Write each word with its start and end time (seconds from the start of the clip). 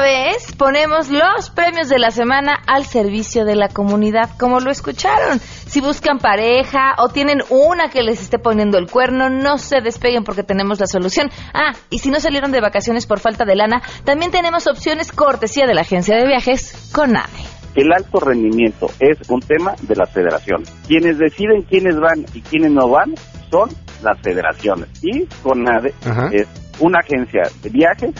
vez 0.00 0.52
ponemos 0.56 1.10
los 1.10 1.50
premios 1.50 1.88
de 1.88 1.98
la 1.98 2.10
semana 2.10 2.56
al 2.66 2.84
servicio 2.84 3.44
de 3.44 3.56
la 3.56 3.68
comunidad, 3.68 4.30
como 4.38 4.60
lo 4.60 4.70
escucharon. 4.70 5.38
Si 5.40 5.80
buscan 5.80 6.18
pareja 6.18 6.94
o 6.98 7.08
tienen 7.08 7.38
una 7.50 7.88
que 7.88 8.02
les 8.02 8.20
esté 8.20 8.38
poniendo 8.38 8.78
el 8.78 8.90
cuerno, 8.90 9.30
no 9.30 9.58
se 9.58 9.80
despeguen 9.80 10.24
porque 10.24 10.42
tenemos 10.42 10.80
la 10.80 10.86
solución. 10.86 11.30
Ah, 11.54 11.72
y 11.90 11.98
si 11.98 12.10
no 12.10 12.20
salieron 12.20 12.52
de 12.52 12.60
vacaciones 12.60 13.06
por 13.06 13.20
falta 13.20 13.44
de 13.44 13.56
lana, 13.56 13.82
también 14.04 14.30
tenemos 14.30 14.66
opciones 14.66 15.12
cortesía 15.12 15.66
de 15.66 15.74
la 15.74 15.82
agencia 15.82 16.16
de 16.16 16.26
viajes 16.26 16.90
con 16.92 17.16
AVE. 17.16 17.56
El 17.74 17.92
alto 17.92 18.20
rendimiento 18.20 18.86
es 19.00 19.28
un 19.28 19.40
tema 19.40 19.74
de 19.82 19.94
la 19.96 20.06
federación. 20.06 20.62
Quienes 20.88 21.18
deciden 21.18 21.62
quiénes 21.62 21.98
van 22.00 22.24
y 22.32 22.40
quiénes 22.40 22.70
no 22.70 22.88
van 22.88 23.14
son 23.50 23.68
las 24.02 24.18
federaciones. 24.22 24.88
Y 25.02 25.26
CONADE 25.42 25.94
es 26.32 26.48
una 26.80 27.00
agencia 27.00 27.42
de 27.62 27.70
viajes 27.70 28.10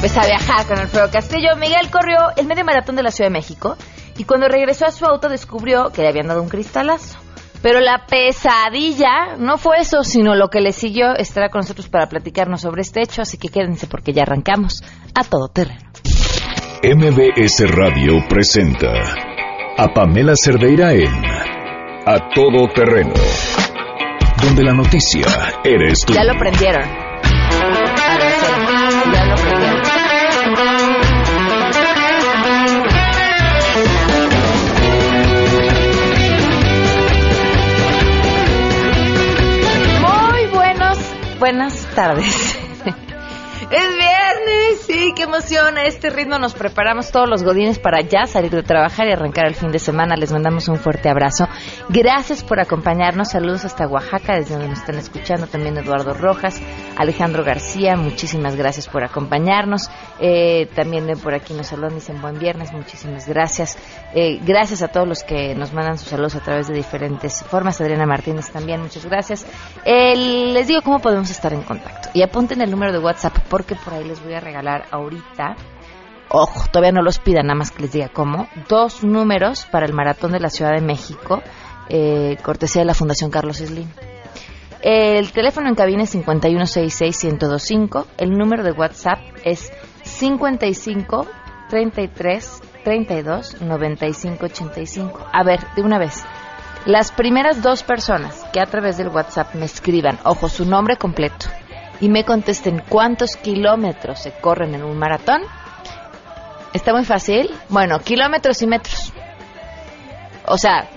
pues 0.00 0.16
a 0.16 0.26
viajar 0.26 0.66
con 0.66 0.78
Alfredo 0.78 1.10
Castillo. 1.10 1.56
Miguel 1.56 1.90
corrió 1.90 2.18
el 2.36 2.46
medio 2.46 2.64
maratón 2.64 2.96
de 2.96 3.02
la 3.02 3.10
Ciudad 3.10 3.30
de 3.30 3.36
México 3.36 3.76
y 4.16 4.24
cuando 4.24 4.48
regresó 4.48 4.86
a 4.86 4.90
su 4.90 5.04
auto 5.04 5.28
descubrió 5.28 5.90
que 5.90 6.02
le 6.02 6.08
habían 6.08 6.28
dado 6.28 6.42
un 6.42 6.48
cristalazo. 6.48 7.18
Pero 7.62 7.80
la 7.80 8.06
pesadilla 8.06 9.36
no 9.36 9.58
fue 9.58 9.78
eso, 9.80 10.04
sino 10.04 10.36
lo 10.36 10.48
que 10.48 10.60
le 10.60 10.72
siguió 10.72 11.16
estará 11.16 11.48
con 11.48 11.60
nosotros 11.60 11.88
para 11.88 12.08
platicarnos 12.08 12.60
sobre 12.60 12.82
este 12.82 13.02
hecho, 13.02 13.22
así 13.22 13.36
que 13.36 13.48
quédense 13.48 13.88
porque 13.88 14.12
ya 14.12 14.22
arrancamos 14.22 14.84
a 15.14 15.24
todo 15.24 15.48
terreno. 15.48 15.90
MBS 16.84 17.68
Radio 17.68 18.24
presenta 18.28 18.92
a 19.76 19.88
Pamela 19.92 20.34
Cerdeira 20.36 20.92
en 20.92 21.12
A 22.06 22.30
Todo 22.32 22.68
Terreno, 22.72 23.14
donde 24.44 24.62
la 24.62 24.74
noticia 24.74 25.26
eres 25.64 26.04
tú. 26.06 26.12
Ya 26.12 26.22
lo 26.22 26.38
prendieron. 26.38 26.82
Buenas 41.38 41.86
tardes. 41.94 42.57
Es 43.70 43.82
viernes, 43.82 44.80
sí, 44.86 45.12
qué 45.14 45.24
emoción. 45.24 45.76
A 45.76 45.84
este 45.84 46.08
ritmo 46.08 46.38
nos 46.38 46.54
preparamos 46.54 47.12
todos 47.12 47.28
los 47.28 47.42
godines 47.42 47.78
para 47.78 48.00
ya 48.00 48.24
salir 48.26 48.50
de 48.50 48.62
trabajar 48.62 49.06
y 49.06 49.12
arrancar 49.12 49.46
el 49.46 49.54
fin 49.54 49.70
de 49.70 49.78
semana. 49.78 50.16
Les 50.16 50.32
mandamos 50.32 50.68
un 50.68 50.78
fuerte 50.78 51.10
abrazo. 51.10 51.46
Gracias 51.90 52.42
por 52.42 52.60
acompañarnos. 52.60 53.28
Saludos 53.28 53.66
hasta 53.66 53.86
Oaxaca, 53.86 54.36
desde 54.36 54.54
donde 54.54 54.70
nos 54.70 54.78
están 54.78 54.96
escuchando. 54.96 55.46
También 55.48 55.76
Eduardo 55.76 56.14
Rojas, 56.14 56.62
Alejandro 56.96 57.44
García, 57.44 57.94
muchísimas 57.94 58.56
gracias 58.56 58.88
por 58.88 59.04
acompañarnos. 59.04 59.90
Eh, 60.18 60.70
también 60.74 61.06
por 61.22 61.34
aquí 61.34 61.52
nos 61.52 61.66
saludan, 61.66 61.94
dicen 61.94 62.22
buen 62.22 62.38
viernes, 62.38 62.72
muchísimas 62.72 63.28
gracias. 63.28 63.76
Eh, 64.14 64.40
gracias 64.46 64.80
a 64.80 64.88
todos 64.88 65.06
los 65.06 65.22
que 65.22 65.54
nos 65.54 65.74
mandan 65.74 65.98
sus 65.98 66.08
saludos 66.08 66.36
a 66.36 66.40
través 66.40 66.68
de 66.68 66.74
diferentes 66.74 67.44
formas. 67.44 67.78
Adriana 67.82 68.06
Martínez 68.06 68.50
también, 68.50 68.80
muchas 68.80 69.04
gracias. 69.04 69.46
Eh, 69.84 70.16
les 70.54 70.68
digo 70.68 70.80
cómo 70.80 71.00
podemos 71.00 71.30
estar 71.30 71.52
en 71.52 71.60
contacto. 71.60 72.08
Y 72.14 72.22
apunten 72.22 72.62
el 72.62 72.70
número 72.70 72.92
de 72.92 72.98
WhatsApp 72.98 73.36
porque 73.58 73.74
por 73.74 73.92
ahí 73.92 74.04
les 74.04 74.22
voy 74.22 74.34
a 74.34 74.40
regalar 74.40 74.84
ahorita, 74.92 75.56
ojo, 76.28 76.68
todavía 76.70 76.92
no 76.92 77.02
los 77.02 77.18
pidan, 77.18 77.48
nada 77.48 77.58
más 77.58 77.72
que 77.72 77.82
les 77.82 77.90
diga 77.90 78.08
cómo, 78.08 78.46
dos 78.68 79.02
números 79.02 79.66
para 79.72 79.84
el 79.84 79.92
Maratón 79.92 80.30
de 80.30 80.38
la 80.38 80.48
Ciudad 80.48 80.74
de 80.74 80.80
México, 80.80 81.42
eh, 81.88 82.36
cortesía 82.40 82.82
de 82.82 82.86
la 82.86 82.94
Fundación 82.94 83.32
Carlos 83.32 83.56
Slim. 83.56 83.88
El 84.80 85.32
teléfono 85.32 85.68
en 85.68 85.74
cabina 85.74 86.04
es 86.04 86.14
5166-1025, 86.14 88.06
el 88.16 88.30
número 88.30 88.62
de 88.62 88.70
WhatsApp 88.70 89.18
es 89.42 89.72
55 90.04 91.26
33 91.68 92.62
32 92.84 93.60
95 93.60 94.46
85. 94.46 95.26
A 95.32 95.42
ver, 95.42 95.58
de 95.74 95.82
una 95.82 95.98
vez. 95.98 96.24
Las 96.86 97.10
primeras 97.10 97.60
dos 97.60 97.82
personas 97.82 98.44
que 98.52 98.60
a 98.60 98.66
través 98.66 98.98
del 98.98 99.08
WhatsApp 99.08 99.56
me 99.56 99.64
escriban, 99.64 100.20
ojo, 100.22 100.48
su 100.48 100.64
nombre 100.64 100.96
completo, 100.96 101.48
y 102.00 102.08
me 102.08 102.24
contesten 102.24 102.82
cuántos 102.88 103.36
kilómetros 103.36 104.20
se 104.20 104.32
corren 104.32 104.74
en 104.74 104.84
un 104.84 104.98
maratón. 104.98 105.42
Está 106.72 106.92
muy 106.92 107.04
fácil. 107.04 107.50
Bueno, 107.68 107.98
kilómetros 108.00 108.62
y 108.62 108.66
metros. 108.66 109.12
O 110.46 110.58
sea, 110.58 110.88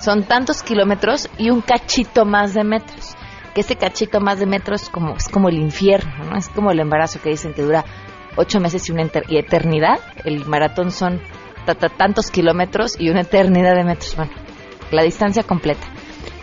son 0.00 0.24
tantos 0.24 0.62
kilómetros 0.62 1.28
y 1.38 1.50
un 1.50 1.60
cachito 1.60 2.24
más 2.24 2.54
de 2.54 2.64
metros. 2.64 3.14
Que 3.54 3.60
ese 3.60 3.76
cachito 3.76 4.20
más 4.20 4.40
de 4.40 4.46
metros 4.46 4.82
es 4.82 4.88
como, 4.88 5.16
es 5.16 5.28
como 5.28 5.48
el 5.48 5.58
infierno, 5.58 6.24
¿no? 6.24 6.36
Es 6.36 6.48
como 6.48 6.70
el 6.70 6.80
embarazo 6.80 7.20
que 7.20 7.30
dicen 7.30 7.52
que 7.52 7.62
dura 7.62 7.84
ocho 8.36 8.60
meses 8.60 8.88
y 8.88 8.92
una 8.92 9.04
y 9.28 9.36
eternidad. 9.36 10.00
El 10.24 10.44
maratón 10.46 10.90
son 10.90 11.20
tantos 11.96 12.30
kilómetros 12.30 12.98
y 12.98 13.10
una 13.10 13.20
eternidad 13.20 13.74
de 13.76 13.84
metros. 13.84 14.16
Bueno, 14.16 14.32
la 14.90 15.02
distancia 15.02 15.42
completa. 15.42 15.86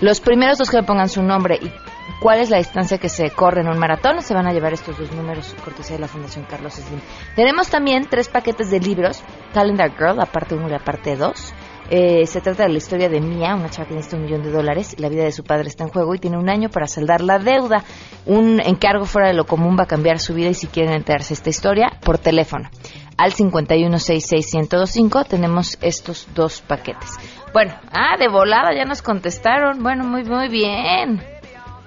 Los 0.01 0.21
primeros 0.21 0.57
dos 0.57 0.69
que 0.69 0.77
me 0.77 0.83
pongan 0.83 1.09
su 1.09 1.21
nombre 1.21 1.59
y 1.61 1.71
cuál 2.19 2.39
es 2.39 2.49
la 2.49 2.57
distancia 2.57 2.97
que 2.97 3.09
se 3.09 3.29
corre 3.31 3.61
en 3.61 3.69
un 3.69 3.77
maratón. 3.77 4.21
Se 4.21 4.33
van 4.33 4.47
a 4.47 4.53
llevar 4.53 4.73
estos 4.73 4.97
dos 4.97 5.11
números, 5.11 5.55
cortesía 5.63 5.95
de 5.95 6.01
la 6.01 6.07
Fundación 6.07 6.45
Carlos 6.49 6.73
Slim. 6.73 6.99
Tenemos 7.35 7.69
también 7.69 8.07
tres 8.09 8.29
paquetes 8.29 8.69
de 8.71 8.79
libros, 8.79 9.21
Calendar 9.53 9.91
Girl, 9.97 10.17
la 10.17 10.25
parte 10.25 10.55
1 10.55 10.67
y 10.67 10.71
la 10.71 10.79
parte 10.79 11.15
2. 11.15 11.53
Eh, 11.91 12.27
se 12.27 12.39
trata 12.39 12.63
de 12.63 12.69
la 12.69 12.77
historia 12.77 13.09
de 13.09 13.19
Mia, 13.19 13.55
una 13.55 13.69
chava 13.69 13.87
que 13.87 13.95
necesita 13.95 14.17
un 14.17 14.23
millón 14.23 14.43
de 14.43 14.51
dólares. 14.51 14.95
La 14.99 15.09
vida 15.09 15.23
de 15.23 15.31
su 15.31 15.43
padre 15.43 15.69
está 15.69 15.83
en 15.85 15.89
juego 15.89 16.13
y 16.13 16.19
tiene 16.19 16.37
un 16.37 16.47
año 16.47 16.69
para 16.69 16.85
saldar 16.85 17.21
la 17.21 17.39
deuda. 17.39 17.83
Un 18.25 18.61
encargo 18.63 19.05
fuera 19.05 19.27
de 19.27 19.33
lo 19.33 19.45
común 19.45 19.75
va 19.77 19.83
a 19.83 19.87
cambiar 19.87 20.19
su 20.19 20.35
vida 20.35 20.49
y 20.49 20.53
si 20.53 20.67
quieren 20.67 20.93
enterarse 20.93 21.33
esta 21.33 21.49
historia, 21.49 21.91
por 22.03 22.19
teléfono. 22.19 22.69
Al 23.17 23.33
5166125 23.33 25.27
tenemos 25.27 25.77
estos 25.81 26.27
dos 26.35 26.61
paquetes. 26.61 27.17
Bueno, 27.53 27.73
ah, 27.91 28.15
de 28.17 28.29
volada 28.29 28.73
ya 28.73 28.85
nos 28.85 29.01
contestaron. 29.01 29.81
Bueno, 29.81 30.03
muy, 30.05 30.23
muy 30.23 30.47
bien. 30.47 31.38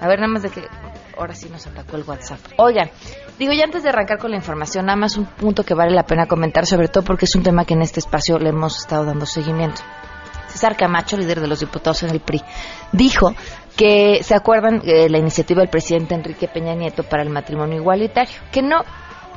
A 0.02 0.08
ver, 0.08 0.18
nada 0.18 0.32
más 0.32 0.42
de 0.42 0.50
que 0.50 0.62
ahora 1.16 1.32
sí 1.32 1.48
nos 1.48 1.64
atacó 1.64 1.96
el 1.96 2.02
WhatsApp. 2.02 2.40
Oigan, 2.56 2.90
digo, 3.38 3.52
ya 3.52 3.62
antes 3.62 3.84
de 3.84 3.88
arrancar 3.88 4.18
con 4.18 4.32
la 4.32 4.36
información, 4.36 4.86
nada 4.86 4.96
más 4.96 5.16
un 5.16 5.26
punto 5.26 5.62
que 5.62 5.74
vale 5.74 5.92
la 5.92 6.02
pena 6.02 6.26
comentar, 6.26 6.66
sobre 6.66 6.88
todo 6.88 7.04
porque 7.04 7.26
es 7.26 7.36
un 7.36 7.44
tema 7.44 7.64
que 7.64 7.74
en 7.74 7.82
este 7.82 8.00
espacio 8.00 8.36
le 8.40 8.48
hemos 8.48 8.78
estado 8.78 9.04
dando 9.04 9.26
seguimiento. 9.26 9.80
César 10.48 10.76
Camacho, 10.76 11.16
líder 11.16 11.40
de 11.40 11.46
los 11.46 11.60
diputados 11.60 12.02
en 12.02 12.10
el 12.10 12.18
PRI, 12.18 12.42
dijo 12.90 13.32
que 13.76 14.24
se 14.24 14.34
acuerdan 14.34 14.82
eh, 14.84 15.08
la 15.08 15.18
iniciativa 15.18 15.60
del 15.60 15.70
presidente 15.70 16.16
Enrique 16.16 16.48
Peña 16.48 16.74
Nieto 16.74 17.04
para 17.04 17.22
el 17.22 17.30
matrimonio 17.30 17.76
igualitario, 17.76 18.40
que 18.50 18.60
no 18.60 18.82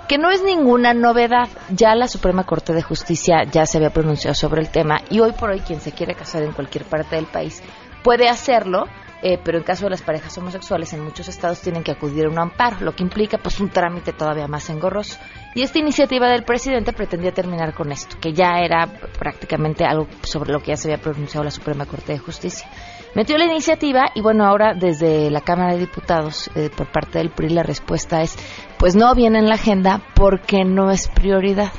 que 0.08 0.18
no 0.18 0.32
es 0.32 0.44
ninguna 0.44 0.96
novedad. 0.96 1.47
Ya 1.70 1.94
la 1.94 2.08
Suprema 2.08 2.44
Corte 2.44 2.74
de 2.74 2.82
Justicia 2.82 3.44
ya 3.52 3.68
se 3.68 3.78
había 3.78 3.92
pronunciado 3.92 4.34
sobre 4.34 4.62
el 4.62 4.70
tema 4.70 4.97
y 5.12 5.20
hoy 5.20 5.32
por 5.32 5.52
hoy 5.52 5.59
quien 5.59 5.80
se 5.80 5.92
quiere 5.92 6.16
casar 6.16 6.42
en 6.42 6.53
cualquier 6.53 6.86
parte 6.86 7.16
del 7.16 7.28
país 7.28 7.62
puede 8.03 8.30
hacerlo 8.30 8.86
eh, 9.28 9.40
pero 9.44 9.58
en 9.58 9.63
caso 9.63 9.86
de 9.86 9.90
las 9.90 10.03
parejas 10.03 10.38
homosexuales 10.38 10.94
en 10.94 11.03
muchos 11.03 11.28
estados 11.28 11.59
tienen 11.59 11.81
que 11.81 11.91
acudir 11.91 12.28
a 12.28 12.30
un 12.30 12.38
amparo, 12.38 12.78
lo 12.81 12.96
que 12.96 13.02
implica 13.02 13.40
pues 13.40 13.59
un 13.59 13.72
trámite 13.72 14.13
todavía 14.13 14.46
más 14.46 14.69
engorroso. 14.69 15.18
Y 15.56 15.63
esta 15.63 15.80
iniciativa 15.80 16.30
del 16.30 16.44
presidente 16.44 16.94
pretendía 16.94 17.31
terminar 17.31 17.74
con 17.74 17.91
esto, 17.91 18.18
que 18.22 18.34
ya 18.34 18.59
era 18.59 18.85
prácticamente 19.18 19.84
algo 19.84 20.06
sobre 20.22 20.53
lo 20.53 20.59
que 20.59 20.68
ya 20.68 20.78
se 20.78 20.91
había 20.91 21.02
pronunciado 21.02 21.44
la 21.44 21.50
Suprema 21.50 21.88
Corte 21.88 22.14
de 22.14 22.19
Justicia. 22.19 22.69
Metió 23.16 23.40
la 23.40 23.46
iniciativa 23.46 24.12
y 24.14 24.22
bueno, 24.22 24.46
ahora 24.46 24.75
desde 24.75 25.31
la 25.31 25.41
Cámara 25.41 25.74
de 25.74 25.80
Diputados, 25.80 26.52
eh, 26.53 26.69
por 26.69 26.91
parte 26.91 27.18
del 27.18 27.31
PRI, 27.31 27.50
la 27.50 27.64
respuesta 27.64 28.22
es, 28.22 28.38
pues 28.78 28.96
no 28.96 29.16
viene 29.16 29.40
en 29.40 29.50
la 29.50 29.56
agenda 29.56 30.03
porque 30.14 30.66
no 30.66 30.91
es 30.91 31.08
prioridad. 31.08 31.72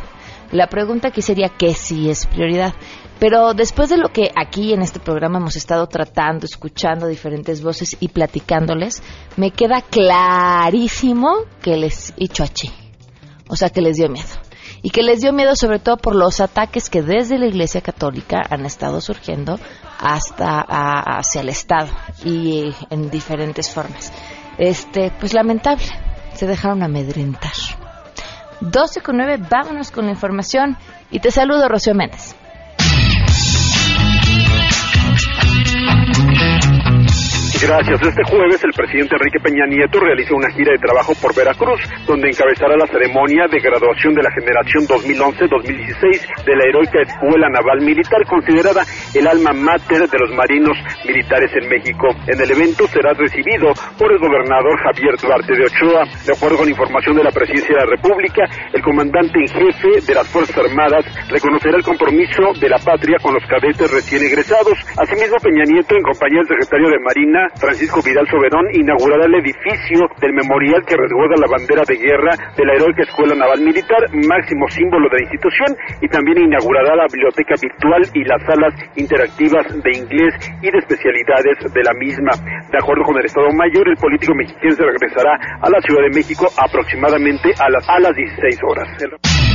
La 0.51 0.67
pregunta 0.67 1.09
aquí 1.09 1.23
sería 1.23 1.49
que 1.51 1.75
sí 1.75 2.11
es 2.11 2.27
prioridad. 2.27 2.75
Pero 3.19 3.55
después 3.55 3.89
de 3.89 3.97
lo 3.97 4.11
que 4.11 4.31
aquí 4.37 4.75
en 4.75 4.83
este 4.83 5.01
programa 5.01 5.39
hemos 5.39 5.57
estado 5.57 5.87
tratando, 5.87 6.45
escuchando 6.45 7.07
diferentes 7.07 7.63
voces 7.63 7.97
y 7.99 8.09
platicándoles, 8.09 9.03
me 9.37 9.53
queda 9.53 9.81
clarísimo 9.81 11.35
que 11.63 11.77
les 11.77 12.13
hizo 12.19 12.45
achi. 12.45 12.71
O 13.49 13.57
sea, 13.57 13.71
que 13.71 13.81
les 13.81 13.97
dio 13.97 14.09
miedo. 14.11 14.29
Y 14.83 14.91
que 14.91 15.03
les 15.03 15.21
dio 15.21 15.33
miedo 15.33 15.57
sobre 15.57 15.79
todo 15.79 15.97
por 15.97 16.15
los 16.15 16.41
ataques 16.41 16.91
que 16.91 17.01
desde 17.01 17.39
la 17.39 17.47
Iglesia 17.47 17.81
Católica 17.81 18.43
han 18.51 18.67
estado 18.67 19.01
surgiendo 19.01 19.59
hasta 19.99 20.61
hacia 20.61 21.41
el 21.41 21.49
Estado 21.49 21.89
y 22.25 22.75
en 22.91 23.11
diferentes 23.11 23.71
formas. 23.73 24.13
Este, 24.59 25.11
pues 25.19 25.33
lamentable, 25.33 25.87
se 26.35 26.47
dejaron 26.47 26.83
amedrentar. 26.83 27.53
12 28.61 29.01
con 29.01 29.17
9, 29.17 29.39
vámonos 29.51 29.91
con 29.91 30.07
la 30.07 30.13
información 30.13 30.77
y 31.11 31.21
te 31.21 31.31
saludo, 31.31 31.69
Rocío 31.69 31.95
Méndez. 31.95 32.35
Gracias. 37.57 38.03
Este 38.03 38.23
jueves 38.25 38.63
el 38.65 38.73
presidente 38.73 39.17
Enrique 39.17 39.41
Peña 39.41 39.65
Nieto 39.67 39.99
realiza 39.99 40.35
una 40.35 40.51
gira 40.51 40.73
de 40.73 40.79
trabajo 40.79 41.15
por 41.23 41.35
Veracruz, 41.35 41.81
donde 42.07 42.29
encabezará 42.29 42.77
la 42.77 42.87
ceremonia 42.87 43.49
de 43.49 43.59
graduación 43.61 44.13
de 44.15 44.23
la 44.23 44.31
generación 44.31 44.85
2011-2016 44.85 46.45
de 46.45 46.57
la 46.57 46.65
heroica 46.69 47.01
Escuela 47.01 47.49
Naval 47.49 47.81
Militar, 47.81 48.21
considerada 48.29 48.85
el 49.15 49.27
alma 49.27 49.53
mater 49.55 50.05
de 50.05 50.19
los 50.21 50.37
marinos 50.37 50.77
militares 51.07 51.51
en 51.57 51.69
México. 51.69 52.13
En 52.29 52.39
el 52.39 52.51
evento 52.51 52.87
será 52.89 53.15
recibido 53.15 53.73
por 53.97 54.13
el 54.13 54.19
gobernador 54.19 54.77
Javier 54.85 55.17
Duarte 55.17 55.57
de 55.57 55.65
Ochoa. 55.65 56.05
De 56.27 56.37
acuerdo 56.37 56.59
con 56.59 56.69
información 56.69 57.17
de 57.17 57.25
la 57.25 57.33
Presidencia 57.33 57.73
de 57.73 57.81
la 57.81 57.91
República, 57.91 58.45
el 58.73 58.83
comandante 58.83 59.41
en 59.41 59.49
jefe 59.49 60.05
de 60.05 60.15
las 60.15 60.29
Fuerzas 60.29 60.59
Armadas 60.59 61.09
reconocerá 61.33 61.79
el 61.79 61.85
compromiso 61.85 62.53
de 62.61 62.69
la 62.69 62.79
patria 62.79 63.17
con 63.23 63.33
los 63.33 63.45
cadetes 63.49 63.91
recién 63.91 64.23
egresados. 64.23 64.77
Asimismo, 65.01 65.41
Peña 65.41 65.65
Nieto, 65.65 65.97
en 65.97 66.03
compañía 66.03 66.45
del 66.45 66.61
secretario 66.61 66.91
de 66.91 67.01
Marina, 67.01 67.46
Francisco 67.57 68.03
Vidal 68.03 68.27
Soberón, 68.29 68.67
inaugurará 68.75 69.25
el 69.27 69.35
edificio 69.41 70.09
del 70.21 70.35
memorial 70.35 70.85
que 70.85 70.97
resguarda 70.97 71.39
la 71.39 71.49
bandera 71.49 71.83
de 71.87 71.97
guerra 71.97 72.35
de 72.57 72.65
la 72.65 72.75
heroica 72.75 73.03
Escuela 73.03 73.35
Naval 73.35 73.61
Militar, 73.63 74.03
máximo 74.13 74.69
símbolo 74.69 75.09
de 75.09 75.17
la 75.17 75.25
institución, 75.25 75.71
y 76.03 76.09
también 76.09 76.45
inaugurará 76.45 76.97
la 76.97 77.07
biblioteca 77.07 77.55
virtual 77.61 78.03
y 78.13 78.25
las 78.25 78.43
salas 78.45 78.75
interactivas 78.97 79.65
de 79.71 79.91
inglés 79.97 80.35
y 80.61 80.71
de 80.71 80.79
especialidades 80.79 81.57
de 81.73 81.83
la 81.83 81.95
misma. 81.95 82.33
De 82.71 82.79
acuerdo 82.79 83.05
con 83.05 83.17
el 83.19 83.25
Estado 83.25 83.49
Mayor, 83.53 83.89
el 83.89 83.97
político 83.97 84.35
mexicano 84.35 84.57
regresará 84.67 85.39
a 85.61 85.71
la 85.71 85.81
Ciudad 85.81 86.03
de 86.03 86.17
México 86.17 86.47
aproximadamente 86.59 87.53
a 87.59 87.71
las, 87.71 87.89
a 87.89 88.01
las 88.01 88.15
16 88.15 88.59
horas. 88.69 89.46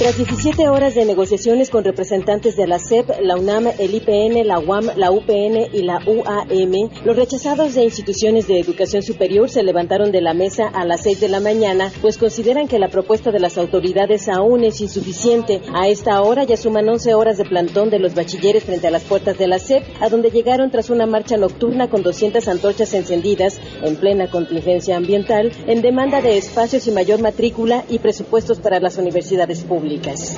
Tras 0.00 0.16
17 0.16 0.66
horas 0.70 0.94
de 0.94 1.04
negociaciones 1.04 1.68
con 1.68 1.84
representantes 1.84 2.56
de 2.56 2.66
la 2.66 2.78
SEP, 2.78 3.20
la 3.20 3.36
UNAM, 3.36 3.66
el 3.78 3.94
IPN, 3.94 4.46
la 4.46 4.58
UAM, 4.58 4.86
la 4.96 5.10
UPN 5.10 5.68
y 5.74 5.82
la 5.82 6.00
UAM, 6.06 6.88
los 7.04 7.16
rechazados 7.16 7.74
de 7.74 7.84
instituciones 7.84 8.46
de 8.46 8.60
educación 8.60 9.02
superior 9.02 9.50
se 9.50 9.62
levantaron 9.62 10.10
de 10.10 10.22
la 10.22 10.32
mesa 10.32 10.68
a 10.68 10.86
las 10.86 11.02
6 11.02 11.20
de 11.20 11.28
la 11.28 11.40
mañana, 11.40 11.92
pues 12.00 12.16
consideran 12.16 12.66
que 12.66 12.78
la 12.78 12.88
propuesta 12.88 13.30
de 13.30 13.40
las 13.40 13.58
autoridades 13.58 14.30
aún 14.30 14.64
es 14.64 14.80
insuficiente. 14.80 15.60
A 15.74 15.88
esta 15.88 16.22
hora 16.22 16.44
ya 16.44 16.56
suman 16.56 16.88
11 16.88 17.12
horas 17.12 17.36
de 17.36 17.44
plantón 17.44 17.90
de 17.90 17.98
los 17.98 18.14
bachilleres 18.14 18.64
frente 18.64 18.86
a 18.86 18.90
las 18.90 19.04
puertas 19.04 19.36
de 19.36 19.48
la 19.48 19.58
SEP, 19.58 19.84
a 20.00 20.08
donde 20.08 20.30
llegaron 20.30 20.70
tras 20.70 20.88
una 20.88 21.04
marcha 21.04 21.36
nocturna 21.36 21.90
con 21.90 22.02
200 22.02 22.48
antorchas 22.48 22.94
encendidas 22.94 23.60
en 23.82 23.96
plena 23.96 24.30
contingencia 24.30 24.96
ambiental, 24.96 25.52
en 25.66 25.82
demanda 25.82 26.22
de 26.22 26.38
espacios 26.38 26.86
y 26.86 26.90
mayor 26.90 27.20
matrícula 27.20 27.84
y 27.90 27.98
presupuestos 27.98 28.60
para 28.60 28.80
las 28.80 28.96
universidades 28.96 29.62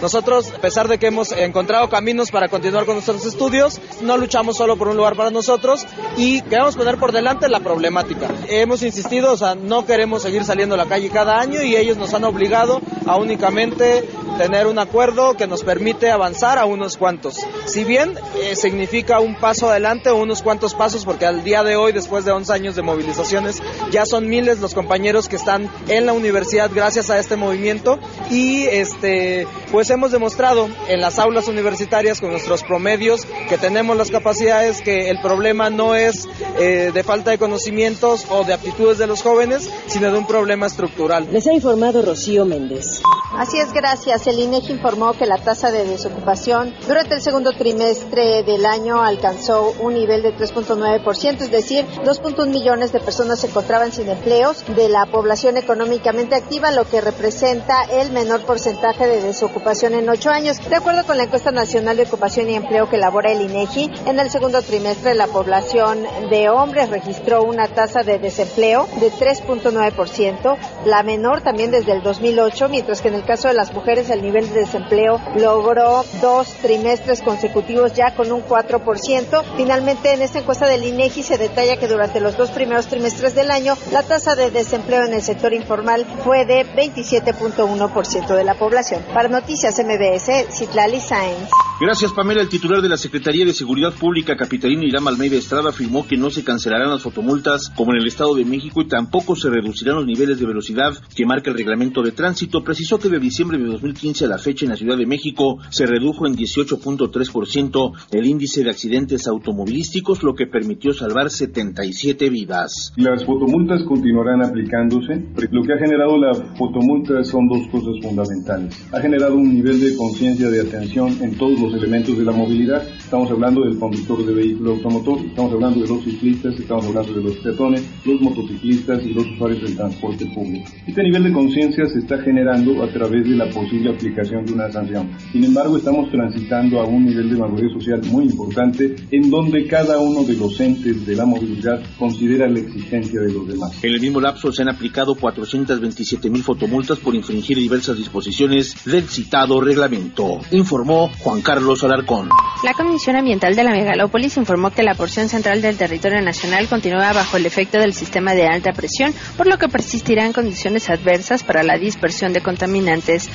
Nosotros, 0.01 0.53
a 0.55 0.59
pesar 0.59 0.89
de 0.89 0.99
que 0.99 1.09
hemos 1.09 1.33
encontrado 1.33 1.89
caminos 1.91 2.31
para 2.31 2.49
continuar 2.49 2.87
con 2.87 2.95
nuestros 2.95 3.27
estudios, 3.27 3.81
no 4.01 4.17
luchamos 4.17 4.57
solo 4.57 4.77
por 4.77 4.89
un 4.89 4.97
lugar 4.97 5.15
para 5.15 5.31
nosotros 5.31 5.87
y 6.17 6.41
queremos 6.43 6.77
poner 6.77 6.97
por 6.97 7.13
delante 7.13 7.49
la 7.49 7.61
problemática. 7.61 8.29
Hemos 8.49 8.83
insistido, 8.83 9.33
o 9.33 9.37
sea, 9.37 9.55
no 9.55 9.85
queremos 9.85 10.23
seguir 10.23 10.45
saliendo 10.45 10.75
a 10.75 10.79
la 10.79 10.87
calle 10.87 11.11
cada 11.11 11.39
año 11.39 11.63
y 11.63 11.77
ellos 11.77 11.99
nos 11.99 12.15
han 12.15 12.25
obligado 12.25 12.81
a 13.07 13.17
únicamente 13.17 14.09
tener 14.39 14.67
un 14.67 14.79
acuerdo 14.79 15.37
que 15.37 15.47
nos 15.47 15.63
permite 15.63 16.11
avanzar 16.11 16.59
a 16.59 16.65
unos 16.65 16.97
cuantos. 16.97 17.37
Si 17.67 17.85
bien 17.85 18.19
eh, 18.41 18.57
significa 18.57 19.21
un 19.21 19.37
paso 19.37 19.69
adelante 19.69 20.11
o 20.11 20.17
unos 20.17 20.43
cuantos 20.43 20.75
pasos, 20.75 21.05
porque 21.05 21.27
al 21.27 21.45
día 21.45 21.63
de 21.63 21.77
hoy, 21.77 21.93
después 21.93 22.25
de 22.25 22.33
11 22.33 22.53
años 22.53 22.77
de 22.77 22.83
movilizaciones, 22.83 23.63
ya 23.91 24.07
son 24.07 24.29
miles 24.29 24.61
los 24.61 24.75
compañeros 24.75 25.29
que 25.29 25.37
están 25.37 25.71
en 25.89 26.07
la 26.07 26.13
universidad 26.13 26.71
gracias 26.73 27.11
a 27.11 27.19
este 27.19 27.37
movimiento 27.37 27.99
y 28.31 28.65
este 28.65 29.47
pues 29.71 29.89
hemos 29.91 30.13
demostrado 30.13 30.69
en 30.89 31.01
las 31.01 31.19
aulas 31.19 31.49
universitarias 31.49 32.21
con 32.21 32.31
nuestros 32.31 32.63
promedios 32.63 33.27
que 33.49 33.57
tenemos 33.57 33.97
las 33.97 34.11
capacidades, 34.11 34.83
que 34.83 35.09
el 35.09 35.21
problema 35.21 35.71
no 35.71 35.95
es 35.95 36.29
eh, 36.59 36.91
de 36.93 37.03
falta 37.03 37.31
de 37.31 37.39
conocimientos 37.39 38.27
o 38.31 38.45
de 38.45 38.53
aptitudes 38.53 38.99
de 38.99 39.07
los 39.07 39.23
jóvenes, 39.23 39.71
sino 39.87 40.13
de 40.13 40.19
un 40.19 40.27
problema 40.27 40.67
estructural. 40.67 41.29
Les 41.33 41.47
ha 41.47 41.53
informado 41.53 42.03
Rocío 42.03 42.45
Méndez. 42.45 43.01
Así 43.37 43.59
es, 43.59 43.73
gracias. 43.73 44.27
El 44.27 44.39
INEGI 44.39 44.73
informó 44.73 45.15
que 45.15 45.25
la 45.25 45.39
tasa 45.39 45.71
de 45.71 45.87
desocupación 45.87 46.75
durante 46.87 47.15
el 47.15 47.23
segundo 47.23 47.53
trimestre 47.53 48.43
del 48.43 48.67
año 48.67 49.03
alcanzó 49.03 49.73
un 49.81 49.95
nivel 49.95 50.23
de 50.23 50.37
3.9%, 50.37 51.41
es 51.41 51.51
decir, 51.51 51.87
2.1 52.05 52.47
millones 52.49 52.93
de 52.93 53.01
personas 53.01 53.41
se 53.41 53.47
encontraban 53.47 53.91
sin 53.91 54.11
empleos 54.11 54.63
de 54.77 54.91
la 54.91 55.07
población 55.07 55.57
económicamente 55.57 56.35
activa, 56.35 56.73
lo 56.73 56.85
que 56.85 57.01
representa 57.01 57.85
el 57.85 58.13
menor 58.13 58.45
porcentaje 58.45 59.07
de 59.07 59.23
desocupación 59.23 59.95
en 59.95 60.11
ocho 60.11 60.29
años. 60.29 60.59
De 60.69 60.77
acuerdo 60.77 61.05
con 61.05 61.17
la 61.17 61.25
encuesta 61.25 61.51
nacional 61.51 61.97
de 61.97 62.03
ocupación 62.03 62.51
y 62.51 62.55
empleo 62.55 62.91
que 62.91 62.97
elabora 62.97 63.33
el 63.33 63.41
INEGI, 63.41 63.91
en 64.07 64.21
el 64.21 64.31
segundo 64.31 64.61
trimestre 64.61 65.15
la 65.15 65.27
población 65.27 66.05
de 66.29 66.51
hombres 66.51 66.91
registró 66.91 67.43
una 67.45 67.67
tasa 67.69 68.03
de 68.03 68.19
desempleo 68.19 68.87
de 69.01 69.11
3.9%, 69.11 70.57
la 70.85 71.03
menor 71.03 71.41
también 71.41 71.71
desde 71.71 71.93
el 71.93 72.03
2008, 72.03 72.69
mientras 72.69 73.01
que 73.01 73.09
en 73.09 73.15
el 73.15 73.22
caso 73.25 73.49
de 73.49 73.55
las 73.55 73.73
mujeres 73.73 74.11
el 74.11 74.23
nivel 74.23 74.49
de 74.49 74.61
desempleo 74.61 75.21
logró 75.37 76.05
dos 76.21 76.49
trimestres 76.63 77.23
consecutivos 77.23 77.95
ya 77.95 78.15
con 78.15 78.31
un 78.33 78.43
4%. 78.43 79.45
Finalmente, 79.57 80.13
en 80.13 80.23
esta 80.23 80.41
encuesta 80.41 80.67
del 80.67 80.85
INEGI 80.85 81.23
se 81.23 81.39
detalla 81.39 81.77
que 81.77 81.89
durante 81.89 82.21
los 82.21 82.37
dos 82.37 82.51
primeros 82.51 82.87
trimestres 82.87 83.35
del 83.35 83.51
año 83.51 83.77
la 83.91 84.03
tasa 84.03 84.35
de 84.35 84.51
desempleo 84.51 85.05
en 85.05 85.15
el 85.15 85.23
sector 85.23 85.53
informal 85.53 86.07
fue 86.25 86.45
de 86.45 86.67
27.1% 86.67 88.37
de 88.37 88.45
la 88.45 88.59
población. 88.59 89.03
Para 89.13 89.29
Noticias 89.29 89.79
MBS, 89.79 90.55
Citlali 90.57 91.01
Sáenz. 91.01 91.51
Gracias, 91.81 92.13
Pamela. 92.13 92.43
El 92.43 92.49
titular 92.49 92.81
de 92.81 92.89
la 92.89 92.97
Secretaría 92.97 93.45
de 93.45 93.53
Seguridad 93.53 93.93
Pública, 93.93 94.37
Capitalino 94.37 94.85
Irán 94.85 95.09
Almeida 95.09 95.37
Estrada, 95.37 95.71
afirmó 95.71 96.07
que 96.07 96.17
no 96.17 96.31
se 96.31 96.45
cancelarán 96.45 96.91
las 96.91 97.03
fotomultas 97.03 97.71
como 97.71 97.93
en 97.93 98.01
el 98.01 98.07
Estado 98.07 98.35
de 98.35 98.45
México 98.45 98.83
y 98.83 98.89
tampoco 98.89 99.35
se 99.35 99.51
reducirán 99.51 99.97
los 99.97 100.07
niveles 100.07 100.39
de 100.39 100.47
velocidad 100.47 100.93
que 101.15 101.27
marca 101.27 101.51
el 101.51 101.57
reglamento 101.57 102.03
de 102.03 102.13
tránsito. 102.13 102.63
Precisó 102.63 102.99
que 102.99 103.09
de 103.13 103.21
diciembre 103.21 103.59
de 103.59 103.65
2015 103.65 104.25
a 104.25 104.29
la 104.29 104.39
fecha 104.39 104.65
en 104.65 104.71
la 104.71 104.77
Ciudad 104.77 104.97
de 104.97 105.07
México 105.07 105.59
se 105.71 105.87
redujo 105.87 106.27
en 106.27 106.35
18.3% 106.35 107.93
el 108.11 108.27
índice 108.27 108.65
de 108.65 108.71
accidentes 108.71 109.29
automovilísticos, 109.29 110.23
lo 110.23 110.35
que 110.35 110.47
permitió 110.47 110.93
salvar 110.95 111.31
77 111.31 112.31
vidas. 112.31 112.93
Las 112.97 113.25
fotomultas 113.25 113.83
continuarán 113.85 114.43
aplicándose. 114.43 115.27
Lo 115.51 115.63
que 115.63 115.75
ha 115.75 115.79
generado 115.79 116.17
la 116.19 116.35
fotomulta 116.57 117.23
son 117.25 117.47
dos 117.49 117.69
cosas 117.69 117.95
fundamentales. 118.03 118.75
Ha 118.93 119.01
generado 119.01 119.37
un 119.37 119.55
nivel 119.55 119.79
de 119.81 119.95
conciencia 119.97 120.49
de 120.49 120.61
atención 120.61 121.17
en 121.21 121.37
todos 121.37 121.61
los 121.61 121.75
elementos 121.75 122.17
de 122.17 122.25
la 122.25 122.33
movilidad. 122.33 122.83
Estamos 122.89 123.31
hablando 123.31 123.65
del 123.65 123.79
conductor 123.79 124.25
de 124.25 124.33
vehículo 124.33 124.73
automotor, 124.73 125.19
estamos 125.27 125.53
hablando 125.53 125.81
de 125.81 125.89
los 125.89 126.03
ciclistas, 126.03 126.59
estamos 126.59 126.87
hablando 126.87 127.13
de 127.13 127.23
los 127.23 127.37
peatones, 127.37 127.87
los 128.07 128.21
motociclistas 128.23 129.05
y 129.05 129.13
los 129.13 129.27
usuarios 129.27 129.63
del 129.63 129.77
transporte 129.77 130.27
público. 130.35 130.71
Este 130.87 131.03
nivel 131.03 131.25
de 131.25 131.33
conciencia 131.33 131.87
se 131.87 131.99
está 131.99 132.19
generando 132.23 132.83
a 132.83 132.89
través 132.89 133.02
de 133.09 133.37
la 133.37 133.49
posible 133.51 133.91
aplicación 133.91 134.45
de 134.45 134.53
una 134.53 134.71
sanción. 134.71 135.11
Sin 135.33 135.45
embargo, 135.45 135.77
estamos 135.77 136.11
transitando 136.11 136.81
a 136.81 136.85
un 136.85 137.05
nivel 137.05 137.31
de 137.31 137.37
madurez 137.37 137.73
social 137.73 138.01
muy 138.11 138.25
importante 138.25 138.95
en 139.11 139.31
donde 139.31 139.67
cada 139.67 139.99
uno 139.99 140.23
de 140.23 140.35
los 140.35 140.59
entes 140.61 141.05
de 141.05 141.17
la 141.17 141.27
movilidad 141.27 141.81
considera 141.99 142.49
la 142.49 142.61
existencia 142.61 143.21
de 143.21 143.33
los 143.33 143.49
demás. 143.49 143.73
En 143.83 143.95
el 143.95 144.01
mismo 144.01 144.21
lapso 144.21 144.53
se 144.53 144.63
han 144.63 144.69
aplicado 144.69 145.15
427 145.15 146.31
mil 146.31 146.43
fotomultas 146.43 146.99
por 146.99 147.15
infringir 147.15 147.57
diversas 147.57 147.97
disposiciones 147.97 148.77
del 148.85 149.09
citado 149.09 149.61
reglamento, 149.61 150.41
informó 150.51 151.11
Juan 151.19 151.43
Carlos 151.43 151.83
Alarcón. 151.85 152.29
La 152.65 152.75
Comisión 152.75 153.17
Ambiental 153.17 153.57
de 153.57 153.65
la 153.65 153.73
Megalópolis 153.73 154.37
informó 154.37 154.71
que 154.71 154.83
la 154.83 154.95
porción 154.95 155.29
central 155.29 155.63
del 155.63 155.77
territorio 155.77 156.23
nacional 156.23 156.69
continúa 156.69 157.13
bajo 157.13 157.37
el 157.37 157.47
efecto 157.47 157.79
del 157.79 157.93
sistema 157.93 158.35
de 158.35 158.47
alta 158.47 158.73
presión, 158.73 159.13
por 159.37 159.47
lo 159.47 159.59
que 159.59 159.69
persistirán 159.69 160.33
condiciones 160.33 160.89
adversas 160.89 161.43
para 161.43 161.63
la 161.63 161.77
dispersión 161.77 162.33
de 162.33 162.41
contaminantes. 162.41 162.92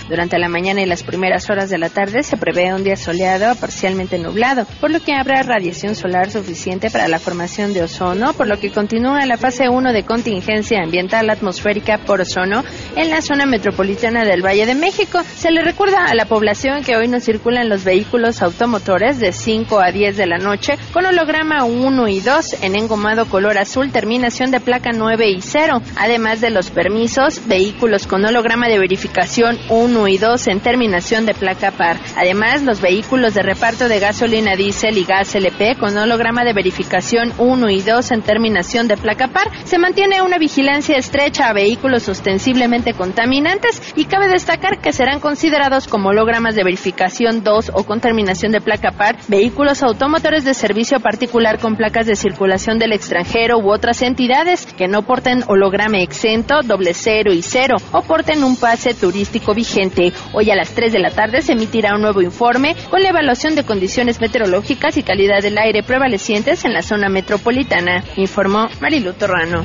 Durante 0.07 0.37
la 0.37 0.49
mañana 0.49 0.81
y 0.81 0.85
las 0.85 1.01
primeras 1.01 1.49
horas 1.49 1.71
de 1.71 1.79
la 1.79 1.89
tarde 1.89 2.21
se 2.21 2.37
prevé 2.37 2.75
un 2.75 2.83
día 2.83 2.95
soleado 2.95 3.49
a 3.49 3.55
parcialmente 3.55 4.19
nublado, 4.19 4.67
por 4.79 4.91
lo 4.91 4.99
que 4.99 5.15
habrá 5.15 5.41
radiación 5.41 5.95
solar 5.95 6.29
suficiente 6.29 6.91
para 6.91 7.07
la 7.07 7.17
formación 7.17 7.73
de 7.73 7.81
ozono, 7.81 8.33
por 8.33 8.47
lo 8.47 8.59
que 8.59 8.69
continúa 8.69 9.25
la 9.25 9.35
fase 9.37 9.67
1 9.67 9.93
de 9.93 10.03
contingencia 10.03 10.83
ambiental 10.83 11.31
atmosférica 11.31 11.97
por 11.97 12.21
ozono 12.21 12.63
en 12.95 13.09
la 13.09 13.21
zona 13.21 13.47
metropolitana 13.47 14.25
del 14.25 14.45
Valle 14.45 14.67
de 14.67 14.75
México. 14.75 15.23
Se 15.35 15.49
le 15.49 15.63
recuerda 15.63 16.05
a 16.05 16.13
la 16.13 16.25
población 16.25 16.83
que 16.83 16.95
hoy 16.95 17.07
no 17.07 17.19
circulan 17.19 17.67
los 17.67 17.83
vehículos 17.83 18.43
automotores 18.43 19.17
de 19.19 19.31
5 19.31 19.79
a 19.79 19.91
10 19.91 20.17
de 20.17 20.27
la 20.27 20.37
noche 20.37 20.77
con 20.93 21.07
holograma 21.07 21.63
1 21.63 22.07
y 22.09 22.19
2 22.19 22.61
en 22.61 22.75
engomado 22.75 23.25
color 23.25 23.57
azul, 23.57 23.91
terminación 23.91 24.51
de 24.51 24.59
placa 24.59 24.91
9 24.93 25.31
y 25.31 25.41
0, 25.41 25.81
además 25.95 26.41
de 26.41 26.51
los 26.51 26.69
permisos, 26.69 27.41
vehículos 27.47 28.05
con 28.05 28.23
holograma 28.23 28.67
de 28.67 28.77
verificación 28.77 29.46
1 29.69 30.07
y 30.07 30.17
2 30.17 30.47
en 30.47 30.59
terminación 30.59 31.25
de 31.25 31.33
placa 31.33 31.71
par. 31.71 31.97
Además, 32.15 32.63
los 32.63 32.81
vehículos 32.81 33.33
de 33.33 33.43
reparto 33.43 33.87
de 33.87 33.99
gasolina 33.99 34.55
diésel 34.55 34.97
y 34.97 35.05
gas 35.05 35.33
LP 35.35 35.77
con 35.79 35.97
holograma 35.97 36.43
de 36.43 36.53
verificación 36.53 37.31
1 37.37 37.69
y 37.69 37.81
2 37.81 38.11
en 38.11 38.21
terminación 38.21 38.87
de 38.87 38.97
placa 38.97 39.29
par. 39.29 39.47
Se 39.65 39.77
mantiene 39.77 40.21
una 40.21 40.37
vigilancia 40.37 40.97
estrecha 40.97 41.47
a 41.47 41.53
vehículos 41.53 42.09
ostensiblemente 42.09 42.93
contaminantes 42.93 43.93
y 43.95 44.05
cabe 44.05 44.27
destacar 44.27 44.81
que 44.81 44.91
serán 44.91 45.19
considerados 45.19 45.87
como 45.87 46.09
hologramas 46.09 46.55
de 46.55 46.63
verificación 46.63 47.43
2 47.43 47.71
o 47.73 47.83
con 47.83 48.01
terminación 48.01 48.51
de 48.51 48.61
placa 48.61 48.91
par, 48.91 49.17
vehículos 49.27 49.83
automotores 49.83 50.43
de 50.43 50.53
servicio 50.53 50.99
particular 50.99 51.59
con 51.59 51.75
placas 51.75 52.05
de 52.05 52.15
circulación 52.15 52.79
del 52.79 52.93
extranjero 52.93 53.59
u 53.59 53.71
otras 53.71 54.01
entidades 54.01 54.65
que 54.65 54.87
no 54.87 55.03
porten 55.03 55.43
holograma 55.47 55.99
exento, 55.99 56.61
doble 56.63 56.93
cero 56.93 57.31
y 57.33 57.41
cero 57.41 57.77
o 57.91 58.01
porten 58.01 58.43
un 58.43 58.57
pase 58.57 58.93
turístico 58.93 59.36
vigente. 59.53 60.13
Hoy 60.33 60.51
a 60.51 60.55
las 60.55 60.71
3 60.73 60.91
de 60.91 60.99
la 60.99 61.11
tarde 61.11 61.41
se 61.41 61.53
emitirá 61.53 61.95
un 61.95 62.01
nuevo 62.01 62.21
informe 62.21 62.75
con 62.89 63.01
la 63.01 63.09
evaluación 63.09 63.55
de 63.55 63.63
condiciones 63.63 64.19
meteorológicas 64.19 64.97
y 64.97 65.03
calidad 65.03 65.41
del 65.41 65.57
aire 65.57 65.83
prevalecientes 65.83 66.65
en 66.65 66.73
la 66.73 66.81
zona 66.81 67.09
metropolitana, 67.09 68.03
informó 68.15 68.67
Marilu 68.81 69.13
Torrano. 69.13 69.63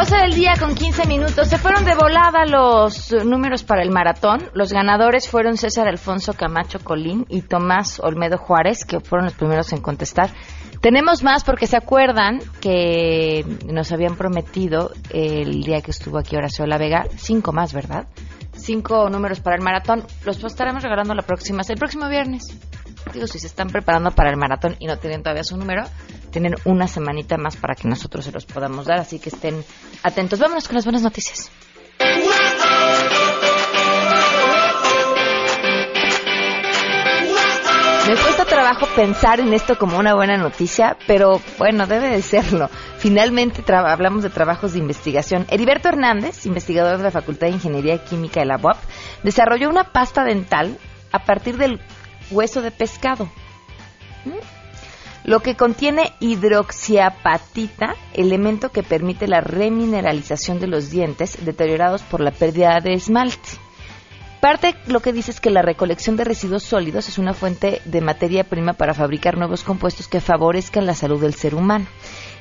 12 0.00 0.16
del 0.16 0.32
día 0.32 0.54
con 0.58 0.74
15 0.74 1.06
minutos. 1.06 1.46
Se 1.46 1.58
fueron 1.58 1.84
de 1.84 1.94
volada 1.94 2.46
los 2.46 3.12
números 3.12 3.64
para 3.64 3.82
el 3.82 3.90
maratón. 3.90 4.48
Los 4.54 4.72
ganadores 4.72 5.28
fueron 5.28 5.58
César 5.58 5.88
Alfonso 5.88 6.32
Camacho 6.32 6.78
Colín 6.82 7.26
y 7.28 7.42
Tomás 7.42 8.00
Olmedo 8.00 8.38
Juárez, 8.38 8.86
que 8.86 9.00
fueron 9.00 9.26
los 9.26 9.34
primeros 9.34 9.74
en 9.74 9.82
contestar. 9.82 10.30
Tenemos 10.80 11.22
más 11.22 11.44
porque 11.44 11.66
se 11.66 11.76
acuerdan 11.76 12.38
que 12.62 13.44
nos 13.66 13.92
habían 13.92 14.16
prometido 14.16 14.90
el 15.10 15.64
día 15.64 15.82
que 15.82 15.90
estuvo 15.90 16.16
aquí 16.16 16.34
Horacio 16.34 16.66
La 16.66 16.78
Vega, 16.78 17.04
cinco 17.16 17.52
más, 17.52 17.74
¿verdad? 17.74 18.06
Cinco 18.54 19.10
números 19.10 19.40
para 19.40 19.56
el 19.56 19.62
maratón. 19.62 20.02
Los 20.24 20.42
estaremos 20.42 20.82
regalando 20.82 21.12
la 21.12 21.24
próxima, 21.24 21.60
el 21.68 21.78
próximo 21.78 22.08
viernes. 22.08 22.58
Digo, 23.12 23.26
si 23.26 23.38
se 23.38 23.48
están 23.48 23.68
preparando 23.68 24.12
para 24.12 24.30
el 24.30 24.38
maratón 24.38 24.76
y 24.78 24.86
no 24.86 24.96
tienen 24.96 25.22
todavía 25.22 25.44
su 25.44 25.58
número, 25.58 25.82
tienen 26.30 26.54
una 26.64 26.86
semanita 26.88 27.36
más 27.36 27.56
para 27.56 27.74
que 27.74 27.88
nosotros 27.88 28.24
se 28.24 28.32
los 28.32 28.46
podamos 28.46 28.86
dar, 28.86 28.98
así 28.98 29.18
que 29.18 29.30
estén 29.30 29.64
atentos. 30.02 30.38
Vámonos 30.38 30.66
con 30.66 30.76
las 30.76 30.84
buenas 30.84 31.02
noticias. 31.02 31.50
Me 38.10 38.16
cuesta 38.16 38.44
trabajo 38.44 38.86
pensar 38.96 39.38
en 39.38 39.54
esto 39.54 39.78
como 39.78 39.96
una 39.96 40.14
buena 40.14 40.36
noticia, 40.36 40.96
pero 41.06 41.40
bueno, 41.58 41.86
debe 41.86 42.08
de 42.08 42.22
serlo. 42.22 42.68
Finalmente 42.98 43.62
hablamos 43.72 44.24
de 44.24 44.30
trabajos 44.30 44.72
de 44.72 44.80
investigación. 44.80 45.46
Heriberto 45.48 45.90
Hernández, 45.90 46.44
investigador 46.44 46.98
de 46.98 47.04
la 47.04 47.12
Facultad 47.12 47.46
de 47.46 47.52
Ingeniería 47.52 48.02
Química 48.02 48.40
de 48.40 48.46
la 48.46 48.56
UAP, 48.56 48.78
desarrolló 49.22 49.68
una 49.68 49.92
pasta 49.92 50.24
dental 50.24 50.76
a 51.12 51.24
partir 51.24 51.56
del 51.56 51.80
hueso 52.32 52.62
de 52.62 52.72
pescado. 52.72 53.28
¿Mm? 54.24 54.59
Lo 55.30 55.38
que 55.38 55.54
contiene 55.54 56.12
hidroxiapatita, 56.18 57.94
elemento 58.14 58.72
que 58.72 58.82
permite 58.82 59.28
la 59.28 59.40
remineralización 59.40 60.58
de 60.58 60.66
los 60.66 60.90
dientes 60.90 61.44
deteriorados 61.44 62.02
por 62.02 62.20
la 62.20 62.32
pérdida 62.32 62.80
de 62.80 62.94
esmalte. 62.94 63.50
Parte 64.40 64.74
lo 64.88 64.98
que 64.98 65.12
dice 65.12 65.30
es 65.30 65.40
que 65.40 65.50
la 65.50 65.62
recolección 65.62 66.16
de 66.16 66.24
residuos 66.24 66.64
sólidos 66.64 67.08
es 67.08 67.16
una 67.16 67.32
fuente 67.32 67.80
de 67.84 68.00
materia 68.00 68.42
prima 68.42 68.72
para 68.72 68.92
fabricar 68.92 69.36
nuevos 69.36 69.62
compuestos 69.62 70.08
que 70.08 70.20
favorezcan 70.20 70.84
la 70.84 70.94
salud 70.94 71.20
del 71.20 71.34
ser 71.34 71.54
humano. 71.54 71.86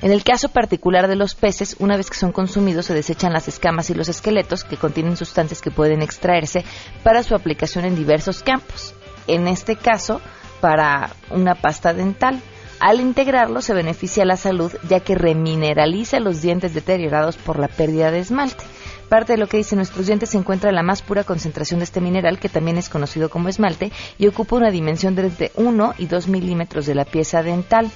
En 0.01 0.11
el 0.11 0.23
caso 0.23 0.49
particular 0.49 1.07
de 1.07 1.15
los 1.15 1.35
peces, 1.35 1.75
una 1.77 1.95
vez 1.95 2.09
que 2.09 2.17
son 2.17 2.31
consumidos 2.31 2.87
se 2.87 2.95
desechan 2.95 3.33
las 3.33 3.47
escamas 3.47 3.91
y 3.91 3.93
los 3.93 4.09
esqueletos 4.09 4.63
que 4.63 4.77
contienen 4.77 5.15
sustancias 5.15 5.61
que 5.61 5.69
pueden 5.69 6.01
extraerse 6.01 6.65
para 7.03 7.21
su 7.21 7.35
aplicación 7.35 7.85
en 7.85 7.95
diversos 7.95 8.41
campos 8.41 8.95
en 9.27 9.47
este 9.47 9.75
caso 9.75 10.21
para 10.59 11.11
una 11.29 11.53
pasta 11.53 11.93
dental. 11.93 12.41
Al 12.79 13.01
integrarlo 13.01 13.61
se 13.61 13.73
beneficia 13.73 14.23
la 14.23 14.37
salud 14.37 14.71
ya 14.87 15.01
que 15.01 15.15
remineraliza 15.15 16.21
los 16.21 16.41
dientes 16.41 16.73
deteriorados 16.73 17.35
por 17.35 17.59
la 17.59 17.67
pérdida 17.67 18.09
de 18.09 18.19
esmalte. 18.19 18.63
Parte 19.09 19.33
de 19.33 19.39
lo 19.39 19.47
que 19.47 19.57
dicen 19.57 19.75
nuestros 19.77 20.05
dientes 20.05 20.29
se 20.29 20.37
encuentra 20.37 20.69
en 20.69 20.75
la 20.75 20.83
más 20.83 21.01
pura 21.01 21.25
concentración 21.25 21.79
de 21.79 21.85
este 21.85 21.99
mineral, 21.99 22.39
que 22.39 22.47
también 22.47 22.77
es 22.77 22.87
conocido 22.87 23.29
como 23.29 23.49
esmalte, 23.49 23.91
y 24.17 24.27
ocupa 24.27 24.55
una 24.55 24.71
dimensión 24.71 25.15
de 25.15 25.23
entre 25.23 25.51
1 25.55 25.95
y 25.97 26.05
2 26.05 26.27
milímetros 26.27 26.85
de 26.85 26.95
la 26.95 27.03
pieza 27.05 27.43
dental. 27.43 27.91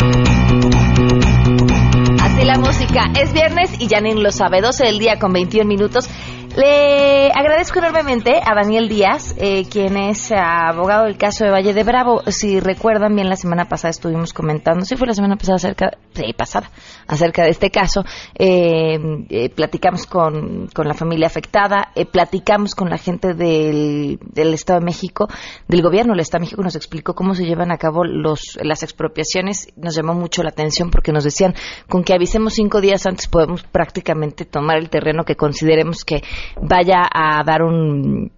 La 2.52 2.58
música. 2.58 3.10
Es 3.18 3.32
viernes 3.32 3.70
y 3.78 3.88
Janine 3.88 4.20
lo 4.20 4.30
sabe. 4.30 4.60
12 4.60 4.84
del 4.84 4.98
día 4.98 5.18
con 5.18 5.32
21 5.32 5.66
minutos. 5.66 6.06
Le 6.54 7.30
agradezco 7.34 7.78
enormemente 7.78 8.38
a 8.44 8.54
Daniel 8.54 8.86
Díaz, 8.86 9.34
eh, 9.38 9.64
quien 9.70 9.96
es 9.96 10.30
abogado 10.32 11.04
del 11.04 11.16
caso 11.16 11.44
de 11.44 11.50
Valle 11.50 11.72
de 11.72 11.82
Bravo. 11.82 12.20
Si 12.26 12.60
recuerdan 12.60 13.14
bien, 13.14 13.30
la 13.30 13.36
semana 13.36 13.70
pasada 13.70 13.88
estuvimos 13.88 14.34
comentando, 14.34 14.84
sí 14.84 14.96
fue 14.96 15.06
la 15.06 15.14
semana 15.14 15.36
pasada 15.36 15.56
acerca, 15.56 15.92
sí, 16.12 16.34
pasada, 16.36 16.70
acerca 17.06 17.44
de 17.44 17.50
este 17.50 17.70
caso. 17.70 18.04
Eh, 18.38 18.98
eh, 19.30 19.48
platicamos 19.48 20.04
con, 20.06 20.68
con, 20.74 20.86
la 20.86 20.92
familia 20.92 21.26
afectada, 21.26 21.88
platicamos 22.12 22.74
con 22.74 22.90
la 22.90 22.98
gente 22.98 23.32
del, 23.32 24.18
del, 24.20 24.52
Estado 24.52 24.80
de 24.80 24.84
México, 24.84 25.28
del 25.68 25.80
gobierno 25.80 26.12
del 26.12 26.20
Estado 26.20 26.40
de 26.40 26.46
México, 26.48 26.62
nos 26.62 26.76
explicó 26.76 27.14
cómo 27.14 27.34
se 27.34 27.46
llevan 27.46 27.72
a 27.72 27.78
cabo 27.78 28.04
los, 28.04 28.58
las 28.62 28.82
expropiaciones. 28.82 29.72
Nos 29.76 29.94
llamó 29.94 30.12
mucho 30.12 30.42
la 30.42 30.50
atención 30.50 30.90
porque 30.90 31.12
nos 31.12 31.24
decían, 31.24 31.54
con 31.88 32.04
que 32.04 32.12
avisemos 32.12 32.52
cinco 32.52 32.82
días 32.82 33.06
antes 33.06 33.26
podemos 33.26 33.62
prácticamente 33.62 34.44
tomar 34.44 34.76
el 34.76 34.90
terreno 34.90 35.24
que 35.24 35.36
consideremos 35.36 36.04
que 36.04 36.22
vaya 36.60 37.02
a 37.12 37.42
dar 37.44 37.62
un 37.62 38.30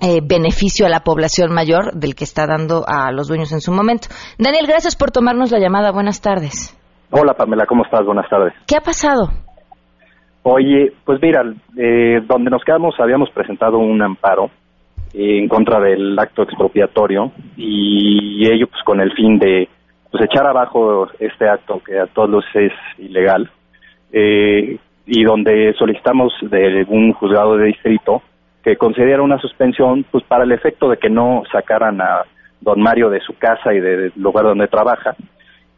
eh, 0.00 0.20
beneficio 0.22 0.86
a 0.86 0.88
la 0.88 1.00
población 1.00 1.52
mayor 1.52 1.92
del 1.92 2.14
que 2.14 2.24
está 2.24 2.46
dando 2.46 2.84
a 2.86 3.12
los 3.12 3.28
dueños 3.28 3.52
en 3.52 3.60
su 3.60 3.72
momento. 3.72 4.08
Daniel, 4.38 4.66
gracias 4.66 4.96
por 4.96 5.10
tomarnos 5.10 5.50
la 5.50 5.58
llamada. 5.58 5.92
Buenas 5.92 6.22
tardes. 6.22 6.76
Hola 7.10 7.34
Pamela, 7.34 7.66
¿cómo 7.66 7.84
estás? 7.84 8.04
Buenas 8.06 8.28
tardes. 8.28 8.54
¿Qué 8.66 8.76
ha 8.76 8.80
pasado? 8.80 9.28
Oye, 10.42 10.92
pues 11.04 11.20
mira, 11.20 11.42
eh, 11.76 12.20
donde 12.26 12.50
nos 12.50 12.64
quedamos 12.64 12.94
habíamos 12.98 13.28
presentado 13.30 13.78
un 13.78 14.00
amparo 14.00 14.50
en 15.12 15.48
contra 15.48 15.80
del 15.80 16.18
acto 16.18 16.44
expropiatorio 16.44 17.32
y 17.56 18.46
ello 18.46 18.68
pues 18.68 18.82
con 18.84 19.00
el 19.00 19.12
fin 19.12 19.38
de 19.38 19.68
pues 20.10 20.24
echar 20.24 20.46
abajo 20.46 21.08
este 21.18 21.48
acto 21.48 21.82
que 21.84 21.98
a 21.98 22.06
todos 22.06 22.44
es 22.54 22.72
ilegal. 22.98 23.50
Eh, 24.12 24.78
y 25.06 25.24
donde 25.24 25.74
solicitamos 25.74 26.32
de 26.42 26.84
un 26.88 27.12
juzgado 27.12 27.56
de 27.56 27.66
distrito 27.66 28.22
que 28.62 28.76
concediera 28.76 29.22
una 29.22 29.38
suspensión 29.38 30.04
pues 30.10 30.24
para 30.24 30.44
el 30.44 30.52
efecto 30.52 30.88
de 30.90 30.98
que 30.98 31.08
no 31.08 31.42
sacaran 31.50 32.00
a 32.00 32.24
don 32.60 32.80
Mario 32.80 33.08
de 33.08 33.20
su 33.20 33.36
casa 33.38 33.72
y 33.72 33.80
del 33.80 34.12
lugar 34.16 34.44
donde 34.44 34.68
trabaja. 34.68 35.14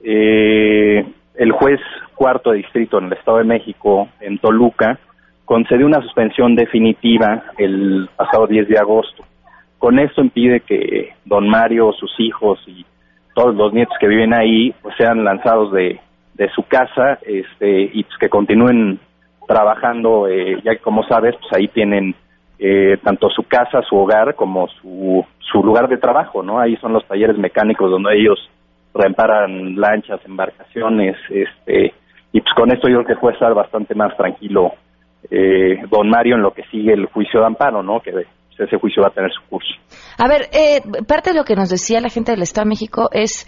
Eh, 0.02 1.05
el 1.37 1.52
juez 1.52 1.81
cuarto 2.14 2.50
de 2.50 2.59
distrito 2.59 2.99
en 2.99 3.07
el 3.07 3.12
Estado 3.12 3.38
de 3.38 3.45
México, 3.45 4.09
en 4.21 4.38
Toluca, 4.38 4.99
concedió 5.45 5.87
una 5.87 6.02
suspensión 6.02 6.55
definitiva 6.55 7.45
el 7.59 8.09
pasado 8.17 8.47
10 8.47 8.69
de 8.69 8.79
agosto. 8.79 9.25
Con 9.79 9.99
esto 9.99 10.21
impide 10.21 10.61
que 10.61 11.14
don 11.25 11.49
Mario, 11.49 11.93
sus 11.93 12.12
hijos 12.19 12.61
y 12.67 12.85
todos 13.35 13.55
los 13.55 13.73
nietos 13.73 13.97
que 13.99 14.09
viven 14.09 14.35
ahí 14.35 14.75
pues 14.83 14.95
sean 14.97 15.25
lanzados 15.25 15.73
de, 15.73 16.00
de 16.35 16.49
su 16.50 16.62
casa 16.64 17.19
este, 17.23 17.91
y 17.93 18.05
pues 18.05 18.19
que 18.19 18.29
continúen 18.29 19.00
trabajando, 19.52 20.28
eh, 20.28 20.61
ya 20.64 20.76
como 20.78 21.02
sabes, 21.04 21.35
pues 21.37 21.52
ahí 21.52 21.68
tienen 21.68 22.14
eh, 22.59 22.97
tanto 23.02 23.28
su 23.28 23.42
casa, 23.42 23.82
su 23.88 23.97
hogar, 23.97 24.35
como 24.35 24.68
su, 24.68 25.25
su 25.38 25.62
lugar 25.62 25.88
de 25.88 25.99
trabajo, 25.99 26.42
¿no? 26.42 26.59
Ahí 26.59 26.76
son 26.76 26.92
los 26.92 27.06
talleres 27.06 27.37
mecánicos 27.37 27.90
donde 27.90 28.16
ellos 28.18 28.38
reparan 28.94 29.76
lanchas, 29.76 30.21
embarcaciones, 30.25 31.16
este, 31.28 31.92
y 32.32 32.40
pues 32.40 32.54
con 32.54 32.71
esto 32.73 32.88
yo 32.88 33.02
creo 33.02 33.06
que 33.16 33.21
puede 33.21 33.35
estar 33.35 33.54
bastante 33.54 33.94
más 33.94 34.16
tranquilo 34.16 34.73
eh, 35.30 35.80
don 35.90 36.09
Mario 36.09 36.37
en 36.37 36.42
lo 36.42 36.52
que 36.52 36.62
sigue 36.71 36.92
el 36.92 37.06
juicio 37.06 37.40
de 37.40 37.47
amparo, 37.47 37.82
¿no? 37.82 38.00
Que 38.00 38.11
ese 38.59 38.78
juicio 38.78 39.02
va 39.02 39.09
a 39.09 39.14
tener 39.14 39.30
su 39.32 39.42
curso. 39.49 39.73
A 40.18 40.28
ver, 40.28 40.42
eh, 40.52 40.80
parte 41.06 41.30
de 41.30 41.37
lo 41.37 41.44
que 41.44 41.56
nos 41.56 41.68
decía 41.68 42.00
la 42.00 42.11
gente 42.11 42.32
del 42.32 42.42
Estado 42.42 42.64
de 42.64 42.71
México 42.71 43.09
es, 43.12 43.47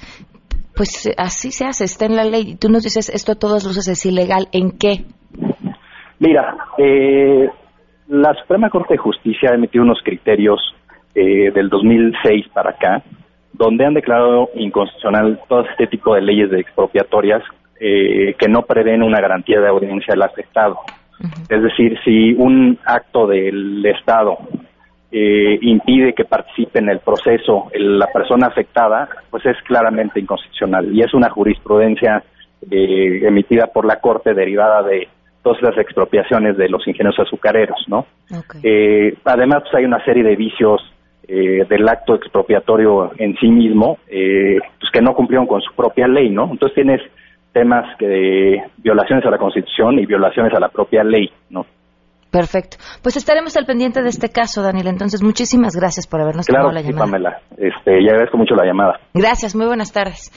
pues 0.74 1.12
así 1.16 1.50
se 1.50 1.66
hace, 1.66 1.84
está 1.84 2.06
en 2.06 2.16
la 2.16 2.24
ley. 2.24 2.52
Y 2.52 2.56
tú 2.56 2.68
nos 2.68 2.82
dices, 2.82 3.08
esto 3.10 3.32
a 3.32 3.34
todas 3.36 3.64
luces 3.64 3.86
es 3.88 4.06
ilegal. 4.06 4.48
¿En 4.52 4.72
qué? 4.78 5.04
Mira, 6.18 6.56
eh, 6.78 7.48
la 8.08 8.34
Suprema 8.34 8.70
Corte 8.70 8.94
de 8.94 8.98
Justicia 8.98 9.50
ha 9.50 9.54
emitido 9.54 9.84
unos 9.84 10.00
criterios 10.02 10.60
eh, 11.14 11.50
del 11.52 11.68
2006 11.68 12.48
para 12.52 12.70
acá, 12.70 13.02
donde 13.52 13.84
han 13.84 13.94
declarado 13.94 14.50
inconstitucional 14.54 15.40
todo 15.48 15.62
este 15.62 15.86
tipo 15.86 16.14
de 16.14 16.22
leyes 16.22 16.50
de 16.50 16.60
expropiatorias 16.60 17.42
eh, 17.80 18.34
que 18.38 18.48
no 18.48 18.62
prevén 18.62 19.02
una 19.02 19.20
garantía 19.20 19.60
de 19.60 19.68
audiencia 19.68 20.12
del 20.12 20.22
afectado. 20.22 20.78
Es 21.48 21.62
decir, 21.62 21.98
si 22.04 22.34
un 22.34 22.78
acto 22.84 23.26
del 23.26 23.84
Estado 23.86 24.38
eh, 25.10 25.58
impide 25.62 26.12
que 26.12 26.24
participe 26.24 26.80
en 26.80 26.88
el 26.88 26.98
proceso 26.98 27.70
la 27.74 28.08
persona 28.08 28.48
afectada, 28.48 29.08
pues 29.30 29.46
es 29.46 29.56
claramente 29.62 30.18
inconstitucional 30.20 30.92
y 30.92 31.02
es 31.02 31.14
una 31.14 31.30
jurisprudencia 31.30 32.22
eh, 32.70 33.20
emitida 33.22 33.68
por 33.68 33.84
la 33.86 34.00
Corte 34.00 34.34
derivada 34.34 34.82
de 34.82 35.08
todas 35.44 35.62
las 35.62 35.78
expropiaciones 35.78 36.56
de 36.56 36.68
los 36.68 36.84
ingenieros 36.88 37.20
azucareros, 37.20 37.78
¿no? 37.86 38.06
Eh, 38.64 39.14
además, 39.24 39.62
pues 39.62 39.74
hay 39.76 39.84
una 39.84 40.04
serie 40.04 40.24
de 40.24 40.34
vicios 40.34 40.80
del 41.26 41.88
acto 41.88 42.16
expropiatorio 42.16 43.12
en 43.16 43.34
sí 43.36 43.48
mismo, 43.48 43.96
pues 44.06 44.90
que 44.92 45.00
no 45.00 45.14
cumplieron 45.14 45.46
con 45.46 45.62
su 45.62 45.72
propia 45.74 46.06
ley, 46.06 46.28
¿no? 46.28 46.50
Entonces 46.50 46.74
tienes 46.74 47.00
temas 47.54 47.96
que 47.98 48.62
violaciones 48.76 49.24
a 49.24 49.30
la 49.30 49.38
Constitución 49.38 49.98
y 49.98 50.04
violaciones 50.04 50.52
a 50.52 50.60
la 50.60 50.68
propia 50.68 51.02
ley, 51.02 51.30
¿no? 51.48 51.64
Perfecto. 52.30 52.78
Pues 53.00 53.16
estaremos 53.16 53.56
al 53.56 53.64
pendiente 53.64 54.02
de 54.02 54.08
este 54.08 54.28
caso, 54.28 54.60
Daniel. 54.60 54.88
Entonces, 54.88 55.22
muchísimas 55.22 55.76
gracias 55.76 56.08
por 56.08 56.20
habernos 56.20 56.46
tomado 56.46 56.72
la 56.72 56.80
llamada. 56.80 57.04
Pamela. 57.04 57.40
Este, 57.56 58.02
y 58.02 58.08
agradezco 58.08 58.36
mucho 58.36 58.56
la 58.56 58.66
llamada. 58.66 58.98
Gracias, 59.14 59.54
muy 59.54 59.66
buenas 59.66 59.92
tardes. 59.92 60.32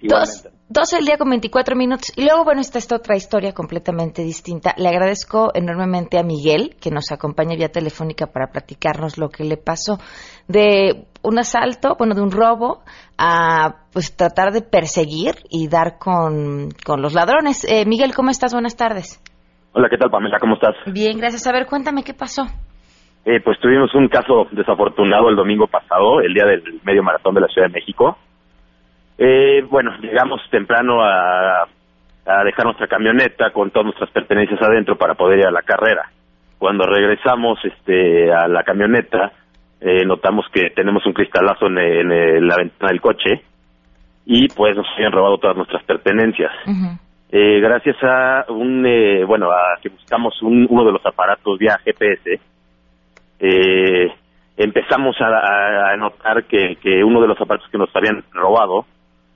Dos, 0.00 0.48
dos 0.70 0.92
el 0.94 1.04
día 1.04 1.18
con 1.18 1.28
24 1.28 1.76
minutos. 1.76 2.16
Y 2.16 2.24
luego, 2.24 2.44
bueno, 2.44 2.60
está 2.60 2.78
esta 2.78 2.96
otra 2.96 3.16
historia 3.16 3.52
completamente 3.52 4.22
distinta. 4.22 4.72
Le 4.78 4.88
agradezco 4.88 5.50
enormemente 5.52 6.18
a 6.18 6.22
Miguel, 6.22 6.76
que 6.80 6.90
nos 6.90 7.10
acompaña 7.12 7.56
vía 7.56 7.68
telefónica 7.68 8.28
para 8.28 8.46
platicarnos 8.46 9.18
lo 9.18 9.28
que 9.28 9.44
le 9.44 9.56
pasó 9.56 9.98
de 10.48 11.06
un 11.22 11.38
asalto, 11.38 11.96
bueno, 11.98 12.14
de 12.14 12.22
un 12.22 12.30
robo, 12.30 12.82
a 13.18 13.84
pues 13.92 14.16
tratar 14.16 14.52
de 14.52 14.62
perseguir 14.62 15.34
y 15.50 15.68
dar 15.68 15.98
con, 15.98 16.68
con 16.86 17.02
los 17.02 17.12
ladrones. 17.14 17.66
Eh, 17.68 17.84
Miguel, 17.84 18.14
¿cómo 18.14 18.30
estás? 18.30 18.52
Buenas 18.52 18.76
tardes. 18.76 19.20
Hola, 19.72 19.88
¿qué 19.90 19.98
tal, 19.98 20.10
Pamela? 20.10 20.38
¿Cómo 20.40 20.54
estás? 20.54 20.74
Bien, 20.86 21.18
gracias. 21.18 21.46
A 21.46 21.52
ver, 21.52 21.66
cuéntame 21.66 22.02
qué 22.04 22.14
pasó. 22.14 22.42
Eh, 23.24 23.40
pues 23.44 23.58
tuvimos 23.60 23.94
un 23.94 24.08
caso 24.08 24.46
desafortunado 24.52 25.28
el 25.28 25.36
domingo 25.36 25.66
pasado, 25.66 26.20
el 26.22 26.32
día 26.32 26.46
del 26.46 26.80
medio 26.84 27.02
maratón 27.02 27.34
de 27.34 27.42
la 27.42 27.48
Ciudad 27.48 27.68
de 27.68 27.74
México. 27.74 28.16
Eh, 29.22 29.62
bueno, 29.68 29.92
llegamos 30.00 30.40
temprano 30.50 31.02
a, 31.02 31.68
a 32.24 32.44
dejar 32.44 32.64
nuestra 32.64 32.86
camioneta 32.86 33.50
con 33.52 33.70
todas 33.70 33.84
nuestras 33.84 34.10
pertenencias 34.10 34.60
adentro 34.62 34.96
para 34.96 35.12
poder 35.12 35.40
ir 35.40 35.46
a 35.46 35.50
la 35.50 35.60
carrera. 35.60 36.10
Cuando 36.56 36.86
regresamos 36.86 37.58
este, 37.62 38.32
a 38.32 38.48
la 38.48 38.62
camioneta, 38.62 39.32
eh, 39.78 40.06
notamos 40.06 40.46
que 40.52 40.70
tenemos 40.70 41.04
un 41.04 41.12
cristalazo 41.12 41.66
en, 41.66 41.78
en, 41.78 42.48
la 42.48 42.56
ventana 42.56 42.92
del 42.92 43.00
coche 43.02 43.42
y 44.24 44.48
pues 44.48 44.74
nos 44.74 44.86
habían 44.94 45.12
robado 45.12 45.36
todas 45.36 45.56
nuestras 45.56 45.82
pertenencias. 45.84 46.52
Eh, 47.30 47.60
gracias 47.60 47.96
a 48.02 48.46
un, 48.48 48.84
eh, 48.86 49.24
bueno, 49.24 49.50
a 49.50 49.78
que 49.82 49.90
buscamos 49.90 50.34
uno 50.42 50.84
de 50.84 50.92
los 50.92 51.04
aparatos 51.04 51.58
vía 51.58 51.78
GPS, 51.84 52.40
eh, 53.38 54.12
empezamos 54.56 55.16
a, 55.20 55.96
notar 55.96 56.44
que, 56.44 57.04
uno 57.04 57.20
de 57.20 57.28
los 57.28 57.40
aparatos 57.40 57.70
que 57.70 57.78
nos 57.78 57.94
habían 57.94 58.24
robado 58.32 58.86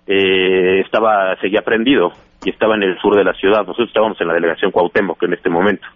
estaba, 0.07 1.37
seguía 1.40 1.62
prendido 1.62 2.12
y 2.45 2.51
estaba 2.51 2.75
en 2.75 2.83
el 2.83 2.99
sur 2.99 3.17
de 3.17 3.25
la 3.25 3.33
ciudad. 3.35 3.61
Nosotros 3.67 3.88
estábamos 3.88 4.21
en 4.21 4.29
la 4.29 4.35
delegación 4.35 4.71
Cuauhtémoc 4.71 5.23
en 5.23 5.33
este 5.35 5.51
momento. 5.51 5.87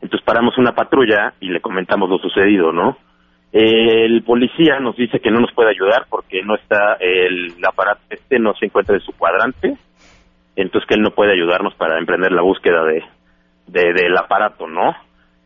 Entonces 0.00 0.24
paramos 0.24 0.56
una 0.58 0.72
patrulla 0.72 1.34
y 1.40 1.48
le 1.48 1.60
comentamos 1.60 2.08
lo 2.08 2.18
sucedido, 2.18 2.72
¿no? 2.72 2.96
El 3.52 4.22
policía 4.24 4.78
nos 4.80 4.96
dice 4.96 5.20
que 5.20 5.30
no 5.30 5.40
nos 5.40 5.52
puede 5.52 5.70
ayudar 5.70 6.04
porque 6.10 6.42
no 6.42 6.54
está 6.54 6.98
el 7.00 7.54
aparato 7.66 8.02
este 8.10 8.38
no 8.38 8.52
se 8.54 8.66
encuentra 8.66 8.94
en 8.94 9.00
su 9.00 9.12
cuadrante 9.12 9.74
entonces 10.58 10.88
que 10.88 10.94
él 10.94 11.02
no 11.02 11.12
puede 11.12 11.32
ayudarnos 11.32 11.74
para 11.76 11.98
emprender 11.98 12.32
la 12.32 12.42
búsqueda 12.42 12.84
de, 12.84 13.02
del 13.68 14.16
aparato, 14.16 14.66
¿no? 14.66 14.92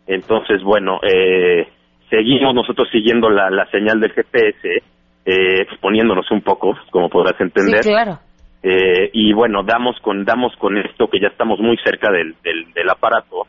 Entonces, 0.06 0.62
bueno, 0.62 1.00
eh, 1.02 1.68
seguimos 2.08 2.54
nosotros 2.54 2.88
siguiendo 2.90 3.28
la, 3.28 3.50
la 3.50 3.66
señal 3.66 4.00
del 4.00 4.12
GPS, 4.12 4.82
eh, 5.24 5.62
exponiéndonos 5.62 6.30
un 6.30 6.42
poco, 6.42 6.76
como 6.90 7.08
podrás 7.08 7.40
entender. 7.40 7.82
Sí, 7.82 7.90
claro. 7.90 8.18
Eh, 8.62 9.10
y 9.12 9.32
bueno, 9.32 9.62
damos 9.64 9.98
con, 10.00 10.24
damos 10.24 10.54
con 10.56 10.78
esto 10.78 11.08
que 11.08 11.20
ya 11.20 11.28
estamos 11.28 11.58
muy 11.58 11.76
cerca 11.78 12.12
del, 12.12 12.36
del, 12.42 12.72
del 12.72 12.90
aparato 12.90 13.46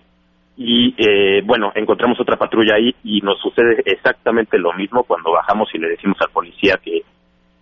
y 0.57 0.93
eh, 0.97 1.41
bueno, 1.45 1.71
encontramos 1.75 2.19
otra 2.19 2.37
patrulla 2.37 2.75
ahí 2.75 2.95
y 3.03 3.21
nos 3.21 3.39
sucede 3.39 3.81
exactamente 3.85 4.57
lo 4.57 4.73
mismo 4.73 5.03
cuando 5.03 5.31
bajamos 5.31 5.69
y 5.73 5.77
le 5.79 5.89
decimos 5.89 6.17
al 6.21 6.31
policía 6.31 6.79
que, 6.83 7.01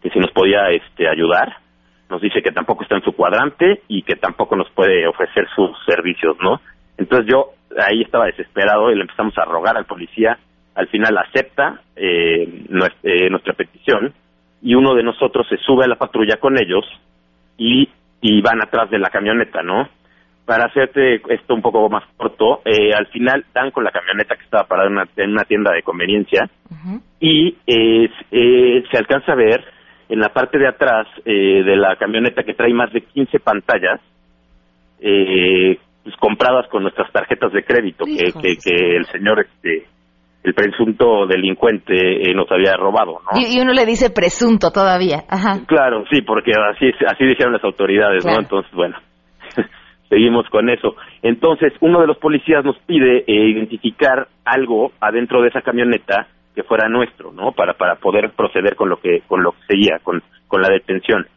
que 0.02 0.10
si 0.10 0.20
nos 0.20 0.32
podía 0.32 0.70
este, 0.70 1.10
ayudar 1.10 1.58
nos 2.12 2.22
dice 2.22 2.42
que 2.42 2.52
tampoco 2.52 2.84
está 2.84 2.98
en 2.98 3.04
su 3.04 3.14
cuadrante 3.14 3.82
y 3.88 4.04
que 4.04 4.18
tampoco 4.18 4.58
nos 4.58 4.70
puede 4.72 5.08
ofrecer 5.08 5.48
sus 5.56 5.72
servicios, 5.86 6.36
¿no? 6.42 6.60
Entonces 6.98 7.26
yo 7.32 7.52
ahí 7.82 8.02
estaba 8.02 8.26
desesperado 8.26 8.92
y 8.92 8.96
le 8.96 9.02
empezamos 9.04 9.36
a 9.38 9.46
rogar 9.46 9.78
al 9.78 9.86
policía, 9.86 10.38
al 10.76 10.88
final 10.88 11.18
acepta 11.18 11.82
eh, 11.96 12.66
eh, 13.04 13.30
nuestra, 13.30 13.54
petición 13.54 14.14
y 14.62 14.76
uno 14.76 14.96
de 14.96 15.04
nosotros 15.04 15.48
se 15.50 15.58
sube 15.58 15.86
a 15.86 15.88
la 15.88 15.96
patrulla 15.96 16.38
con 16.38 16.58
ellos 16.58 16.86
y, 17.58 17.90
y 18.22 18.42
van 18.42 18.62
atrás 18.62 18.90
de 18.90 19.00
la 19.00 19.10
camioneta, 19.10 19.62
¿no? 19.64 19.90
Para 20.46 20.66
hacerte 20.66 21.22
esto 21.30 21.54
un 21.54 21.62
poco 21.62 21.90
más 21.90 22.04
corto, 22.18 22.62
eh, 22.66 22.94
al 22.94 23.08
final 23.08 23.46
dan 23.54 23.72
con 23.72 23.84
la 23.84 23.92
camioneta 23.92 24.36
que 24.36 24.44
estaba 24.44 24.68
parada 24.68 24.88
en 24.88 24.94
una, 24.94 25.08
en 25.16 25.32
una 25.32 25.44
tienda 25.44 25.72
de 25.72 25.84
conveniencia 25.84 26.50
y 27.20 27.56
se 27.66 28.98
alcanza 28.98 29.34
a 29.34 29.36
ver 29.36 29.64
en 30.12 30.20
la 30.20 30.30
parte 30.30 30.60
de 30.60 30.68
atrás 30.68 31.08
eh, 31.24 31.64
de 31.64 31.76
la 31.78 31.96
camioneta 31.96 32.44
que 32.44 32.54
trae 32.54 32.74
más 32.74 32.92
de 32.92 33.00
15 33.02 33.40
pantallas 33.40 34.02
eh, 35.00 35.80
pues, 36.04 36.16
compradas 36.18 36.68
con 36.68 36.84
nuestras 36.84 37.10
tarjetas 37.14 37.54
de 37.54 37.64
crédito 37.64 38.04
que, 38.04 38.34
que, 38.62 38.96
el 38.98 39.06
señor 39.06 39.40
este 39.40 39.88
el 40.44 40.54
presunto 40.54 41.28
delincuente 41.28 41.94
eh, 41.94 42.34
nos 42.34 42.52
había 42.52 42.76
robado, 42.76 43.22
¿no? 43.32 43.40
Y, 43.40 43.60
uno 43.60 43.74
le 43.74 43.86
dice 43.86 44.10
presunto 44.10 44.72
todavía, 44.72 45.24
Ajá. 45.30 45.60
Claro, 45.68 46.04
sí, 46.12 46.22
porque 46.22 46.52
así 46.52 46.92
así 47.08 47.26
dijeron 47.26 47.54
las 47.54 47.64
autoridades, 47.64 48.26
¿no? 48.26 48.40
Entonces, 48.40 48.72
bueno, 48.74 48.98
seguimos 50.10 50.50
con 50.50 50.70
eso. 50.70 50.96
Entonces, 51.22 51.74
uno 51.82 52.02
de 52.02 52.08
los 52.08 52.18
policías 52.18 52.66
nos 52.66 52.78
pide 52.80 53.24
identificar 53.28 54.28
algo 54.46 54.92
adentro 55.00 55.42
de 55.42 55.50
esa 55.50 55.62
camioneta 55.62 56.28
que 56.56 56.64
fuera 56.64 56.90
nuestro, 56.90 57.32
¿no? 57.32 57.52
Para, 57.52 57.74
para 57.74 57.96
poder 57.96 58.32
proceder 58.32 58.76
con 58.76 58.90
lo 58.90 59.00
que, 59.00 59.22
con 59.28 59.44
lo 59.44 59.52
que 59.52 59.66
seguía, 59.68 60.00
con, 60.04 60.24
con 60.48 60.62
la 60.62 60.70
detención. 60.70 61.28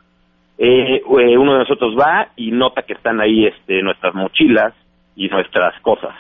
Eh, 0.57 0.97
eh, 0.97 1.39
uno 1.39 1.53
de 1.53 1.59
nosotros 1.61 1.95
va 1.99 2.29
y 2.37 2.53
nota 2.53 2.83
que 2.83 2.95
están 2.95 3.21
ahí 3.21 3.47
este, 3.47 3.83
nuestras 3.83 4.15
mochilas 4.15 4.73
y 5.17 5.29
nuestras 5.29 5.79
cosas. 5.81 6.15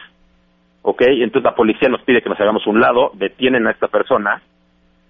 ¿Ok? 0.87 1.01
Entonces 1.01 1.45
la 1.45 1.55
policía 1.55 1.89
nos 1.89 2.03
pide 2.03 2.21
que 2.21 2.29
nos 2.29 2.39
hagamos 2.39 2.67
un 2.67 2.79
lado, 2.79 3.11
detienen 3.15 3.67
a 3.67 3.71
esta 3.71 3.89
persona 3.89 4.43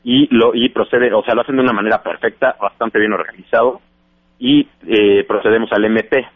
y 0.05 0.29
lo 0.33 0.55
y 0.55 0.69
procede, 0.69 1.13
o 1.13 1.25
sea, 1.25 1.35
lo 1.35 1.41
hacen 1.41 1.57
de 1.57 1.63
una 1.63 1.73
manera 1.73 2.01
perfecta, 2.01 2.55
bastante 2.61 3.01
bien 3.01 3.13
organizado 3.13 3.81
y 4.39 4.69
eh, 4.87 5.25
procedemos 5.27 5.73
al 5.73 5.85
MP. 5.85 6.27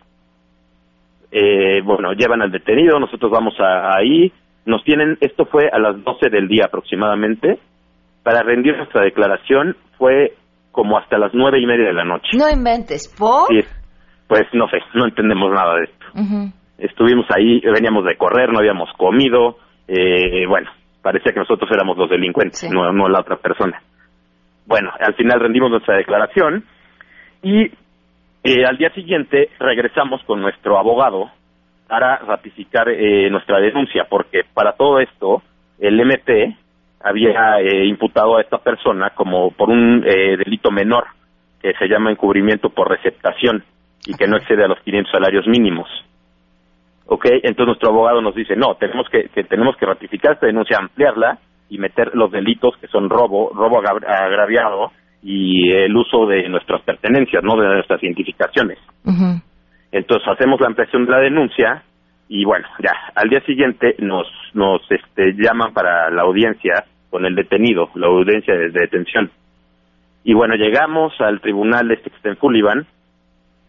Eh, 1.30 1.82
bueno, 1.84 2.14
llevan 2.14 2.42
al 2.42 2.50
detenido, 2.50 2.98
nosotros 2.98 3.30
vamos 3.30 3.54
a, 3.60 3.96
ahí, 3.96 4.32
nos 4.66 4.82
tienen, 4.82 5.16
esto 5.20 5.46
fue 5.46 5.68
a 5.70 5.78
las 5.78 6.02
12 6.02 6.30
del 6.30 6.48
día 6.48 6.64
aproximadamente. 6.64 7.60
Para 8.24 8.42
rendir 8.42 8.76
nuestra 8.76 9.02
declaración 9.02 9.76
fue 9.98 10.34
como 10.72 10.98
hasta 10.98 11.16
las 11.16 11.32
nueve 11.32 11.60
y 11.60 11.66
media 11.66 11.86
de 11.86 11.92
la 11.92 12.04
noche. 12.04 12.36
No 12.36 12.50
inventes, 12.50 13.08
¿por? 13.16 13.48
pues 14.26 14.46
no 14.52 14.68
sé, 14.68 14.78
no 14.94 15.06
entendemos 15.06 15.52
nada 15.52 15.76
de 15.76 15.84
esto. 15.84 16.06
Estuvimos 16.78 17.26
ahí, 17.30 17.60
veníamos 17.60 18.04
de 18.04 18.16
correr, 18.16 18.52
no 18.52 18.60
habíamos 18.60 18.92
comido, 18.94 19.58
eh, 19.88 20.46
bueno, 20.46 20.70
parecía 21.02 21.32
que 21.32 21.40
nosotros 21.40 21.70
éramos 21.72 21.96
los 21.98 22.08
delincuentes, 22.08 22.70
no, 22.72 22.92
no 22.92 23.08
la 23.08 23.20
otra 23.20 23.36
persona. 23.36 23.82
Bueno, 24.66 24.92
al 25.00 25.14
final 25.14 25.40
rendimos 25.40 25.70
nuestra 25.70 25.96
declaración 25.96 26.64
y 27.42 27.70
eh, 28.44 28.64
al 28.66 28.76
día 28.76 28.90
siguiente 28.90 29.50
regresamos 29.58 30.22
con 30.24 30.40
nuestro 30.40 30.78
abogado 30.78 31.30
para 31.88 32.18
ratificar 32.18 32.88
eh, 32.90 33.30
nuestra 33.30 33.58
denuncia, 33.58 34.06
porque 34.08 34.42
para 34.54 34.72
todo 34.72 35.00
esto 35.00 35.42
el 35.78 35.98
MP 35.98 36.54
había 37.00 37.60
eh, 37.60 37.86
imputado 37.86 38.36
a 38.36 38.42
esta 38.42 38.58
persona 38.58 39.10
como 39.10 39.50
por 39.52 39.70
un 39.70 40.04
eh, 40.06 40.36
delito 40.36 40.70
menor 40.70 41.06
que 41.62 41.72
se 41.74 41.88
llama 41.88 42.10
encubrimiento 42.10 42.70
por 42.70 42.90
receptación 42.90 43.64
y 44.06 44.14
que 44.14 44.26
no 44.26 44.36
excede 44.36 44.64
a 44.64 44.68
los 44.68 44.80
500 44.80 45.10
salarios 45.10 45.46
mínimos. 45.46 45.88
¿Ok? 47.10 47.26
Entonces 47.26 47.66
nuestro 47.66 47.90
abogado 47.90 48.20
nos 48.20 48.34
dice, 48.34 48.54
no, 48.54 48.76
tenemos 48.76 49.08
que, 49.08 49.28
que 49.34 49.44
tenemos 49.44 49.76
que 49.76 49.86
ratificar 49.86 50.34
esta 50.34 50.46
denuncia, 50.46 50.78
ampliarla 50.78 51.38
y 51.70 51.78
meter 51.78 52.14
los 52.14 52.30
delitos 52.30 52.76
que 52.78 52.86
son 52.88 53.08
robo, 53.08 53.50
robo 53.54 53.78
agraviado 53.78 54.92
y 55.22 55.70
el 55.72 55.94
uso 55.96 56.26
de 56.26 56.48
nuestras 56.48 56.82
pertenencias, 56.82 57.42
no 57.42 57.56
de 57.56 57.66
nuestras 57.66 58.02
identificaciones. 58.02 58.78
Entonces 59.90 60.28
hacemos 60.28 60.60
la 60.60 60.68
ampliación 60.68 61.06
de 61.06 61.10
la 61.10 61.18
denuncia 61.18 61.82
y 62.28 62.44
bueno, 62.44 62.66
ya, 62.78 62.92
al 63.14 63.30
día 63.30 63.40
siguiente 63.40 63.96
nos, 64.00 64.26
nos 64.52 64.82
este, 64.90 65.34
llaman 65.34 65.72
para 65.72 66.10
la 66.10 66.22
audiencia 66.22 66.84
con 67.10 67.24
el 67.24 67.34
detenido, 67.34 67.88
la 67.94 68.06
audiencia 68.08 68.54
de, 68.54 68.68
detención. 68.68 69.30
Y 70.24 70.34
bueno, 70.34 70.56
llegamos 70.56 71.18
al 71.20 71.40
tribunal 71.40 71.90
este 71.90 72.10
que 72.10 72.16
está 72.16 72.28
en 72.28 72.86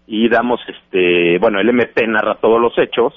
y 0.08 0.28
damos, 0.28 0.60
este, 0.68 1.38
bueno, 1.40 1.60
el 1.60 1.70
MP 1.70 2.06
narra 2.08 2.36
todos 2.36 2.60
los 2.60 2.78
hechos, 2.78 3.14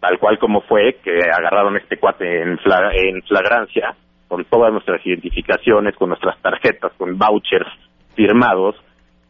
tal 0.00 0.18
cual 0.18 0.38
como 0.38 0.62
fue, 0.62 0.98
que 1.02 1.18
agarraron 1.30 1.76
este 1.76 1.98
cuate 1.98 2.42
en, 2.42 2.58
en 2.58 3.22
flagrancia, 3.22 3.94
con 4.28 4.44
todas 4.44 4.72
nuestras 4.72 5.04
identificaciones, 5.04 5.94
con 5.96 6.08
nuestras 6.08 6.40
tarjetas, 6.40 6.92
con 6.96 7.18
vouchers 7.18 7.68
firmados, 8.14 8.76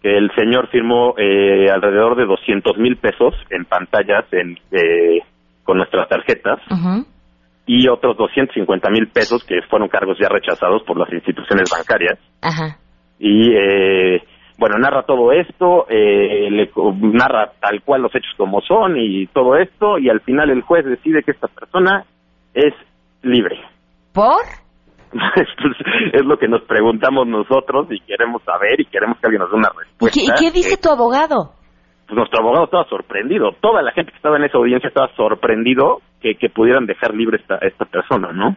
que 0.03 0.17
el 0.17 0.31
señor 0.35 0.69
firmó 0.69 1.15
eh, 1.19 1.71
alrededor 1.71 2.17
de 2.17 2.25
200 2.25 2.79
mil 2.79 2.97
pesos 2.97 3.35
en 3.51 3.65
pantallas 3.65 4.25
en, 4.33 4.59
eh, 4.71 5.21
con 5.63 5.79
nuestras 5.79 6.09
tarjetas 6.09 6.61
y 7.67 7.89
otros 7.89 8.17
250 8.17 8.91
mil 8.91 9.09
pesos 9.09 9.45
que 9.45 9.61
fueron 9.69 9.89
cargos 9.89 10.19
ya 10.19 10.29
rechazados 10.29 10.83
por 10.85 10.99
las 10.99 11.13
instituciones 11.13 11.71
bancarias. 11.71 12.19
Y 13.19 13.53
eh, 13.53 14.23
bueno, 14.61 14.77
narra 14.79 15.05
todo 15.05 15.33
esto, 15.33 15.87
le, 15.89 16.71
narra 17.01 17.51
tal 17.59 17.81
cual 17.83 18.03
los 18.03 18.15
hechos 18.15 18.35
como 18.37 18.61
son 18.61 18.99
y 18.99 19.27
todo 19.29 19.57
esto 19.57 19.99
y 19.99 20.11
al 20.11 20.21
final 20.21 20.51
el 20.51 20.61
juez 20.61 20.85
decide 20.85 21.23
que 21.23 21.31
esta 21.31 21.49
persona 21.49 22.05
es 22.53 22.75
libre. 23.23 23.59
¿Por? 24.13 24.43
es 26.13 26.25
lo 26.27 26.39
que 26.39 26.47
nos 26.47 26.63
preguntamos 26.65 27.27
nosotros 27.27 27.87
y 27.91 28.01
queremos 28.01 28.43
saber 28.43 28.79
y 28.83 28.85
queremos 28.85 29.19
que 29.19 29.29
alguien 29.29 29.41
nos 29.41 29.51
dé 29.51 29.57
una 29.57 29.71
respuesta. 29.75 30.21
¿Y 30.21 30.29
qué, 30.39 30.51
dice 30.53 30.77
tu 30.77 30.91
abogado? 30.91 31.55
Pues 32.07 32.17
nuestro 32.17 32.41
abogado 32.41 32.67
estaba 32.67 32.85
sorprendido. 32.85 33.53
Toda 33.63 33.81
la 33.81 33.93
gente 33.93 34.11
que 34.11 34.17
estaba 34.17 34.37
en 34.37 34.45
esa 34.45 34.59
audiencia 34.59 34.89
estaba 34.89 35.09
sorprendido 35.17 36.03
que, 36.21 36.35
que 36.35 36.51
pudieran 36.51 36.85
dejar 36.85 37.15
libre 37.15 37.39
esta, 37.39 37.57
esta 37.63 37.87
persona, 37.87 38.31
¿no? 38.33 38.57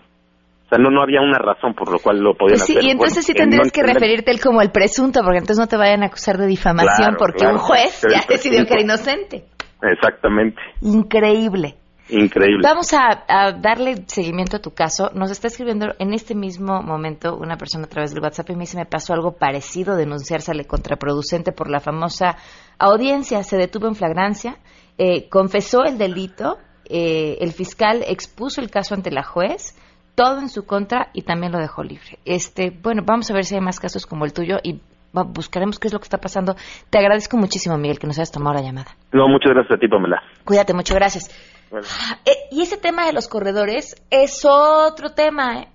Sea, 0.74 0.84
no, 0.84 0.90
no 0.90 1.02
había 1.04 1.22
una 1.22 1.38
razón 1.38 1.74
por 1.76 1.92
lo 1.92 2.00
cual 2.00 2.20
lo 2.20 2.36
podían 2.36 2.58
pues 2.58 2.66
sí, 2.66 2.74
hacer. 2.74 2.84
Y 2.84 2.92
entonces 2.92 3.26
sí 3.26 3.34
tendrías 3.34 3.72
que 3.72 3.84
referirte 3.84 4.32
él 4.32 4.40
como 4.42 4.62
el 4.62 4.72
presunto, 4.72 5.22
porque 5.22 5.38
entonces 5.38 5.60
no 5.60 5.68
te 5.68 5.78
vayan 5.78 6.02
a 6.04 6.08
acusar 6.08 6.38
de 6.38 6.48
difamación, 6.48 7.16
porque 7.18 7.46
un 7.46 7.58
juez 7.58 8.02
ya 8.10 8.24
decidió 8.28 8.66
que 8.66 8.74
era 8.74 8.82
inocente. 8.82 9.46
Exactamente. 9.82 10.60
Increíble. 10.82 11.76
Increíble. 12.10 12.62
Vamos 12.64 12.94
a, 12.94 13.54
darle 13.60 14.04
seguimiento 14.08 14.58
a 14.58 14.60
tu 14.60 14.72
caso. 14.72 15.12
Nos 15.14 15.32
está 15.32 15.48
escribiendo 15.48 15.94
en 16.00 16.14
este 16.14 16.36
mismo 16.36 16.82
momento 16.82 17.38
una 17.38 17.58
persona 17.58 17.86
a 17.86 17.90
través 17.90 18.14
del 18.14 18.22
WhatsApp 18.22 18.50
y 18.50 18.54
me 18.54 18.62
dice, 18.62 18.78
me 18.78 18.86
pasó 18.86 19.14
algo 19.14 19.34
parecido, 19.34 19.96
denunciársele 19.96 20.66
contraproducente 20.66 21.52
por 21.52 21.70
la 21.70 21.80
famosa 21.80 22.36
audiencia. 22.78 23.44
Se 23.44 23.58
detuvo 23.58 23.88
en 23.88 23.96
flagrancia, 23.96 24.58
eh, 24.98 25.30
confesó 25.30 25.84
el 25.86 25.98
delito, 25.98 26.58
eh, 26.90 27.38
el 27.40 27.52
fiscal 27.52 28.04
expuso 28.08 28.60
el 28.60 28.70
caso 28.70 28.96
ante 28.96 29.12
la 29.12 29.24
juez, 29.24 29.76
todo 30.16 30.40
en 30.40 30.50
su 30.50 30.66
contra 30.66 31.10
y 31.14 31.24
también 31.24 31.52
lo 31.52 31.60
dejó 31.60 31.84
libre. 31.84 32.20
Este, 32.26 32.70
bueno, 32.70 33.04
vamos 33.06 33.30
a 33.32 33.34
ver 33.34 33.46
si 33.46 33.56
hay 33.56 33.62
más 33.62 33.80
casos 33.80 34.06
como 34.06 34.26
el 34.26 34.34
tuyo 34.34 34.58
y 34.64 34.80
buscaremos 35.14 35.80
qué 35.80 35.88
es 35.88 35.94
lo 35.94 36.00
que 36.00 36.06
está 36.06 36.18
pasando. 36.18 36.56
Te 36.90 36.98
agradezco 36.98 37.38
muchísimo, 37.38 37.78
Miguel, 37.78 38.00
que 38.00 38.08
nos 38.08 38.18
hayas 38.18 38.32
tomado 38.32 38.56
la 38.56 38.62
llamada. 38.62 38.96
No, 39.12 39.28
muchas 39.28 39.54
gracias 39.54 39.78
a 39.78 39.80
ti, 39.80 39.88
Pamela. 39.88 40.22
Cuídate 40.44 40.74
mucho, 40.74 40.96
gracias. 40.96 41.30
Eh, 42.26 42.32
y 42.52 42.62
ese 42.62 42.78
tema 42.78 43.06
de 43.06 43.14
los 43.14 43.28
corredores 43.28 43.96
es 44.10 44.46
otro 44.46 45.12
tema, 45.12 45.62
¿eh? 45.62 45.68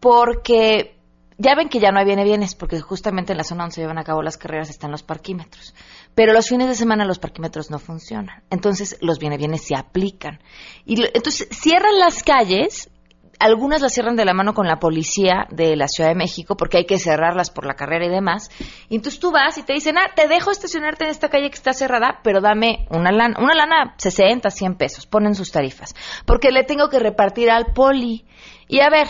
porque 0.00 0.96
ya 1.36 1.54
ven 1.54 1.68
que 1.68 1.80
ya 1.80 1.90
no 1.90 1.98
hay 1.98 2.04
viene 2.04 2.24
bienes, 2.24 2.54
porque 2.54 2.80
justamente 2.80 3.32
en 3.32 3.38
la 3.38 3.44
zona 3.44 3.64
donde 3.64 3.74
se 3.74 3.80
llevan 3.80 3.98
a 3.98 4.04
cabo 4.04 4.22
las 4.22 4.36
carreras 4.36 4.70
están 4.70 4.90
los 4.90 5.02
parquímetros. 5.02 5.74
Pero 6.14 6.32
los 6.32 6.48
fines 6.48 6.68
de 6.68 6.74
semana 6.74 7.04
los 7.04 7.18
parquímetros 7.18 7.70
no 7.70 7.78
funcionan. 7.78 8.42
Entonces 8.50 8.96
los 9.00 9.18
viene 9.18 9.36
bienes 9.36 9.66
se 9.66 9.74
aplican. 9.76 10.40
Y 10.84 11.02
entonces 11.02 11.48
cierran 11.50 11.98
las 11.98 12.22
calles 12.22 12.90
algunas 13.38 13.80
las 13.80 13.92
cierran 13.92 14.16
de 14.16 14.24
la 14.24 14.34
mano 14.34 14.54
con 14.54 14.66
la 14.66 14.78
policía 14.78 15.46
de 15.50 15.76
la 15.76 15.88
Ciudad 15.88 16.10
de 16.10 16.14
México 16.14 16.56
porque 16.56 16.78
hay 16.78 16.86
que 16.86 16.98
cerrarlas 16.98 17.50
por 17.50 17.66
la 17.66 17.74
carrera 17.74 18.06
y 18.06 18.10
demás. 18.10 18.50
Y 18.88 18.96
entonces 18.96 19.20
tú 19.20 19.30
vas 19.30 19.58
y 19.58 19.62
te 19.62 19.72
dicen, 19.72 19.98
ah, 19.98 20.10
te 20.14 20.28
dejo 20.28 20.50
estacionarte 20.50 21.04
en 21.04 21.10
esta 21.10 21.28
calle 21.28 21.50
que 21.50 21.56
está 21.56 21.72
cerrada, 21.72 22.20
pero 22.22 22.40
dame 22.40 22.86
una 22.90 23.12
lana, 23.12 23.36
una 23.38 23.54
lana 23.54 23.94
60, 23.98 24.50
100 24.50 24.74
pesos, 24.76 25.06
ponen 25.06 25.34
sus 25.34 25.52
tarifas. 25.52 25.94
Porque 26.26 26.50
le 26.50 26.64
tengo 26.64 26.88
que 26.88 26.98
repartir 26.98 27.50
al 27.50 27.72
poli. 27.74 28.24
Y 28.68 28.80
a 28.80 28.90
ver, 28.90 29.08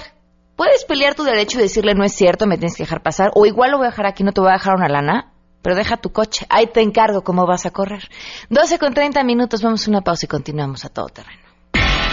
puedes 0.56 0.84
pelear 0.84 1.14
tu 1.14 1.24
derecho 1.24 1.58
y 1.58 1.62
decirle, 1.62 1.94
no 1.94 2.04
es 2.04 2.12
cierto, 2.12 2.46
me 2.46 2.58
tienes 2.58 2.76
que 2.76 2.84
dejar 2.84 3.02
pasar, 3.02 3.30
o 3.34 3.46
igual 3.46 3.70
lo 3.70 3.78
voy 3.78 3.86
a 3.86 3.90
dejar 3.90 4.06
aquí, 4.06 4.24
no 4.24 4.32
te 4.32 4.40
voy 4.40 4.50
a 4.50 4.54
dejar 4.54 4.74
una 4.76 4.88
lana. 4.88 5.30
Pero 5.62 5.76
deja 5.76 5.96
tu 5.96 6.12
coche, 6.12 6.44
ahí 6.50 6.66
te 6.66 6.82
encargo 6.82 7.22
cómo 7.22 7.46
vas 7.46 7.64
a 7.64 7.70
correr. 7.70 8.10
12 8.50 8.78
con 8.78 8.92
30 8.92 9.24
minutos, 9.24 9.62
vamos 9.62 9.86
a 9.86 9.90
una 9.90 10.02
pausa 10.02 10.26
y 10.26 10.28
continuamos 10.28 10.84
a 10.84 10.90
todo 10.90 11.06
terreno. 11.06 11.43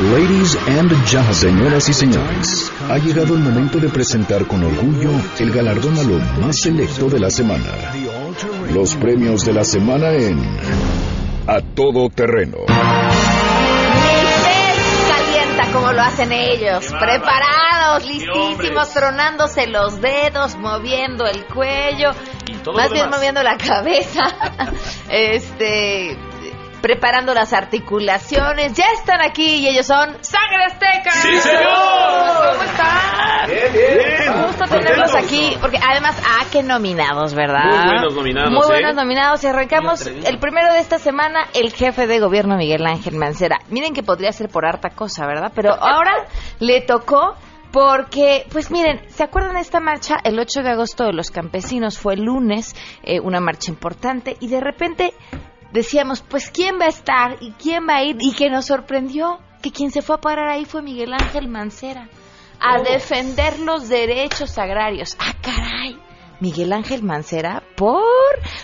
Ladies 0.00 0.56
and 0.68 0.90
gentlemen, 1.06 1.34
señoras 1.34 1.88
y 1.88 1.92
señores, 1.92 2.72
ha 2.88 2.96
llegado 2.96 3.34
el 3.34 3.40
momento 3.40 3.78
de 3.78 3.90
presentar 3.90 4.46
con 4.46 4.64
orgullo 4.64 5.10
el 5.38 5.52
galardón 5.52 5.96
a 5.98 6.02
lo 6.02 6.18
más 6.40 6.60
selecto 6.60 7.10
de 7.10 7.20
la 7.20 7.30
semana. 7.30 7.92
Los 8.72 8.96
premios 8.96 9.44
de 9.44 9.52
la 9.52 9.64
semana 9.64 10.10
en 10.12 10.40
A 11.46 11.60
Todo 11.60 12.08
Terreno. 12.08 12.56
calienta 15.08 15.72
como 15.72 15.92
lo 15.92 16.00
hacen 16.00 16.32
ellos, 16.32 16.86
preparados, 16.98 18.06
listísimos, 18.06 18.88
tronándose 18.94 19.66
los 19.66 20.00
dedos, 20.00 20.56
moviendo 20.56 21.26
el 21.26 21.44
cuello, 21.46 22.12
más 22.74 22.90
bien 22.90 23.10
moviendo 23.10 23.42
la 23.42 23.58
cabeza. 23.58 24.22
este 25.10 26.16
preparando 26.82 27.32
las 27.32 27.52
articulaciones. 27.52 28.74
Ya 28.74 28.86
están 28.98 29.22
aquí 29.22 29.60
y 29.60 29.68
ellos 29.68 29.86
son 29.86 30.16
Sangre 30.22 30.64
Azteca. 30.66 31.10
¡Sí, 31.12 31.40
señor! 31.40 31.62
¿Cómo 32.52 32.62
están? 32.64 33.46
Bien, 33.46 33.72
bien. 33.72 34.36
Me 34.36 34.46
gusta 34.48 34.66
tenerlos 34.66 35.14
aquí 35.14 35.56
porque 35.60 35.78
además, 35.78 36.20
ah, 36.26 36.44
qué 36.50 36.62
nominados, 36.62 37.34
¿verdad? 37.34 37.64
Muy 37.64 37.86
buenos 37.86 38.14
nominados. 38.14 38.50
Muy 38.50 38.64
¿eh? 38.64 38.80
buenos 38.80 38.96
nominados. 38.96 39.44
Y 39.44 39.46
arrancamos 39.46 40.06
el 40.06 40.38
primero 40.38 40.72
de 40.72 40.80
esta 40.80 40.98
semana, 40.98 41.46
el 41.54 41.72
jefe 41.72 42.06
de 42.06 42.18
gobierno 42.18 42.56
Miguel 42.56 42.84
Ángel 42.84 43.14
Mancera. 43.14 43.60
Miren 43.70 43.94
que 43.94 44.02
podría 44.02 44.32
ser 44.32 44.48
por 44.48 44.66
harta 44.66 44.90
cosa, 44.90 45.26
¿verdad? 45.26 45.52
Pero 45.54 45.72
ahora 45.72 46.12
le 46.58 46.80
tocó 46.80 47.36
porque, 47.70 48.44
pues 48.52 48.70
miren, 48.70 49.00
¿se 49.08 49.22
acuerdan 49.22 49.54
de 49.54 49.62
esta 49.62 49.80
marcha? 49.80 50.18
El 50.22 50.38
8 50.38 50.62
de 50.62 50.70
agosto 50.70 51.04
de 51.04 51.14
los 51.14 51.30
campesinos 51.30 51.98
fue 51.98 52.14
el 52.14 52.24
lunes, 52.24 52.74
eh, 53.02 53.18
una 53.20 53.40
marcha 53.40 53.70
importante, 53.70 54.36
y 54.40 54.48
de 54.48 54.60
repente 54.60 55.14
decíamos, 55.72 56.22
pues 56.22 56.50
¿quién 56.50 56.78
va 56.80 56.86
a 56.86 56.88
estar 56.88 57.36
y 57.40 57.52
quién 57.52 57.86
va 57.88 57.96
a 57.96 58.04
ir? 58.04 58.16
Y 58.20 58.32
que 58.32 58.50
nos 58.50 58.66
sorprendió 58.66 59.38
que 59.62 59.70
quien 59.72 59.90
se 59.90 60.02
fue 60.02 60.16
a 60.16 60.20
parar 60.20 60.48
ahí 60.48 60.64
fue 60.64 60.82
Miguel 60.82 61.12
Ángel 61.12 61.48
Mancera 61.48 62.08
a 62.60 62.78
Oh. 62.78 62.82
defender 62.84 63.58
los 63.60 63.88
derechos 63.88 64.56
agrarios. 64.58 65.16
Ah, 65.18 65.34
caray. 65.40 65.98
Miguel 66.40 66.72
Ángel 66.72 67.04
Mancera, 67.04 67.62
¿por? 67.76 68.02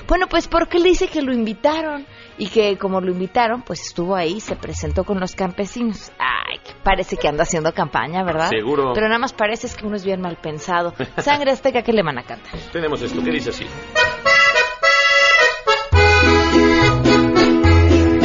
Bueno, 0.09 0.27
pues 0.29 0.49
porque 0.49 0.81
le 0.81 0.88
dice 0.88 1.07
que 1.07 1.23
lo 1.23 1.33
invitaron 1.33 2.07
y 2.37 2.49
que 2.49 2.77
como 2.77 3.01
lo 3.01 3.12
invitaron, 3.12 3.62
pues 3.62 3.81
estuvo 3.87 4.16
ahí, 4.16 4.40
se 4.40 4.57
presentó 4.57 5.05
con 5.05 5.21
los 5.21 5.35
campesinos. 5.37 6.11
Ay, 6.18 6.59
Parece 6.83 7.16
que 7.16 7.29
anda 7.29 7.42
haciendo 7.44 7.73
campaña, 7.73 8.25
¿verdad? 8.25 8.49
Seguro. 8.51 8.92
Pero 8.94 9.07
nada 9.07 9.18
más 9.21 9.33
parece 9.33 9.68
es 9.68 9.77
que 9.77 9.87
uno 9.87 9.94
es 9.97 10.05
bien 10.05 10.21
mal 10.21 10.37
pensado. 10.42 10.92
Sangre 11.18 11.53
azteca, 11.53 11.83
¿qué 11.83 11.92
le 11.92 12.03
van 12.03 12.18
a 12.18 12.23
cantar? 12.25 12.59
Tenemos 12.73 13.01
esto, 13.03 13.23
¿qué 13.23 13.31
dice 13.31 13.51
así? 13.51 13.66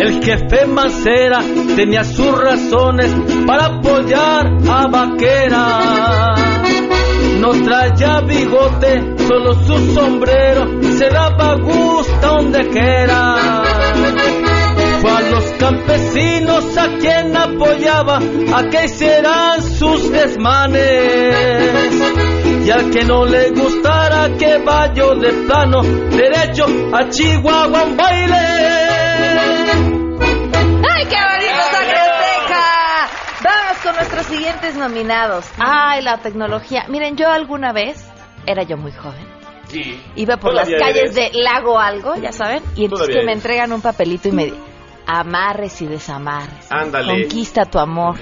El 0.04 0.22
jefe 0.22 0.66
Mancera 0.66 1.40
tenía 1.78 2.04
sus 2.04 2.38
razones 2.38 3.10
para 3.48 3.68
apoyar 3.68 4.52
a 4.70 4.88
Vaquera. 4.88 6.36
No 7.40 7.52
traía 7.64 8.20
bigote, 8.20 9.16
solo 9.26 9.54
su 9.54 9.94
sombrero, 9.94 10.82
se 10.98 11.10
daba 11.10 11.56
gusto 11.56 12.28
donde 12.28 12.68
quiera. 12.68 13.64
Fue 15.00 15.10
a 15.10 15.22
los 15.22 15.46
campesinos 15.58 16.78
a 16.78 16.98
quien 16.98 17.38
apoyaba 17.38 18.18
a 18.18 18.64
que 18.70 18.84
hicieran 18.84 19.62
sus 19.62 20.12
desmanes. 20.12 20.84
Y 22.66 22.70
al 22.72 22.90
que 22.90 23.06
no 23.06 23.24
le 23.24 23.52
gustara 23.52 24.36
que 24.38 24.58
vaya 24.58 25.16
de 25.16 25.32
plano, 25.48 25.82
derecho 25.82 26.66
a 26.92 27.08
Chihuahua 27.08 27.84
un 27.86 27.96
baile. 27.96 29.14
¡Ay, 31.04 31.10
qué 31.10 31.16
bonito, 31.16 31.62
Azteca! 31.62 33.10
Vamos 33.44 33.78
con 33.84 33.96
nuestros 33.96 34.26
siguientes 34.28 34.76
nominados. 34.76 35.46
¡Ay, 35.58 36.02
la 36.02 36.18
tecnología! 36.20 36.86
Miren, 36.88 37.18
yo 37.18 37.30
alguna 37.30 37.74
vez, 37.74 38.06
era 38.46 38.64
yo 38.64 38.78
muy 38.78 38.92
joven, 38.94 39.28
Sí. 39.68 40.02
iba 40.16 40.38
por 40.38 40.52
Todavía 40.52 40.78
las 40.78 40.88
calles 40.88 41.16
eres. 41.18 41.34
de 41.34 41.40
Lago 41.40 41.80
Algo, 41.80 42.16
ya 42.16 42.32
saben, 42.32 42.64
y 42.76 42.86
entonces 42.86 43.08
Todavía 43.08 43.20
que 43.22 43.26
me 43.26 43.32
eres. 43.34 43.44
entregan 43.46 43.74
un 43.74 43.82
papelito 43.82 44.28
y 44.30 44.32
me 44.32 44.46
di 44.46 44.54
amarres 45.06 45.82
y 45.82 45.88
desamarres. 45.88 46.72
Ándale. 46.72 47.22
Conquista 47.24 47.66
tu 47.66 47.80
amor. 47.80 48.16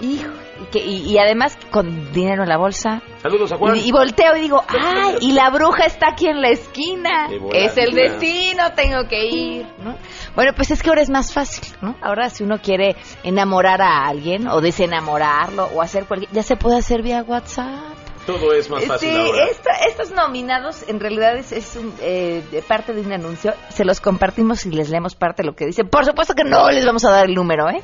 Hijo, 0.00 0.30
que- 0.70 0.84
y- 0.84 1.10
y 1.12 1.18
además 1.18 1.56
con 1.70 2.12
dinero 2.12 2.42
en 2.42 2.48
la 2.48 2.56
bolsa. 2.56 3.02
Saludos 3.22 3.52
a 3.52 3.56
Juan. 3.56 3.76
Y, 3.76 3.80
y 3.88 3.92
volteo 3.92 4.36
y 4.36 4.40
digo, 4.40 4.62
¡ay! 4.68 5.16
Y 5.20 5.32
la 5.32 5.50
bruja 5.50 5.84
está 5.84 6.08
aquí 6.12 6.26
en 6.28 6.40
la 6.40 6.48
esquina. 6.50 7.28
Es 7.52 7.76
el 7.76 7.92
destino, 7.94 8.72
tengo 8.74 9.06
que 9.08 9.26
ir, 9.26 9.66
¿no? 9.82 9.96
Bueno, 10.34 10.52
pues 10.54 10.70
es 10.70 10.82
que 10.82 10.88
ahora 10.90 11.02
es 11.02 11.10
más 11.10 11.32
fácil, 11.32 11.64
¿no? 11.82 11.96
Ahora 12.02 12.30
si 12.30 12.44
uno 12.44 12.58
quiere 12.62 12.96
enamorar 13.22 13.82
a 13.82 14.06
alguien 14.06 14.46
o 14.48 14.60
desenamorarlo 14.60 15.64
o 15.74 15.82
hacer 15.82 16.06
cualquier... 16.06 16.30
Ya 16.32 16.42
se 16.42 16.56
puede 16.56 16.78
hacer 16.78 17.02
vía 17.02 17.22
WhatsApp. 17.26 17.96
Todo 18.26 18.52
es 18.52 18.68
más 18.70 18.84
fácil 18.84 19.08
Sí, 19.10 19.16
ahora. 19.16 19.46
estos 19.88 20.10
nominados 20.12 20.84
en 20.88 21.00
realidad 21.00 21.36
es, 21.36 21.52
es 21.52 21.74
un, 21.74 21.92
eh, 22.00 22.42
parte 22.68 22.92
de 22.92 23.00
un 23.00 23.12
anuncio. 23.12 23.54
Se 23.70 23.84
los 23.84 24.00
compartimos 24.00 24.64
y 24.66 24.70
les 24.70 24.90
leemos 24.90 25.14
parte 25.16 25.42
de 25.42 25.48
lo 25.48 25.54
que 25.56 25.66
dicen. 25.66 25.88
Por 25.88 26.04
supuesto 26.04 26.34
que 26.34 26.44
no 26.44 26.70
les 26.70 26.84
vamos 26.84 27.04
a 27.06 27.10
dar 27.10 27.26
el 27.26 27.34
número, 27.34 27.68
¿eh? 27.70 27.82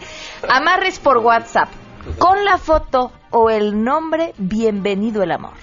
Amarres 0.48 0.98
por 1.00 1.18
WhatsApp. 1.18 1.68
Con 2.14 2.44
la 2.44 2.56
foto 2.56 3.10
o 3.30 3.50
el 3.50 3.82
nombre, 3.82 4.32
bienvenido 4.38 5.24
el 5.24 5.32
amor. 5.32 5.54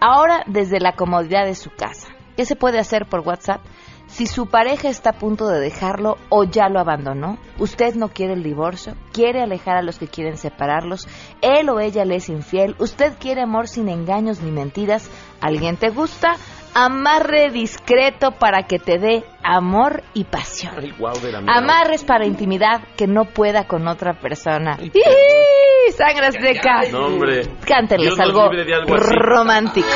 Ahora 0.00 0.42
desde 0.46 0.80
la 0.80 0.96
comodidad 0.96 1.44
de 1.44 1.54
su 1.54 1.68
casa. 1.68 2.08
¿Qué 2.34 2.46
se 2.46 2.56
puede 2.56 2.78
hacer 2.78 3.04
por 3.04 3.20
WhatsApp? 3.20 3.60
Si 4.06 4.26
su 4.26 4.46
pareja 4.46 4.88
está 4.88 5.10
a 5.10 5.18
punto 5.18 5.48
de 5.48 5.60
dejarlo 5.60 6.16
o 6.30 6.44
ya 6.44 6.70
lo 6.70 6.80
abandonó, 6.80 7.36
usted 7.58 7.94
no 7.94 8.08
quiere 8.08 8.32
el 8.32 8.42
divorcio, 8.42 8.94
quiere 9.12 9.42
alejar 9.42 9.76
a 9.76 9.82
los 9.82 9.98
que 9.98 10.08
quieren 10.08 10.38
separarlos, 10.38 11.06
él 11.42 11.68
o 11.68 11.78
ella 11.78 12.06
le 12.06 12.16
es 12.16 12.30
infiel, 12.30 12.74
usted 12.78 13.12
quiere 13.20 13.42
amor 13.42 13.68
sin 13.68 13.90
engaños 13.90 14.40
ni 14.40 14.50
mentiras, 14.50 15.10
alguien 15.40 15.76
te 15.76 15.90
gusta, 15.90 16.36
amarre 16.74 17.50
discreto 17.50 18.32
para 18.32 18.64
que 18.64 18.78
te 18.78 18.98
dé 18.98 19.24
amor 19.42 20.02
y 20.14 20.24
pasión. 20.24 20.74
Ay, 20.78 20.92
de 21.22 21.32
la. 21.32 21.38
Amarres 21.46 22.04
para 22.04 22.26
intimidad 22.26 22.82
que 22.96 23.06
no 23.06 23.24
pueda 23.24 23.66
con 23.66 23.86
otra 23.88 24.14
persona. 24.14 24.78
¡Ih! 24.80 25.92
¡Sangre 25.92 26.26
azteca! 26.26 26.82
No, 26.90 27.06
hombre. 27.06 27.48
Cántenles 27.66 28.18
algo 28.18 28.48
de 28.50 28.74
algo 28.74 28.96
romántico. 28.96 29.88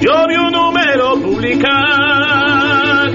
Yo 0.00 0.26
vi 0.28 0.36
un 0.36 0.52
número 0.52 1.14
publicar 1.14 3.10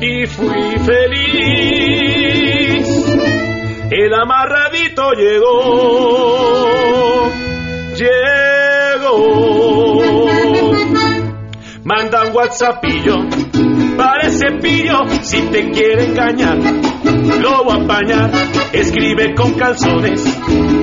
y 0.00 0.26
fui 0.26 0.78
feliz. 0.84 2.08
El 3.90 4.12
amarradito 4.12 5.12
llegó, 5.12 6.50
llegó. 7.94 9.47
Manda 11.88 12.26
un 12.26 12.36
WhatsAppillo, 12.36 13.16
parece 13.96 14.52
pillo 14.60 15.06
si 15.22 15.40
te 15.50 15.70
quiere 15.70 16.04
engañar. 16.04 16.58
Lo 17.40 17.64
voy 17.64 17.78
a 17.78 17.82
apañar, 17.82 18.30
escribe 18.74 19.34
con 19.34 19.54
calzones, 19.54 20.22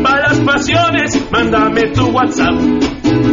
para 0.01 0.29
las 0.29 0.39
pasiones, 0.39 1.31
mándame 1.31 1.89
tu 1.89 2.07
WhatsApp 2.07 2.55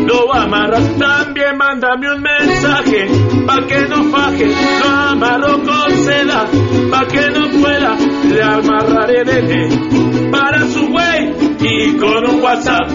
lo 0.07 0.35
amarras, 0.35 0.99
también 0.99 1.57
mándame 1.57 2.13
un 2.13 2.23
mensaje, 2.23 3.07
pa' 3.47 3.67
que 3.67 3.81
no 3.89 4.05
faje, 4.05 4.47
lo 4.47 4.89
amarro 4.89 5.63
con 5.63 6.05
seda, 6.05 6.47
pa' 6.91 7.07
que 7.07 7.31
no 7.31 7.49
pueda, 7.61 7.97
le 8.29 8.43
amarraré 8.43 9.25
de 9.25 9.43
ley, 9.43 10.31
para 10.31 10.67
su 10.67 10.89
güey, 10.89 11.33
y 11.61 11.97
con 11.97 12.29
un 12.29 12.43
WhatsApp, 12.43 12.91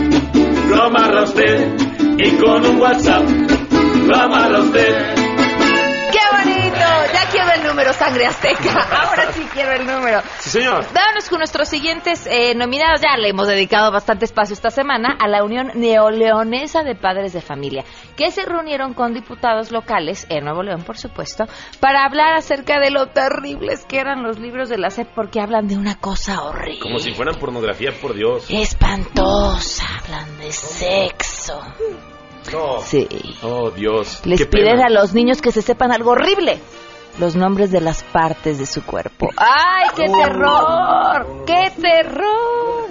lo 0.69 0.83
amarra 0.83 1.23
usted, 1.23 1.75
y 2.17 2.29
con 2.37 2.65
un 2.65 2.79
WhatsApp, 2.79 3.23
lo 4.07 4.15
amarra 4.15 4.59
usted. 4.61 5.15
¡Qué 6.11 6.19
bonito! 6.31 6.79
Ya 7.13 7.29
quiero 7.29 7.51
el 7.51 7.63
número, 7.63 7.91
Sangre 7.91 8.25
Azteca. 8.25 8.87
Ahora 9.03 9.31
sí 9.33 9.45
quiero 9.53 9.73
el 9.73 9.85
número. 9.85 10.21
Sí, 10.39 10.49
señor. 10.49 10.85
Vámonos 10.93 11.29
con 11.29 11.39
nuestros 11.39 11.67
siguientes 11.67 12.25
eh, 12.25 12.55
nominados. 12.55 13.01
Ya 13.01 13.17
le 13.17 13.29
hemos 13.29 13.47
dedicado 13.47 13.91
bastante 13.91 14.25
espacio 14.25 14.53
esta 14.53 14.69
semana 14.69 15.17
a 15.19 15.27
la 15.27 15.43
Unión 15.43 15.71
Neoleonesa 15.75 16.83
de 16.83 16.95
Padres 16.95 17.33
de 17.33 17.41
Familia, 17.41 17.83
que 18.15 18.31
se 18.31 18.45
reunieron 18.45 18.93
con 18.93 19.13
diputados 19.13 19.71
locales, 19.71 20.25
en 20.29 20.45
Nuevo 20.45 20.63
León, 20.63 20.83
por 20.83 20.97
supuesto, 20.97 21.45
para 21.81 22.05
hablar 22.05 22.33
acerca 22.35 22.79
de 22.79 22.91
lo 22.91 23.07
terribles 23.07 23.85
que 23.85 23.99
eran 23.99 24.23
los 24.23 24.39
libros 24.39 24.69
de 24.69 24.77
la 24.77 24.89
SEP, 24.89 25.09
porque 25.13 25.41
hablan 25.41 25.67
de 25.67 25.75
una 25.75 25.99
cosa 25.99 26.43
horrible. 26.43 26.79
Como 26.79 26.99
si 26.99 27.11
fueran 27.11 27.35
pornografía, 27.35 27.91
por 28.01 28.15
Dios. 28.15 28.45
Espantosa, 28.49 29.85
hablan 30.01 30.37
de 30.37 30.51
sexo. 30.53 31.61
No. 32.51 32.79
Sí. 32.81 33.07
Oh, 33.43 33.71
Dios. 33.71 34.21
Les 34.25 34.45
piden 34.47 34.81
a 34.81 34.89
los 34.89 35.13
niños 35.13 35.41
que 35.41 35.51
se 35.51 35.61
sepan 35.61 35.91
algo 35.91 36.11
horrible. 36.11 36.59
Los 37.19 37.35
nombres 37.35 37.71
de 37.71 37.81
las 37.81 38.03
partes 38.03 38.59
de 38.59 38.65
su 38.65 38.83
cuerpo. 38.83 39.29
¡Ay, 39.37 39.89
qué 39.95 40.05
terror! 40.05 41.45
¡Qué 41.45 41.71
terror! 41.81 42.89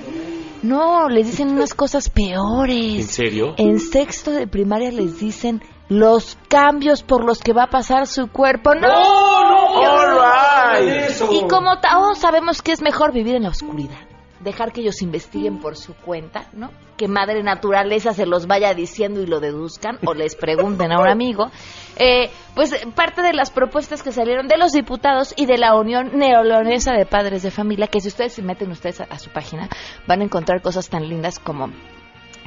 No, 0.62 1.08
les 1.08 1.26
dicen 1.26 1.50
unas 1.50 1.74
cosas 1.74 2.08
¿En 2.08 2.12
peores. 2.12 3.06
serio? 3.10 3.54
En 3.56 3.78
sexto 3.78 4.32
de 4.32 4.48
primaria 4.48 4.90
les 4.90 5.20
dicen 5.20 5.62
los 5.88 6.36
cambios 6.48 7.04
por 7.04 7.24
los 7.24 7.38
que 7.38 7.52
va 7.52 7.64
a 7.64 7.70
pasar 7.70 8.08
su 8.08 8.26
cuerpo. 8.28 8.74
¡No! 8.74 8.88
All 8.88 10.18
right. 10.18 11.10
Y 11.30 11.46
como 11.46 11.78
todos 11.78 12.18
sabemos 12.18 12.62
que 12.62 12.72
es 12.72 12.82
mejor 12.82 13.12
vivir 13.12 13.36
en 13.36 13.44
la 13.44 13.50
oscuridad, 13.50 14.00
dejar 14.40 14.72
que 14.72 14.80
ellos 14.80 15.02
investiguen 15.02 15.60
por 15.60 15.76
su 15.76 15.94
cuenta, 15.94 16.48
¿no? 16.52 16.70
Que 16.96 17.08
madre 17.08 17.42
naturaleza 17.42 18.12
se 18.12 18.26
los 18.26 18.46
vaya 18.46 18.74
diciendo 18.74 19.22
y 19.22 19.26
lo 19.26 19.40
deduzcan 19.40 19.98
o 20.06 20.14
les 20.14 20.34
pregunten 20.34 20.92
a 20.92 21.00
un 21.00 21.08
amigo. 21.08 21.50
Eh, 21.96 22.30
pues 22.54 22.74
parte 22.94 23.22
de 23.22 23.32
las 23.32 23.50
propuestas 23.50 24.02
que 24.02 24.12
salieron 24.12 24.48
de 24.48 24.56
los 24.56 24.72
diputados 24.72 25.34
y 25.36 25.46
de 25.46 25.58
la 25.58 25.74
Unión 25.74 26.12
Neoleonesa 26.14 26.92
de 26.92 27.06
Padres 27.06 27.42
de 27.42 27.50
Familia, 27.50 27.86
que 27.86 28.00
si 28.00 28.08
ustedes 28.08 28.32
se 28.32 28.42
meten 28.42 28.70
ustedes 28.70 29.00
a, 29.00 29.04
a 29.04 29.18
su 29.18 29.30
página, 29.30 29.68
van 30.06 30.20
a 30.20 30.24
encontrar 30.24 30.62
cosas 30.62 30.88
tan 30.88 31.08
lindas 31.08 31.38
como 31.38 31.70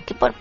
que 0.06 0.14
por 0.16 0.34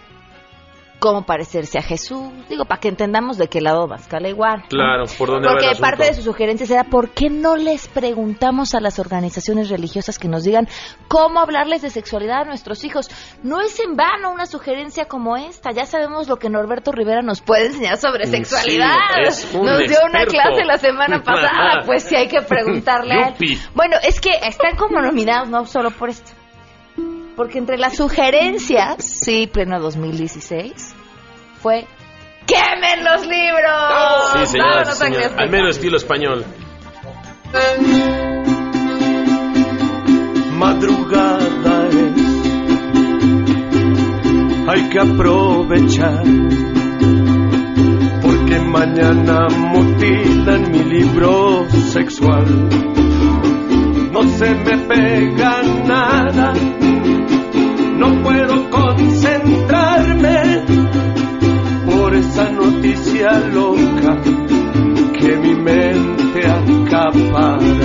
cómo 0.98 1.24
parecerse 1.24 1.78
a 1.78 1.82
Jesús, 1.82 2.30
digo, 2.48 2.64
para 2.64 2.80
que 2.80 2.88
entendamos 2.88 3.38
de 3.38 3.48
qué 3.48 3.60
lado 3.60 3.86
vas 3.86 4.06
cala 4.08 4.28
igual. 4.28 4.64
Claro, 4.68 5.04
por 5.18 5.28
dónde 5.28 5.48
va 5.48 5.54
Porque 5.54 5.70
el 5.70 5.78
parte 5.78 6.04
de 6.04 6.14
sus 6.14 6.24
sugerencias 6.24 6.70
era 6.70 6.84
por 6.84 7.10
qué 7.10 7.30
no 7.30 7.56
les 7.56 7.88
preguntamos 7.88 8.74
a 8.74 8.80
las 8.80 8.98
organizaciones 8.98 9.68
religiosas 9.68 10.18
que 10.18 10.28
nos 10.28 10.44
digan 10.44 10.68
cómo 11.08 11.40
hablarles 11.40 11.82
de 11.82 11.90
sexualidad 11.90 12.42
a 12.42 12.44
nuestros 12.44 12.84
hijos. 12.84 13.08
No 13.42 13.60
es 13.60 13.78
en 13.80 13.96
vano 13.96 14.30
una 14.32 14.46
sugerencia 14.46 15.06
como 15.06 15.36
esta. 15.36 15.70
Ya 15.72 15.86
sabemos 15.86 16.28
lo 16.28 16.36
que 16.36 16.48
Norberto 16.48 16.92
Rivera 16.92 17.22
nos 17.22 17.40
puede 17.40 17.66
enseñar 17.66 17.96
sobre 17.98 18.26
sexualidad. 18.26 18.96
nos 19.22 19.78
dio 19.78 19.98
una 20.08 20.24
clase 20.26 20.64
la 20.64 20.78
semana 20.78 21.22
pasada, 21.24 21.82
pues 21.86 22.04
sí 22.04 22.16
hay 22.16 22.28
que 22.28 22.42
preguntarle 22.42 23.14
a 23.14 23.28
él. 23.28 23.58
Bueno, 23.74 23.96
es 24.02 24.20
que 24.20 24.30
están 24.42 24.76
como 24.76 25.00
nominados 25.00 25.48
no 25.48 25.64
solo 25.66 25.90
por 25.90 26.10
esto. 26.10 26.37
Porque 27.38 27.58
entre 27.58 27.78
las 27.78 27.96
sugerencias, 27.96 28.96
sí, 29.04 29.46
pleno 29.46 29.78
2016, 29.78 30.72
fue 31.62 31.86
¡Quemen 32.48 33.04
los 33.04 33.24
libros! 33.28 34.32
Sí, 34.32 34.46
señor. 34.46 34.66
Vámonos, 34.66 34.98
sangre 34.98 35.22
señor. 35.22 35.40
Al 35.40 35.48
menos 35.48 35.76
estilo 35.76 35.98
español. 35.98 36.44
madrugada 40.50 41.88
es. 41.90 42.28
Hay 44.66 44.88
que 44.88 44.98
aprovechar, 44.98 46.24
porque 48.20 48.58
mañana 48.58 49.46
mutilan 49.48 50.72
mi 50.72 50.82
libro 50.82 51.68
sexual. 51.92 52.68
no 54.10 54.24
se 54.24 54.54
me 54.56 54.76
pega 54.88 55.62
nada. 55.86 56.52
No 57.98 58.22
puedo 58.22 58.70
concentrarme 58.70 60.64
por 61.84 62.14
esa 62.14 62.50
noticia 62.50 63.32
loca 63.52 64.22
que 65.18 65.36
mi 65.36 65.54
mente 65.56 66.46
acapara. 66.46 67.77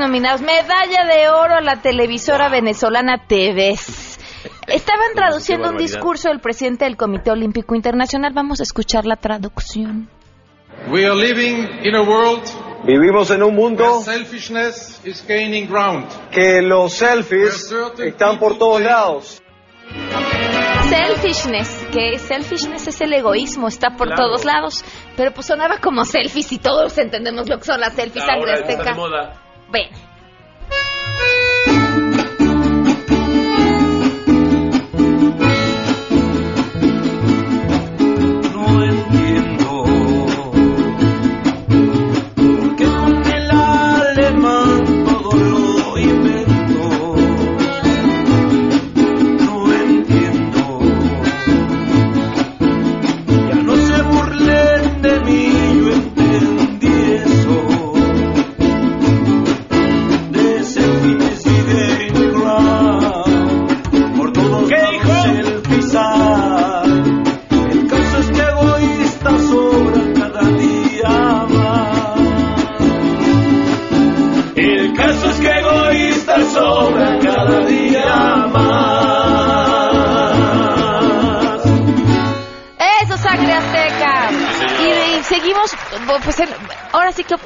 Nominados. 0.00 0.40
Medalla 0.40 1.04
de 1.06 1.28
oro 1.28 1.54
a 1.56 1.60
la 1.60 1.80
televisora 1.80 2.48
venezolana 2.48 3.26
TVS. 3.28 4.18
Estaban 4.66 5.14
traduciendo 5.14 5.70
un 5.70 5.76
discurso 5.76 6.28
del 6.28 6.40
presidente 6.40 6.84
del 6.86 6.96
Comité 6.96 7.30
Olímpico 7.30 7.74
Internacional. 7.74 8.32
Vamos 8.34 8.60
a 8.60 8.62
escuchar 8.64 9.04
la 9.04 9.16
traducción. 9.16 10.08
We 10.88 11.04
are 11.06 11.14
living 11.14 11.68
in 11.84 11.94
a 11.94 12.02
world 12.02 12.42
Vivimos 12.84 13.30
en 13.30 13.42
un 13.42 13.54
mundo 13.54 14.00
is 15.04 15.24
gaining 15.28 15.68
ground. 15.68 16.06
que 16.30 16.62
los 16.62 16.94
selfies 16.94 17.70
están 17.98 18.38
por 18.38 18.56
todos 18.56 18.80
lados. 18.80 19.42
Selfishness, 20.88 21.86
que 21.92 22.18
selfishness 22.18 22.88
es 22.88 23.00
el 23.02 23.12
egoísmo, 23.12 23.68
está 23.68 23.90
por 23.96 24.06
Claro. 24.08 24.22
todos 24.24 24.44
lados. 24.44 24.84
Pero 25.16 25.32
pues 25.32 25.46
sonaba 25.46 25.78
como 25.78 26.04
selfies 26.04 26.50
y 26.52 26.58
todos 26.58 26.96
entendemos 26.96 27.48
lo 27.48 27.58
que 27.58 27.64
son 27.64 27.80
las 27.80 27.92
selfies, 27.92 28.24
Sangre 28.24 28.52
Ahora 28.52 28.54
está 28.54 28.72
Azteca. 28.72 29.49
De 29.72 30.09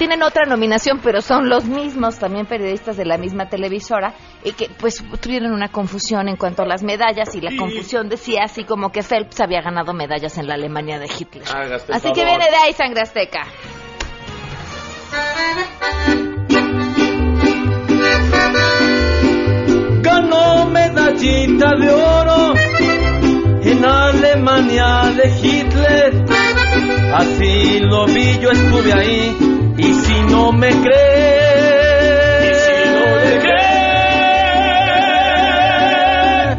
obtienen 0.05 0.23
otra 0.23 0.45
nominación, 0.45 1.01
pero 1.03 1.23
son 1.23 1.49
los 1.49 1.65
mismos, 1.65 2.19
también 2.19 2.45
periodistas 2.45 2.99
de 2.99 3.07
la 3.07 3.17
misma 3.17 3.49
televisora, 3.49 4.13
y 4.43 4.53
que 4.53 4.69
pues 4.79 5.03
tuvieron 5.19 5.53
una 5.53 5.69
confusión 5.69 6.29
en 6.29 6.37
cuanto 6.37 6.63
a 6.63 6.67
las 6.67 6.83
medallas, 6.83 7.35
y 7.35 7.41
la 7.41 7.57
confusión 7.57 8.11
decía 8.11 8.43
así 8.45 8.65
como 8.65 8.93
que 8.93 9.03
Phelps 9.03 9.41
había 9.41 9.63
ganado 9.63 9.95
medallas 9.95 10.37
en 10.37 10.47
la 10.47 10.55
Alemania 10.55 10.99
de 10.99 11.07
Hitler. 11.07 11.45
El 11.57 11.73
Así 11.73 12.13
que 12.13 12.23
viene 12.23 12.45
de 12.51 12.57
ahí, 12.57 12.73
Sangre 12.75 13.01
Azteca. 13.01 13.47
ganó 20.03 20.67
medallita 20.67 21.71
de 21.81 21.91
oro 21.91 22.55
en 23.63 23.85
Alemania 23.85 25.11
de 25.17 25.31
Hitler. 25.31 26.25
Así 27.15 27.81
lo 27.81 28.05
vi, 28.05 28.39
yo 28.39 28.51
estuve 28.51 28.93
ahí. 28.93 29.54
Y 29.77 29.93
si 29.93 30.21
no 30.31 30.53
me 30.53 30.71
crees, 30.71 30.95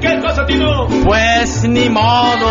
¿Qué 0.02 0.20
cosa, 0.22 0.46
Tino? 0.46 0.88
pues 1.04 1.64
ni 1.68 1.90
modo. 1.90 2.50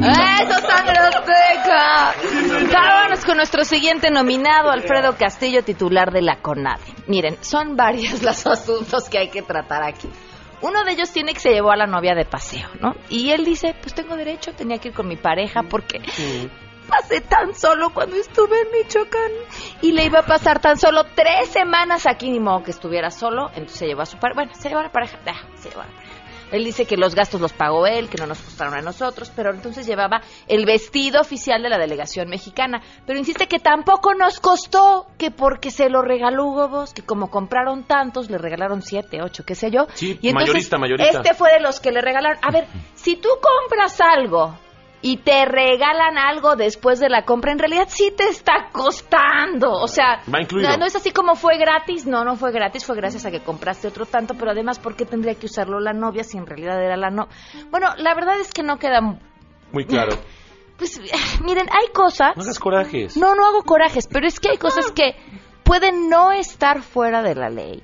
¡Eso, 0.00 0.58
Sangre 0.66 0.98
Azteca! 0.98 2.14
Vámonos 2.72 3.24
con 3.24 3.36
nuestro 3.36 3.64
siguiente 3.64 4.10
nominado, 4.10 4.70
Alfredo 4.70 5.14
Castillo, 5.16 5.62
titular 5.62 6.10
de 6.12 6.22
la 6.22 6.36
CONADE. 6.40 6.94
Miren, 7.06 7.36
son 7.42 7.76
varios 7.76 8.22
los 8.24 8.46
asuntos 8.46 9.08
que 9.08 9.18
hay 9.18 9.28
que 9.28 9.42
tratar 9.42 9.82
aquí. 9.82 10.08
Uno 10.60 10.82
de 10.84 10.92
ellos 10.92 11.12
tiene 11.12 11.34
que 11.34 11.40
se 11.40 11.50
llevó 11.50 11.70
a 11.70 11.76
la 11.76 11.86
novia 11.86 12.14
de 12.16 12.24
paseo, 12.24 12.68
¿no? 12.80 12.94
Y 13.08 13.30
él 13.30 13.44
dice, 13.44 13.76
pues 13.80 13.94
tengo 13.94 14.16
derecho, 14.16 14.52
tenía 14.54 14.78
que 14.78 14.88
ir 14.88 14.94
con 14.94 15.06
mi 15.06 15.14
pareja 15.16 15.62
porque 15.62 16.00
pasé 16.88 17.20
tan 17.20 17.54
solo 17.54 17.90
cuando 17.90 18.16
estuve 18.16 18.60
en 18.60 18.72
Michoacán 18.72 19.30
y 19.82 19.92
le 19.92 20.06
iba 20.06 20.20
a 20.20 20.26
pasar 20.26 20.60
tan 20.60 20.76
solo 20.76 21.04
tres 21.14 21.48
semanas 21.50 22.06
aquí, 22.06 22.30
ni 22.30 22.40
modo 22.40 22.62
que 22.62 22.70
estuviera 22.70 23.10
solo, 23.10 23.48
entonces 23.50 23.78
se 23.78 23.86
llevó 23.86 24.02
a 24.02 24.06
su 24.06 24.18
pareja, 24.18 24.40
bueno, 24.40 24.54
se 24.54 24.68
llevó 24.68 24.80
a 24.80 24.84
la 24.84 24.92
pareja, 24.92 25.18
ah, 25.26 25.46
se 25.54 25.68
llevó 25.68 25.82
a 25.82 25.86
la 25.86 25.92
pareja. 25.92 26.18
Él 26.50 26.64
dice 26.64 26.86
que 26.86 26.96
los 26.96 27.14
gastos 27.14 27.40
los 27.40 27.52
pagó 27.52 27.86
él, 27.86 28.08
que 28.08 28.16
no 28.16 28.26
nos 28.26 28.40
costaron 28.40 28.74
a 28.74 28.80
nosotros, 28.80 29.30
pero 29.34 29.52
entonces 29.52 29.86
llevaba 29.86 30.22
el 30.46 30.64
vestido 30.64 31.20
oficial 31.20 31.62
de 31.62 31.68
la 31.68 31.78
delegación 31.78 32.28
mexicana. 32.28 32.80
Pero 33.06 33.18
insiste 33.18 33.48
que 33.48 33.58
tampoco 33.58 34.14
nos 34.14 34.40
costó, 34.40 35.06
que 35.18 35.30
porque 35.30 35.70
se 35.70 35.90
lo 35.90 36.02
regaló 36.02 36.46
Hugo 36.46 36.68
Boss, 36.68 36.94
que 36.94 37.02
como 37.02 37.30
compraron 37.30 37.84
tantos, 37.84 38.30
le 38.30 38.38
regalaron 38.38 38.82
siete, 38.82 39.20
ocho, 39.22 39.44
qué 39.44 39.54
sé 39.54 39.70
yo. 39.70 39.88
Sí, 39.94 40.18
y 40.22 40.28
entonces, 40.28 40.48
mayorista, 40.48 40.78
mayorista. 40.78 41.20
Este 41.20 41.34
fue 41.34 41.52
de 41.52 41.60
los 41.60 41.80
que 41.80 41.92
le 41.92 42.00
regalaron. 42.00 42.38
A 42.42 42.50
ver, 42.50 42.66
si 42.94 43.16
tú 43.16 43.28
compras 43.42 44.00
algo 44.00 44.58
y 45.00 45.18
te 45.18 45.44
regalan 45.44 46.18
algo 46.18 46.56
después 46.56 46.98
de 46.98 47.08
la 47.08 47.24
compra, 47.24 47.52
en 47.52 47.58
realidad 47.58 47.86
sí 47.88 48.12
te 48.16 48.24
está 48.28 48.70
costando. 48.72 49.70
O 49.72 49.86
sea, 49.86 50.22
Va 50.32 50.40
incluido. 50.40 50.70
no, 50.70 50.76
no 50.78 50.86
es 50.86 50.96
así 50.96 51.12
como 51.12 51.34
fue 51.34 51.56
gratis. 51.58 52.06
No, 52.06 52.24
no 52.24 52.36
fue 52.36 52.50
gratis, 52.52 52.84
fue 52.84 52.96
gracias 52.96 53.24
a 53.26 53.30
que 53.30 53.40
compraste 53.40 53.88
otro 53.88 54.06
tanto, 54.06 54.34
pero 54.34 54.50
además, 54.50 54.78
¿por 54.78 54.96
qué 54.96 55.04
tendría 55.04 55.34
que 55.34 55.46
usarlo 55.46 55.78
la 55.80 55.92
novia 55.92 56.24
si 56.24 56.36
en 56.38 56.46
realidad 56.46 56.82
era 56.82 56.96
la 56.96 57.10
no? 57.10 57.28
Bueno, 57.70 57.88
la 57.96 58.14
verdad 58.14 58.40
es 58.40 58.52
que 58.52 58.62
no 58.62 58.78
queda... 58.78 59.00
Muy 59.72 59.84
claro. 59.84 60.16
Pues, 60.78 61.00
miren, 61.44 61.66
hay 61.72 61.88
cosas... 61.92 62.36
No 62.36 62.44
hagas 62.44 62.60
corajes. 62.60 63.16
No, 63.16 63.34
no 63.34 63.44
hago 63.44 63.62
corajes, 63.64 64.06
pero 64.06 64.28
es 64.28 64.38
que 64.38 64.50
hay 64.50 64.58
cosas 64.58 64.92
que 64.92 65.16
pueden 65.64 66.08
no 66.08 66.30
estar 66.30 66.82
fuera 66.82 67.20
de 67.20 67.34
la 67.34 67.50
ley, 67.50 67.82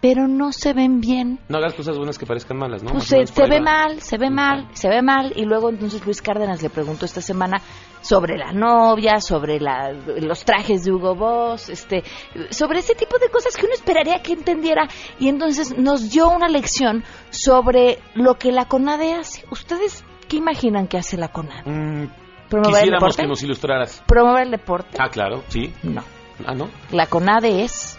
pero 0.00 0.28
no 0.28 0.52
se 0.52 0.72
ven 0.72 1.00
bien. 1.00 1.40
No 1.48 1.58
hagas 1.58 1.74
cosas 1.74 1.96
buenas 1.96 2.18
que 2.18 2.26
parezcan 2.26 2.56
malas, 2.56 2.82
¿no? 2.82 2.92
Pues 2.92 3.04
se, 3.04 3.46
ve 3.48 3.60
mal, 3.60 4.00
se 4.00 4.16
ve 4.16 4.30
mal, 4.30 4.68
se 4.72 4.88
ve 4.88 5.02
mal. 5.02 5.32
Y 5.34 5.44
luego 5.44 5.70
entonces 5.70 6.04
Luis 6.04 6.22
Cárdenas 6.22 6.62
le 6.62 6.70
preguntó 6.70 7.04
esta 7.04 7.20
semana 7.20 7.60
sobre 8.00 8.38
la 8.38 8.52
novia, 8.52 9.20
sobre 9.20 9.58
la, 9.58 9.92
los 9.92 10.44
trajes 10.44 10.84
de 10.84 10.92
Hugo 10.92 11.16
Boss, 11.16 11.68
este, 11.68 12.04
sobre 12.50 12.78
ese 12.78 12.94
tipo 12.94 13.18
de 13.18 13.28
cosas 13.28 13.56
que 13.56 13.66
uno 13.66 13.74
esperaría 13.74 14.22
que 14.22 14.34
entendiera. 14.34 14.88
Y 15.18 15.28
entonces 15.28 15.76
nos 15.76 16.10
dio 16.10 16.28
una 16.28 16.48
lección 16.48 17.02
sobre 17.30 17.98
lo 18.14 18.34
que 18.34 18.52
la 18.52 18.66
CONADE 18.66 19.14
hace. 19.14 19.44
¿Ustedes 19.50 20.04
qué 20.28 20.36
imaginan 20.36 20.86
que 20.86 20.98
hace 20.98 21.16
la 21.16 21.28
CONADE? 21.28 21.68
Mm, 21.68 22.10
¿Promover 22.48 22.74
el 22.74 22.80
quisiéramos 22.80 23.02
deporte? 23.02 23.22
que 23.22 23.28
nos 23.28 23.42
ilustraras. 23.42 24.04
¿Promover 24.06 24.42
el 24.44 24.50
deporte? 24.52 24.96
Ah, 25.00 25.08
claro, 25.10 25.42
sí. 25.48 25.72
No. 25.82 26.02
Ah, 26.46 26.54
¿no? 26.54 26.68
La 26.92 27.06
CONADE 27.06 27.64
es 27.64 27.98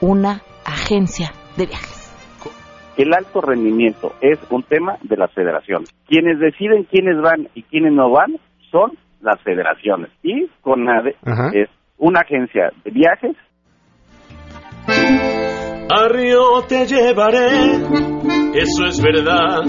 una 0.00 0.42
agencia 0.68 1.32
de 1.56 1.66
viajes. 1.66 1.98
El 2.96 3.14
alto 3.14 3.40
rendimiento 3.40 4.12
es 4.20 4.38
un 4.50 4.62
tema 4.64 4.96
de 5.02 5.16
las 5.16 5.32
federaciones. 5.32 5.90
Quienes 6.06 6.40
deciden 6.40 6.84
quiénes 6.84 7.20
van 7.20 7.48
y 7.54 7.62
quiénes 7.62 7.92
no 7.92 8.10
van 8.10 8.38
son 8.70 8.92
las 9.20 9.40
federaciones. 9.42 10.10
Y 10.22 10.48
CONADE 10.62 11.16
Ajá. 11.24 11.50
es 11.54 11.68
una 11.96 12.20
agencia 12.20 12.70
de 12.84 12.90
viajes 12.90 13.36
A 15.90 16.08
Río 16.08 16.62
te 16.68 16.86
llevaré, 16.86 17.72
eso 18.54 18.84
es 18.86 19.00
verdad. 19.02 19.62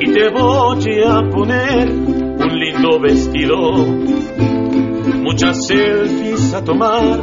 Y 0.00 0.12
te 0.12 0.28
voy 0.30 1.02
a 1.06 1.20
poner 1.30 1.88
un 1.90 2.58
lindo 2.58 3.00
vestido, 3.00 3.56
muchas 5.22 5.66
selfies 5.66 6.54
a 6.54 6.62
tomar 6.62 7.18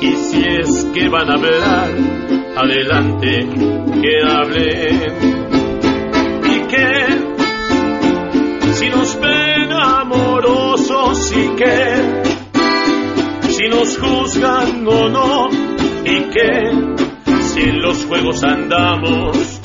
Y 0.00 0.12
si 0.12 0.44
es 0.44 0.84
que 0.94 1.08
van 1.08 1.30
a 1.30 1.34
hablar, 1.34 1.90
adelante 2.56 3.48
que 4.02 4.22
hablen. 4.28 5.00
Y 6.44 6.60
que 6.68 6.86
si 8.72 8.90
nos 8.90 9.20
ven 9.20 9.72
amorosos 9.72 11.32
y 11.32 11.48
que 11.56 12.36
si 13.48 13.68
nos 13.68 13.98
juzgan 13.98 14.86
o 14.86 15.08
no 15.08 15.48
y 16.04 16.20
que 16.30 16.70
si 17.40 17.60
en 17.62 17.80
los 17.80 18.04
juegos 18.04 18.44
andamos 18.44 19.55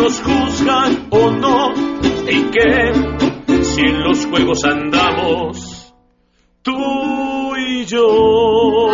nos 0.00 0.20
juzgan 0.22 1.08
o 1.10 1.30
no 1.30 1.74
y 2.26 2.42
que 2.50 3.64
si 3.64 3.80
en 3.82 4.02
los 4.02 4.24
juegos 4.26 4.64
andamos 4.64 5.92
tú 6.62 7.56
y 7.56 7.84
yo 7.84 8.88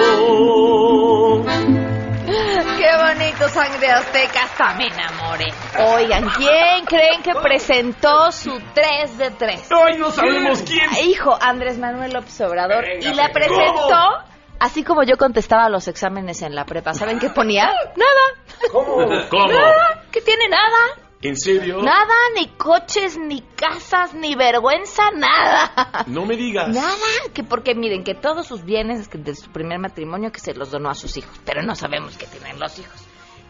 Qué 2.77 2.91
bonito 2.97 3.49
sangre 3.49 3.89
azteca, 3.91 4.45
hasta 4.45 4.75
me 4.75 4.87
enamoré. 4.87 5.47
Oigan, 5.95 6.29
¿quién 6.37 6.85
creen 6.85 7.23
que 7.23 7.33
presentó 7.41 8.31
su 8.31 8.51
3 8.75 9.19
de 9.19 9.31
3? 9.31 9.69
¡Ay, 9.71 9.99
no 9.99 10.11
sabemos 10.11 10.63
quién! 10.63 11.09
Hijo, 11.09 11.37
Andrés 11.41 11.79
Manuel 11.79 12.13
López 12.13 12.41
Obrador. 12.43 12.85
Venga, 12.85 13.11
y 13.11 13.15
la 13.15 13.29
presentó 13.31 13.75
¿cómo? 13.75 14.36
Así 14.59 14.85
como 14.85 15.03
yo 15.03 15.17
contestaba 15.17 15.69
los 15.69 15.89
exámenes 15.89 16.43
en 16.43 16.55
la 16.55 16.65
prepa. 16.65 16.95
¿Saben 16.95 17.19
qué 17.19 17.31
ponía? 17.31 17.65
Nada. 17.97 18.71
¿Cómo? 18.73 18.97
¿Cómo? 19.31 19.49
Nada. 19.49 20.05
¿Qué 20.11 20.21
tiene 20.21 20.49
nada? 20.49 21.07
¿En 21.23 21.37
serio? 21.37 21.83
Nada, 21.83 22.15
ni 22.35 22.49
coches, 22.49 23.19
ni 23.19 23.41
casas, 23.41 24.15
ni 24.15 24.35
vergüenza, 24.35 25.11
nada. 25.13 26.05
No 26.07 26.27
me 26.27 26.37
digas. 26.37 26.69
Nada, 26.69 26.97
que 27.33 27.43
porque 27.43 27.75
miren 27.75 28.05
que 28.05 28.15
todos 28.15 28.47
sus 28.47 28.65
bienes 28.65 29.09
que 29.09 29.19
de 29.19 29.35
su 29.35 29.51
primer 29.51 29.79
matrimonio 29.79 30.31
que 30.31 30.41
se 30.41 30.55
los 30.55 30.71
donó 30.71 30.91
a 30.91 30.95
sus 30.95 31.17
hijos, 31.17 31.41
pero 31.45 31.63
no 31.63 31.75
sabemos 31.75 32.17
qué 32.19 32.27
tienen 32.27 32.61
los 32.61 32.79
hijos. 32.79 33.01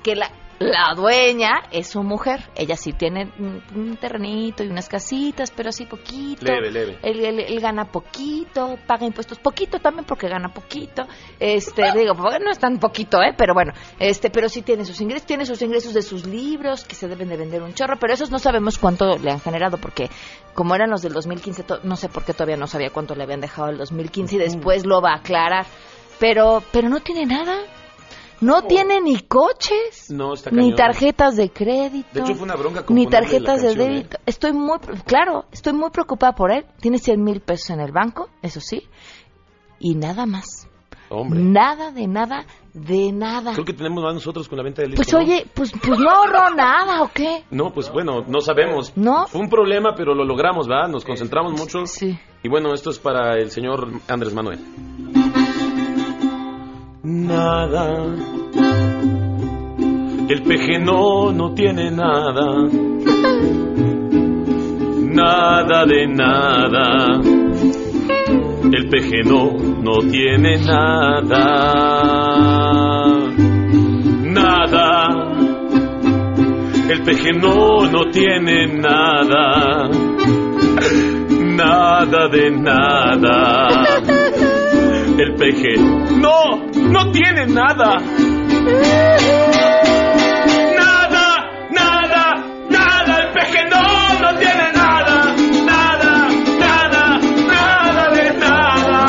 Que 0.02 0.14
la, 0.14 0.30
la 0.58 0.94
dueña 0.96 1.64
es 1.70 1.88
su 1.88 2.02
mujer, 2.02 2.48
ella 2.54 2.76
sí 2.76 2.92
tiene 2.92 3.30
un, 3.38 3.62
un 3.74 3.96
terrenito 3.98 4.64
y 4.64 4.68
unas 4.68 4.88
casitas, 4.88 5.50
pero 5.50 5.68
así 5.68 5.84
poquito. 5.84 6.44
Leve, 6.46 6.70
leve. 6.70 6.98
Él, 7.02 7.24
él- 7.24 7.40
él 7.40 7.60
gana 7.60 7.84
poquito, 7.92 8.78
paga 8.86 9.04
impuestos 9.06 9.38
poquito 9.38 9.78
también 9.80 10.04
porque 10.06 10.28
gana 10.28 10.48
poquito. 10.48 11.06
Este, 11.38 11.82
digo, 11.98 12.14
pues, 12.14 12.38
no 12.42 12.50
es 12.50 12.58
tan 12.58 12.78
poquito, 12.78 13.22
¿eh? 13.22 13.34
Pero 13.36 13.52
bueno, 13.54 13.72
este, 13.98 14.30
pero 14.30 14.48
sí 14.48 14.62
tiene 14.62 14.84
sus 14.84 15.00
ingresos, 15.00 15.26
tiene 15.26 15.44
sus 15.44 15.60
ingresos 15.60 15.92
de 15.92 16.02
sus 16.02 16.26
libros 16.26 16.84
que 16.84 16.94
se 16.94 17.06
deben 17.08 17.28
de 17.28 17.36
vender 17.36 17.62
un 17.62 17.74
chorro, 17.74 17.96
pero 18.00 18.14
esos 18.14 18.30
no 18.30 18.38
sabemos 18.38 18.78
cuánto 18.78 19.18
le 19.18 19.30
han 19.30 19.40
generado 19.40 19.76
porque 19.78 20.08
como 20.54 20.74
eran 20.74 20.90
los 20.90 21.02
del 21.02 21.12
2015, 21.12 21.62
to- 21.64 21.80
no 21.82 21.96
sé 21.96 22.08
por 22.08 22.24
qué 22.24 22.32
todavía 22.32 22.56
no 22.56 22.66
sabía 22.66 22.90
cuánto 22.90 23.14
le 23.14 23.24
habían 23.24 23.40
dejado 23.40 23.68
el 23.68 23.76
2015 23.78 24.36
y 24.36 24.38
después 24.38 24.86
lo 24.86 25.02
va 25.02 25.12
a 25.12 25.16
aclarar. 25.16 25.66
Pero, 26.18 26.62
pero 26.72 26.88
no 26.88 27.00
tiene 27.00 27.26
nada. 27.26 27.58
No 28.40 28.62
tiene 28.62 29.00
ni 29.00 29.20
coches, 29.20 30.10
No, 30.10 30.34
está 30.34 30.50
ni 30.50 30.74
tarjetas 30.74 31.36
de 31.36 31.50
crédito, 31.50 32.08
De 32.12 32.20
hecho, 32.20 32.34
fue 32.34 32.44
una 32.44 32.56
bronca 32.56 32.84
ni 32.88 33.06
tarjetas 33.06 33.62
de 33.62 33.68
canción, 33.68 33.90
¿eh? 33.90 33.94
débito. 33.94 34.18
Estoy 34.26 34.52
muy, 34.52 34.78
claro, 35.06 35.46
estoy 35.52 35.72
muy 35.72 35.90
preocupada 35.90 36.34
por 36.34 36.50
él. 36.52 36.66
Tiene 36.80 36.98
100 36.98 37.22
mil 37.22 37.40
pesos 37.40 37.70
en 37.70 37.80
el 37.80 37.92
banco, 37.92 38.28
eso 38.42 38.60
sí, 38.60 38.82
y 39.78 39.94
nada 39.94 40.26
más. 40.26 40.68
Hombre. 41.08 41.40
Nada 41.40 41.92
de 41.92 42.08
nada, 42.08 42.44
de 42.74 43.12
nada. 43.12 43.52
Creo 43.52 43.64
que 43.64 43.72
tenemos 43.72 44.02
más 44.02 44.14
nosotros 44.14 44.48
con 44.48 44.58
la 44.58 44.64
venta 44.64 44.82
del 44.82 44.92
disco. 44.92 45.04
Pues 45.04 45.12
¿no? 45.12 45.20
oye, 45.20 45.46
pues, 45.54 45.72
pues 45.80 45.98
no 45.98 46.10
ahorró 46.10 46.54
nada, 46.54 47.02
¿o 47.02 47.10
qué? 47.12 47.44
No, 47.50 47.72
pues 47.72 47.90
bueno, 47.92 48.24
no 48.26 48.40
sabemos. 48.40 48.92
¿No? 48.96 49.26
Fue 49.28 49.40
un 49.40 49.48
problema, 49.48 49.94
pero 49.96 50.14
lo 50.14 50.24
logramos, 50.24 50.66
¿verdad? 50.66 50.88
Nos 50.88 51.04
concentramos 51.04 51.52
mucho. 51.52 51.86
Sí. 51.86 52.18
Y 52.42 52.48
bueno, 52.48 52.74
esto 52.74 52.90
es 52.90 52.98
para 52.98 53.34
el 53.34 53.50
señor 53.50 53.88
Andrés 54.08 54.34
Manuel. 54.34 54.58
Nada. 57.26 58.04
El 60.28 60.42
peje 60.42 60.78
no, 60.78 61.52
tiene 61.54 61.90
nada. 61.90 62.68
Nada 65.12 65.86
de 65.86 66.06
nada. 66.06 67.20
El 68.72 68.88
peje 68.88 69.22
no, 69.24 69.56
no 69.82 69.98
tiene 70.08 70.58
nada. 70.58 71.44
Nada. 74.22 75.08
El 76.88 77.02
peje 77.02 77.32
no, 77.32 77.90
no 77.90 78.10
tiene 78.12 78.66
nada. 78.68 79.88
Nada 81.56 82.28
de 82.28 82.50
nada. 82.50 83.68
El 85.18 85.34
peje 85.34 85.76
no, 86.20 86.75
no 86.90 87.10
tiene 87.12 87.46
nada. 87.46 87.98
Nada, 90.76 91.26
nada, 91.70 92.24
nada. 92.70 93.18
El 93.22 93.32
peje 93.32 93.64
no, 93.70 93.82
no 94.20 94.38
tiene 94.38 94.72
nada. 94.72 95.34
Nada, 95.64 96.28
nada, 96.58 97.18
nada 97.48 98.10
de 98.10 98.32
nada. 98.38 99.00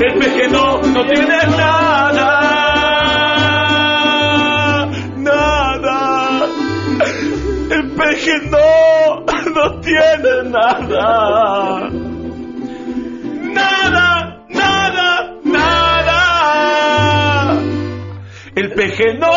El 0.00 0.18
peje 0.18 0.48
no, 0.48 0.82
no 0.82 1.06
tiene 1.06 1.38
nada. 1.56 2.28
Nada. 5.16 6.46
El 7.70 7.90
peje 7.92 8.34
no, 8.50 9.24
no 9.54 9.80
tiene 9.80 10.50
nada. 10.50 11.33
No, 18.84 19.30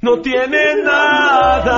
no 0.00 0.20
tiene 0.22 0.76
nada. 0.84 1.72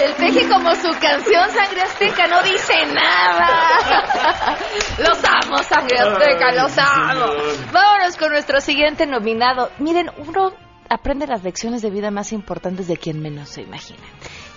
El 0.00 0.14
peje 0.14 0.48
como 0.48 0.74
su 0.76 0.90
canción 0.98 1.50
Sangre 1.50 1.82
Azteca 1.82 2.26
no 2.28 2.42
dice 2.42 2.72
nada. 2.86 4.56
Los 4.98 5.22
amo, 5.22 5.58
Sangre 5.58 5.98
Azteca, 5.98 6.52
los 6.52 6.78
amo. 6.78 7.26
Vámonos 7.72 8.16
con 8.16 8.30
nuestro 8.32 8.58
siguiente 8.62 9.04
nominado. 9.06 9.68
Miren, 9.78 10.10
uno 10.16 10.54
aprende 10.88 11.26
las 11.26 11.42
lecciones 11.42 11.82
de 11.82 11.90
vida 11.90 12.10
más 12.10 12.32
importantes 12.32 12.88
de 12.88 12.96
quien 12.96 13.20
menos 13.20 13.50
se 13.50 13.60
imagina. 13.60 14.00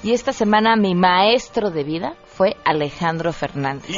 Y 0.03 0.13
esta 0.13 0.31
semana 0.33 0.75
mi 0.75 0.93
maestro 0.93 1.71
de 1.71 1.83
vida 1.83 2.13
fue 2.25 2.55
Alejandro 2.63 3.33
Fernández. 3.33 3.89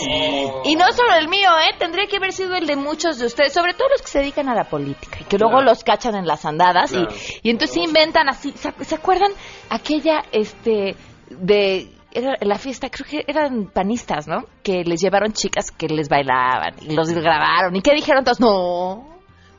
Y 0.64 0.76
no 0.76 0.86
solo 0.94 1.16
el 1.20 1.28
mío, 1.28 1.50
¿eh? 1.60 1.76
Tendría 1.78 2.08
que 2.08 2.18
haber 2.18 2.32
sido 2.32 2.56
el 2.56 2.66
de 2.66 2.76
muchos 2.78 3.18
de 3.20 3.26
ustedes, 3.26 3.52
sobre 3.54 3.74
todo 3.74 3.90
los 3.90 4.02
que 4.02 4.08
se 4.08 4.20
dedican 4.20 4.48
a 4.48 4.56
la 4.56 4.64
política 4.66 5.18
y 5.20 5.26
que 5.26 5.38
luego 5.38 5.62
los 5.62 5.84
cachan 5.84 6.16
en 6.16 6.26
las 6.26 6.46
andadas 6.46 6.92
Claro. 6.92 7.10
y, 7.44 7.48
y 7.48 7.52
entonces 7.52 7.78
inventan 7.78 8.30
así. 8.30 8.52
¿Se, 8.54 8.70
ac- 8.70 8.84
se 8.84 8.96
acuerdan 8.96 9.32
aquella, 9.70 10.24
este, 10.32 10.96
de 11.30 11.92
era 12.14 12.36
la 12.42 12.58
fiesta, 12.58 12.90
creo 12.90 13.06
que 13.08 13.24
eran 13.28 13.66
panistas, 13.68 14.28
¿no? 14.28 14.46
Que 14.64 14.84
les 14.86 15.02
llevaron 15.02 15.34
chicas 15.34 15.72
que 15.72 15.88
les 15.88 16.08
bailaban 16.10 16.74
y 16.82 16.96
los 16.96 17.10
grabaron. 17.12 17.76
¿Y 17.76 17.82
qué 17.82 17.94
dijeron 17.94 18.24
todos? 18.24 18.40
No, 18.40 19.08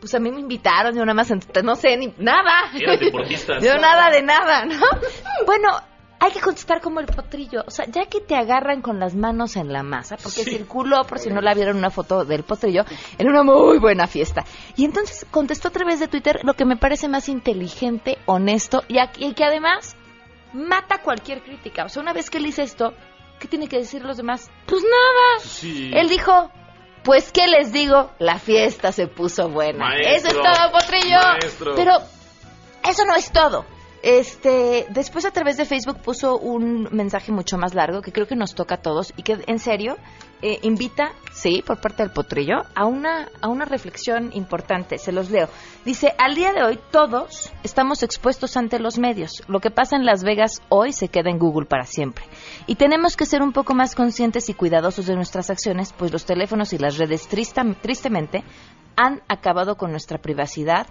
pues 0.00 0.14
a 0.14 0.18
mí 0.18 0.30
me 0.32 0.40
invitaron, 0.40 0.94
yo 0.96 1.04
nada 1.04 1.14
más, 1.14 1.30
no 1.62 1.74
sé, 1.76 1.96
ni 1.96 2.12
nada. 2.18 2.70
Eran 2.74 2.98
deportistas. 2.98 3.62
Yo 3.62 3.76
nada 3.76 4.10
de 4.10 4.22
nada, 4.22 4.64
¿no? 4.64 4.80
Bueno, 5.46 5.68
hay 6.20 6.32
que 6.32 6.40
contestar 6.40 6.80
como 6.80 7.00
el 7.00 7.06
potrillo. 7.06 7.62
O 7.66 7.70
sea, 7.70 7.84
ya 7.86 8.06
que 8.06 8.20
te 8.20 8.34
agarran 8.34 8.82
con 8.82 8.98
las 8.98 9.14
manos 9.14 9.56
en 9.56 9.72
la 9.72 9.82
masa, 9.82 10.16
porque 10.16 10.42
circuló, 10.44 11.04
por 11.04 11.18
si 11.18 11.30
no 11.30 11.40
la 11.40 11.54
vieron, 11.54 11.76
una 11.76 11.90
foto 11.90 12.24
del 12.24 12.42
potrillo 12.42 12.84
en 13.18 13.28
una 13.28 13.42
muy 13.42 13.78
buena 13.78 14.06
fiesta. 14.06 14.44
Y 14.76 14.84
entonces 14.84 15.26
contestó 15.30 15.68
a 15.68 15.72
través 15.72 16.00
de 16.00 16.08
Twitter 16.08 16.40
lo 16.42 16.54
que 16.54 16.64
me 16.64 16.76
parece 16.76 17.08
más 17.08 17.28
inteligente, 17.28 18.18
honesto 18.26 18.82
y, 18.88 18.98
aquí- 18.98 19.26
y 19.26 19.34
que 19.34 19.44
además 19.44 19.96
mata 20.52 21.02
cualquier 21.02 21.42
crítica. 21.42 21.84
O 21.84 21.88
sea, 21.88 22.02
una 22.02 22.12
vez 22.12 22.30
que 22.30 22.38
él 22.38 22.44
dice 22.44 22.62
esto, 22.62 22.94
¿qué 23.38 23.46
tiene 23.48 23.68
que 23.68 23.78
decir 23.78 24.02
los 24.04 24.16
demás? 24.16 24.50
Pues 24.66 24.82
nada. 24.82 25.44
Sí. 25.44 25.90
Él 25.94 26.08
dijo, 26.08 26.50
pues 27.04 27.30
qué 27.32 27.46
les 27.46 27.72
digo, 27.72 28.10
la 28.18 28.38
fiesta 28.38 28.90
se 28.92 29.06
puso 29.06 29.48
buena. 29.48 29.86
Maestro, 29.90 30.12
Eso 30.16 30.26
es 30.28 30.34
todo, 30.34 30.72
potrillo. 30.72 31.18
maestro. 31.22 31.74
Pero 31.76 31.92
eso 32.88 33.04
no 33.04 33.14
es 33.14 33.30
todo. 33.30 33.64
Este, 34.02 34.86
después 34.90 35.24
a 35.24 35.32
través 35.32 35.56
de 35.56 35.64
Facebook 35.64 35.98
puso 36.02 36.38
un 36.38 36.88
mensaje 36.92 37.32
mucho 37.32 37.58
más 37.58 37.74
largo 37.74 38.00
que 38.00 38.12
creo 38.12 38.28
que 38.28 38.36
nos 38.36 38.54
toca 38.54 38.76
a 38.76 38.82
todos 38.82 39.12
y 39.16 39.24
que 39.24 39.38
en 39.46 39.58
serio 39.58 39.96
eh, 40.40 40.60
invita, 40.62 41.10
sí, 41.32 41.64
por 41.66 41.80
parte 41.80 42.04
del 42.04 42.12
potrillo, 42.12 42.62
a 42.76 42.84
una, 42.84 43.28
a 43.40 43.48
una 43.48 43.64
reflexión 43.64 44.30
importante. 44.34 44.98
Se 44.98 45.10
los 45.10 45.30
leo. 45.30 45.48
Dice, 45.84 46.14
al 46.16 46.36
día 46.36 46.52
de 46.52 46.62
hoy 46.62 46.78
todos 46.92 47.52
estamos 47.64 48.04
expuestos 48.04 48.56
ante 48.56 48.78
los 48.78 48.98
medios. 48.98 49.42
Lo 49.48 49.58
que 49.58 49.72
pasa 49.72 49.96
en 49.96 50.06
Las 50.06 50.22
Vegas 50.22 50.62
hoy 50.68 50.92
se 50.92 51.08
queda 51.08 51.30
en 51.30 51.40
Google 51.40 51.66
para 51.66 51.84
siempre. 51.84 52.24
Y 52.68 52.76
tenemos 52.76 53.16
que 53.16 53.26
ser 53.26 53.42
un 53.42 53.52
poco 53.52 53.74
más 53.74 53.96
conscientes 53.96 54.48
y 54.48 54.54
cuidadosos 54.54 55.06
de 55.06 55.16
nuestras 55.16 55.50
acciones, 55.50 55.92
pues 55.92 56.12
los 56.12 56.24
teléfonos 56.24 56.72
y 56.72 56.78
las 56.78 56.98
redes 56.98 57.28
trista- 57.28 57.64
tristemente 57.82 58.44
han 58.94 59.22
acabado 59.28 59.76
con 59.76 59.90
nuestra 59.90 60.18
privacidad 60.18 60.86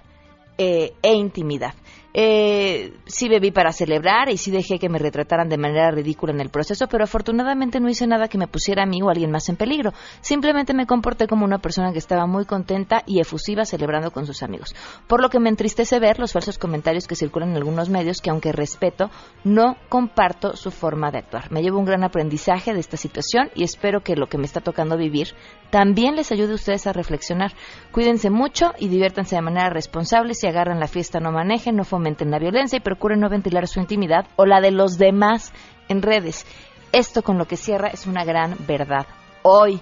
eh, 0.58 0.94
e 1.04 1.14
intimidad. 1.14 1.74
Eh, 2.14 2.94
sí 3.06 3.30
bebí 3.30 3.52
para 3.52 3.72
celebrar 3.72 4.30
y 4.30 4.38
sí 4.38 4.50
dejé 4.50 4.80
que 4.80 4.90
me 4.90 4.98
retrataran 4.98 5.50
de 5.50 5.58
manera 5.58 5.92
ridícula 5.92 6.34
en 6.34 6.40
el 6.40 6.50
proceso, 6.50 6.88
pero 6.88 7.04
afortunadamente 7.04 7.80
no 7.80 7.90
hice 7.90 8.08
nada 8.08 8.28
que 8.28 8.38
me 8.38 8.48
pusiera 8.48 8.84
a 8.84 8.86
mí 8.86 9.02
o 9.02 9.10
a 9.10 9.12
alguien 9.12 9.30
más 9.30 9.50
en 9.50 9.56
peligro. 9.56 9.94
Simplemente 10.22 10.74
me 10.74 10.88
comporté 10.88 11.28
como 11.28 11.46
una 11.46 11.60
persona 11.60 11.92
que 11.92 12.00
estaba 12.00 12.26
muy 12.26 12.46
contenta 12.46 13.04
y 13.06 13.20
efusiva 13.20 13.66
celebrando 13.66 14.12
con 14.12 14.26
sus 14.26 14.42
amigos. 14.42 14.76
Por 15.08 15.22
lo 15.22 15.30
que 15.30 15.40
me 15.40 15.50
entristece 15.50 16.00
ver 16.00 16.20
los 16.20 16.34
falsos 16.34 16.58
comentarios 16.58 17.08
que 17.08 17.16
circulan 17.16 17.52
en 17.52 17.58
algunos 17.58 17.90
medios 17.90 18.22
que, 18.22 18.30
aunque 18.30 18.52
respeto, 18.52 19.12
no 19.44 19.78
comparto 19.90 20.56
su 20.56 20.72
forma 20.72 21.12
de 21.12 21.20
actuar. 21.20 21.52
Me 21.52 21.62
llevo 21.62 21.80
un 21.80 21.86
gran 21.86 22.04
aprendizaje 22.04 22.74
de 22.74 22.80
esta 22.80 22.98
situación 22.98 23.50
y 23.54 23.64
espero 23.64 24.02
que 24.02 24.16
lo 24.16 24.28
que 24.28 24.38
me 24.38 24.46
está 24.46 24.62
tocando 24.62 24.98
vivir 24.98 25.36
también 25.70 26.16
les 26.16 26.32
ayude 26.32 26.54
a 26.54 26.56
ustedes 26.56 26.88
a 26.88 26.94
reflexionar. 26.94 27.54
Cuídense 27.92 28.30
mucho 28.30 28.74
y 28.80 28.88
diviértanse 28.88 29.36
de 29.36 29.42
manera 29.42 29.70
responsable. 29.70 30.34
Si 30.34 30.48
agarran 30.48 30.80
la 30.80 30.88
fiesta, 30.88 31.20
no 31.20 31.32
manejen, 31.32 31.76
no 31.76 31.84
fomenten 31.98 32.30
la 32.30 32.38
violencia 32.38 32.78
y 32.78 32.80
procuren 32.80 33.20
no 33.20 33.28
ventilar 33.28 33.68
su 33.68 33.80
intimidad 33.80 34.28
o 34.36 34.46
la 34.46 34.62
de 34.62 34.70
los 34.70 35.00
demás 35.00 35.52
en 35.90 36.04
redes. 36.04 36.46
Esto 36.92 37.24
con 37.24 37.40
lo 37.40 37.46
que 37.46 37.58
cierra 37.58 37.88
es 37.88 38.06
una 38.06 38.24
gran 38.24 38.56
verdad. 38.68 39.08
Hoy 39.42 39.82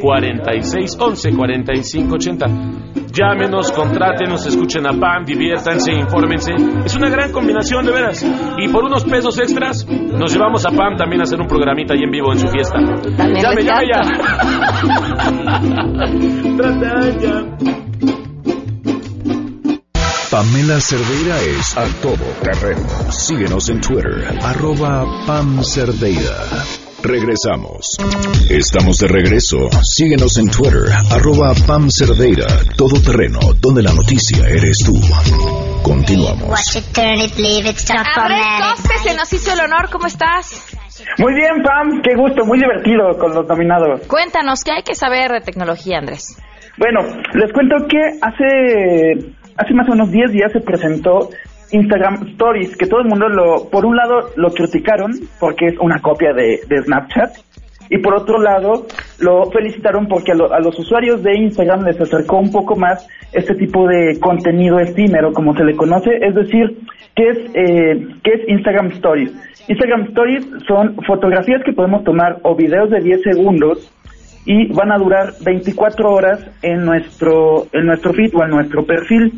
4611 0.00 1.36
4580 1.36 2.46
Llámenos, 3.12 3.72
contrátenos, 3.72 4.46
escuchen 4.46 4.86
a 4.86 4.92
Pam, 4.92 5.24
diviértanse, 5.24 5.92
infórmense. 5.92 6.52
Es 6.84 6.94
una 6.94 7.08
gran 7.08 7.32
combinación, 7.32 7.84
de 7.84 7.92
veras. 7.92 8.24
Y 8.58 8.68
por 8.68 8.84
unos 8.84 9.02
pesos 9.04 9.36
extras, 9.40 9.84
nos 9.88 10.32
llevamos 10.32 10.64
a 10.66 10.70
Pam 10.70 10.96
también 10.96 11.22
a 11.22 11.24
hacer 11.24 11.40
un 11.40 11.48
programita 11.48 11.94
ahí 11.94 12.02
en 12.04 12.10
vivo 12.10 12.32
en 12.32 12.38
su 12.38 12.46
fiesta. 12.48 12.78
También 13.16 13.42
llame, 13.42 13.64
llame 13.64 13.86
ya. 13.92 14.02
Pamela 20.30 20.80
Cerdeira 20.80 21.42
es 21.42 21.76
a 21.76 21.84
todo 22.00 22.24
terreno. 22.40 22.86
Síguenos 23.10 23.68
en 23.68 23.80
Twitter, 23.80 24.38
arroba 24.42 25.04
Pam 25.26 25.64
Cerdeira. 25.64 26.46
Regresamos. 27.02 27.96
Estamos 28.48 28.98
de 28.98 29.08
regreso. 29.08 29.68
Síguenos 29.82 30.36
en 30.38 30.48
Twitter, 30.48 30.84
arroba 31.10 31.52
Pam 31.66 31.90
Cerdeira. 31.90 32.46
Todo 32.76 33.00
terreno, 33.00 33.40
donde 33.60 33.82
la 33.82 33.92
noticia 33.92 34.46
eres 34.46 34.78
tú. 34.84 35.00
Continuamos. 35.82 36.48
Watch 36.48 36.76
it, 36.76 36.84
turn 36.92 37.20
it, 37.20 37.36
leave 37.36 37.68
it, 37.68 37.76
stop 37.76 37.96
Andrés 37.96 38.14
formatting. 38.14 38.84
Cospe, 38.84 38.98
se 39.02 39.16
nos 39.16 39.32
hizo 39.32 39.52
el 39.52 39.60
honor. 39.60 39.90
¿Cómo 39.90 40.06
estás? 40.06 40.77
Muy 41.18 41.34
bien, 41.34 41.62
Pam, 41.62 42.02
qué 42.02 42.14
gusto, 42.14 42.44
muy 42.44 42.58
divertido 42.58 43.16
con 43.18 43.34
los 43.34 43.46
nominados. 43.46 44.06
Cuéntanos, 44.06 44.62
¿qué 44.64 44.72
hay 44.72 44.82
que 44.82 44.94
saber 44.94 45.30
de 45.30 45.40
tecnología, 45.40 45.98
Andrés? 45.98 46.36
Bueno, 46.78 47.00
les 47.34 47.52
cuento 47.52 47.76
que 47.88 47.98
hace, 48.22 49.34
hace 49.56 49.74
más 49.74 49.88
o 49.88 49.92
menos 49.92 50.10
10 50.10 50.32
días 50.32 50.52
se 50.52 50.60
presentó 50.60 51.30
Instagram 51.70 52.28
Stories, 52.32 52.76
que 52.76 52.86
todo 52.86 53.00
el 53.00 53.08
mundo 53.08 53.28
lo, 53.28 53.68
por 53.68 53.84
un 53.84 53.96
lado 53.96 54.30
lo 54.36 54.50
criticaron 54.50 55.12
porque 55.38 55.66
es 55.66 55.78
una 55.80 56.00
copia 56.00 56.32
de, 56.32 56.60
de 56.66 56.82
Snapchat, 56.84 57.36
y 57.90 57.98
por 57.98 58.14
otro 58.14 58.40
lado 58.40 58.86
lo 59.18 59.50
felicitaron 59.50 60.06
porque 60.08 60.32
a, 60.32 60.34
lo- 60.34 60.52
a 60.52 60.60
los 60.60 60.78
usuarios 60.78 61.22
de 61.22 61.36
Instagram 61.38 61.84
les 61.84 62.00
acercó 62.00 62.38
un 62.38 62.50
poco 62.52 62.76
más 62.76 63.06
este 63.32 63.54
tipo 63.54 63.86
de 63.86 64.18
contenido 64.20 64.78
efímero, 64.78 65.32
como 65.32 65.54
se 65.56 65.64
le 65.64 65.74
conoce, 65.76 66.10
es 66.20 66.34
decir, 66.34 66.78
¿qué 67.14 67.28
es, 67.30 67.38
eh, 67.54 68.06
¿qué 68.22 68.30
es 68.32 68.48
Instagram 68.48 68.88
Stories? 68.92 69.32
Instagram 69.68 70.02
Stories 70.08 70.46
son 70.66 70.96
fotografías 71.06 71.62
que 71.64 71.72
podemos 71.72 72.04
tomar 72.04 72.38
o 72.42 72.54
videos 72.54 72.90
de 72.90 73.00
10 73.00 73.22
segundos 73.22 73.92
y 74.46 74.72
van 74.72 74.90
a 74.92 74.96
durar 74.98 75.34
24 75.44 76.10
horas 76.10 76.40
en 76.62 76.84
nuestro 76.86 77.66
en 77.72 77.84
nuestro 77.86 78.14
feed 78.14 78.34
o 78.34 78.44
en 78.44 78.50
nuestro 78.50 78.86
perfil. 78.86 79.34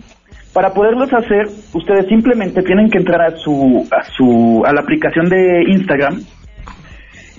Para 0.52 0.72
poderlos 0.72 1.12
hacer, 1.12 1.46
ustedes 1.74 2.06
simplemente 2.06 2.62
tienen 2.62 2.90
que 2.90 2.98
entrar 2.98 3.20
a 3.22 3.36
su 3.36 3.86
a 3.90 4.04
su 4.04 4.62
a 4.64 4.72
la 4.72 4.80
aplicación 4.82 5.28
de 5.28 5.64
Instagram 5.68 6.20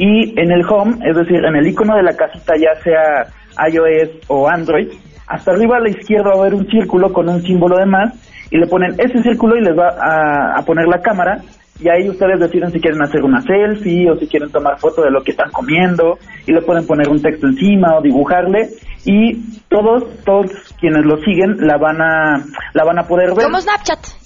y 0.02 0.34
en 0.36 0.52
el 0.52 0.66
home, 0.68 0.98
es 1.08 1.16
decir, 1.16 1.46
en 1.46 1.56
el 1.56 1.68
icono 1.68 1.96
de 1.96 2.02
la 2.02 2.16
casita 2.16 2.56
ya 2.58 2.74
sea 2.82 3.28
iOS 3.70 4.10
o 4.30 4.50
Android, 4.50 4.88
hasta 5.28 5.52
arriba 5.52 5.78
a 5.78 5.80
la 5.80 5.92
izquierda 5.92 6.32
va 6.32 6.38
a 6.38 6.40
haber 6.40 6.56
un 6.56 6.66
círculo 6.66 7.14
con 7.14 7.30
un 7.30 7.40
símbolo 7.44 7.78
de 7.78 7.86
más 7.86 8.12
y 8.50 8.58
le 8.58 8.66
ponen 8.66 8.96
ese 8.98 9.22
círculo 9.22 9.58
y 9.58 9.62
les 9.62 9.78
va 9.78 10.58
a, 10.58 10.60
poner 10.66 10.88
la 10.88 11.02
cámara. 11.02 11.38
Y 11.80 11.88
ahí 11.88 12.10
ustedes 12.10 12.40
deciden 12.40 12.72
si 12.72 12.80
quieren 12.80 13.02
hacer 13.04 13.24
una 13.24 13.42
selfie 13.42 14.10
o 14.10 14.18
si 14.18 14.26
quieren 14.26 14.50
tomar 14.50 14.80
foto 14.80 15.04
de 15.04 15.12
lo 15.12 15.22
que 15.22 15.32
están 15.32 15.52
comiendo 15.52 16.18
y 16.48 16.52
le 16.52 16.64
pueden 16.64 16.88
poner 16.88 17.08
un 17.08 17.22
texto 17.22 17.46
encima 17.46 17.96
o 17.96 18.02
dibujarle. 18.02 18.70
Y 19.06 19.36
todos 19.70 20.04
todos 20.26 20.52
quienes 20.80 21.06
lo 21.06 21.18
siguen 21.18 21.58
la 21.60 21.78
van 21.78 22.02
a 22.02 22.44
la 22.74 22.84
van 22.84 22.98
a 22.98 23.04
poder 23.04 23.36
ver. 23.36 23.46
Como 23.46 23.62
Snapchat. 23.62 24.21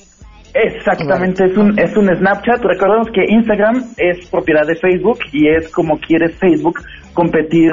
Exactamente, 0.56 1.43
es 1.43 1.58
un, 1.58 1.78
es 1.78 1.97
un 1.97 2.08
Snapchat. 2.08 2.64
Recordemos 2.64 3.08
que 3.14 3.26
Instagram 3.28 3.76
es 3.97 4.30
propiedad 4.30 4.66
de 4.66 4.76
Facebook 4.78 5.20
y 5.34 5.49
es 5.49 5.70
como 5.70 5.99
quiere 5.99 6.30
Facebook 6.30 6.80
competir 7.14 7.72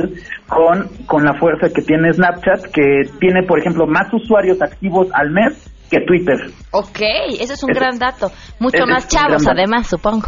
con, 0.49 0.89
con 1.07 1.24
la 1.24 1.35
fuerza 1.35 1.68
que 1.72 1.83
tiene 1.83 2.12
Snapchat, 2.12 2.72
que 2.72 3.03
tiene, 3.20 3.45
por 3.47 3.61
ejemplo, 3.61 3.87
más 3.87 4.12
usuarios 4.12 4.61
activos 4.61 5.07
al 5.12 5.30
mes 5.30 5.70
que 5.89 6.01
Twitter. 6.01 6.51
Ok, 6.72 7.01
ese 7.39 7.53
es 7.53 7.62
un 7.62 7.70
gran 7.70 8.01
dato. 8.01 8.33
Mucho 8.59 8.85
más 8.85 9.07
chavos, 9.07 9.47
además, 9.47 9.87
supongo. 9.87 10.26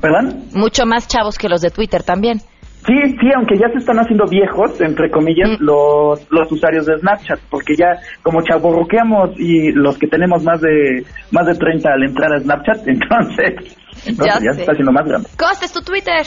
¿Perdón? 0.00 0.46
Mucho 0.54 0.84
más 0.84 1.06
chavos 1.06 1.38
que 1.38 1.48
los 1.48 1.60
de 1.60 1.70
Twitter 1.70 2.02
también. 2.02 2.40
Sí, 2.86 2.94
sí, 3.20 3.26
aunque 3.36 3.56
ya 3.58 3.68
se 3.68 3.78
están 3.78 3.98
haciendo 3.98 4.24
viejos, 4.26 4.80
entre 4.80 5.10
comillas, 5.10 5.60
los, 5.60 6.26
los 6.30 6.50
usuarios 6.50 6.86
de 6.86 6.98
Snapchat, 6.98 7.40
porque 7.50 7.74
ya 7.76 7.98
como 8.22 8.40
chaborroqueamos 8.42 9.30
y 9.36 9.72
los 9.72 9.98
que 9.98 10.06
tenemos 10.06 10.42
más 10.44 10.60
de 10.60 11.04
más 11.30 11.46
de 11.46 11.54
30 11.54 11.90
al 11.90 12.02
entrar 12.04 12.32
a 12.32 12.40
Snapchat, 12.40 12.78
entonces, 12.86 13.76
entonces 14.06 14.42
ya, 14.42 14.50
sé. 14.50 14.54
se 14.54 14.60
está 14.60 14.72
haciendo 14.72 14.92
más 14.92 15.06
grande. 15.06 15.28
Costes 15.36 15.72
tu 15.72 15.82
Twitter. 15.82 16.24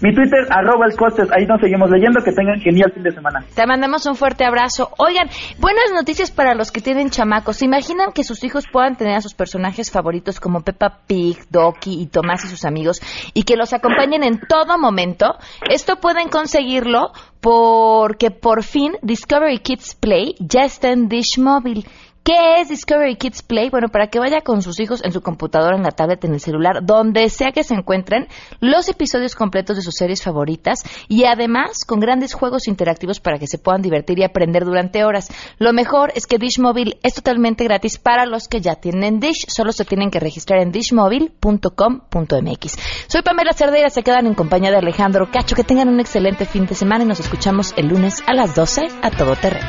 Mi 0.00 0.14
Twitter, 0.14 0.46
arroba 0.50 0.86
el 0.86 0.96
costes, 0.96 1.28
ahí 1.32 1.46
nos 1.46 1.60
seguimos 1.60 1.90
leyendo, 1.90 2.22
que 2.22 2.32
tengan 2.32 2.60
genial 2.60 2.92
fin 2.92 3.02
de 3.02 3.12
semana. 3.12 3.44
Te 3.54 3.66
mandamos 3.66 4.06
un 4.06 4.16
fuerte 4.16 4.44
abrazo. 4.44 4.90
Oigan, 4.98 5.28
buenas 5.58 5.92
noticias 5.94 6.30
para 6.30 6.54
los 6.54 6.70
que 6.70 6.80
tienen 6.80 7.10
chamacos. 7.10 7.56
¿Se 7.56 7.64
imaginan 7.64 8.12
que 8.12 8.24
sus 8.24 8.42
hijos 8.44 8.64
puedan 8.72 8.96
tener 8.96 9.16
a 9.16 9.20
sus 9.20 9.34
personajes 9.34 9.90
favoritos 9.90 10.40
como 10.40 10.62
Peppa 10.62 11.00
Pig, 11.06 11.38
Doki 11.50 12.02
y 12.02 12.06
Tomás 12.06 12.44
y 12.44 12.48
sus 12.48 12.64
amigos 12.64 13.00
y 13.32 13.44
que 13.44 13.56
los 13.56 13.72
acompañen 13.72 14.22
en 14.24 14.40
todo 14.40 14.78
momento? 14.78 15.34
Esto 15.70 15.96
pueden 15.96 16.28
conseguirlo 16.28 17.12
porque 17.40 18.30
por 18.30 18.62
fin 18.62 18.94
Discovery 19.02 19.58
Kids 19.58 19.94
Play 19.94 20.34
ya 20.40 20.64
está 20.64 20.90
en 20.90 21.08
Dish 21.08 21.38
Mobile. 21.38 21.84
¿Qué 22.24 22.62
es 22.62 22.70
Discovery 22.70 23.16
Kids 23.16 23.42
Play? 23.42 23.68
Bueno, 23.68 23.90
para 23.90 24.06
que 24.06 24.18
vaya 24.18 24.40
con 24.40 24.62
sus 24.62 24.80
hijos 24.80 25.04
en 25.04 25.12
su 25.12 25.20
computadora, 25.20 25.76
en 25.76 25.82
la 25.82 25.90
tablet, 25.90 26.24
en 26.24 26.32
el 26.32 26.40
celular, 26.40 26.78
donde 26.82 27.28
sea 27.28 27.52
que 27.52 27.64
se 27.64 27.74
encuentren, 27.74 28.28
los 28.60 28.88
episodios 28.88 29.34
completos 29.34 29.76
de 29.76 29.82
sus 29.82 29.94
series 29.94 30.22
favoritas 30.22 30.84
y 31.06 31.24
además 31.24 31.84
con 31.86 32.00
grandes 32.00 32.32
juegos 32.32 32.66
interactivos 32.66 33.20
para 33.20 33.38
que 33.38 33.46
se 33.46 33.58
puedan 33.58 33.82
divertir 33.82 34.18
y 34.18 34.24
aprender 34.24 34.64
durante 34.64 35.04
horas. 35.04 35.30
Lo 35.58 35.74
mejor 35.74 36.12
es 36.14 36.26
que 36.26 36.38
Dish 36.38 36.58
Mobile 36.58 36.98
es 37.02 37.12
totalmente 37.12 37.64
gratis 37.64 37.98
para 37.98 38.24
los 38.24 38.48
que 38.48 38.62
ya 38.62 38.76
tienen 38.76 39.20
Dish. 39.20 39.44
Solo 39.48 39.72
se 39.72 39.84
tienen 39.84 40.10
que 40.10 40.18
registrar 40.18 40.62
en 40.62 40.72
dishmobile.com.mx. 40.72 42.78
Soy 43.06 43.20
Pamela 43.20 43.52
Cerdeira, 43.52 43.90
se 43.90 44.02
quedan 44.02 44.26
en 44.26 44.32
compañía 44.32 44.70
de 44.70 44.78
Alejandro 44.78 45.30
Cacho. 45.30 45.54
Que 45.54 45.64
tengan 45.64 45.90
un 45.90 46.00
excelente 46.00 46.46
fin 46.46 46.64
de 46.64 46.74
semana 46.74 47.04
y 47.04 47.06
nos 47.06 47.20
escuchamos 47.20 47.74
el 47.76 47.88
lunes 47.88 48.22
a 48.26 48.32
las 48.32 48.54
12 48.54 48.88
a 49.02 49.10
todo 49.10 49.36
terreno. 49.36 49.68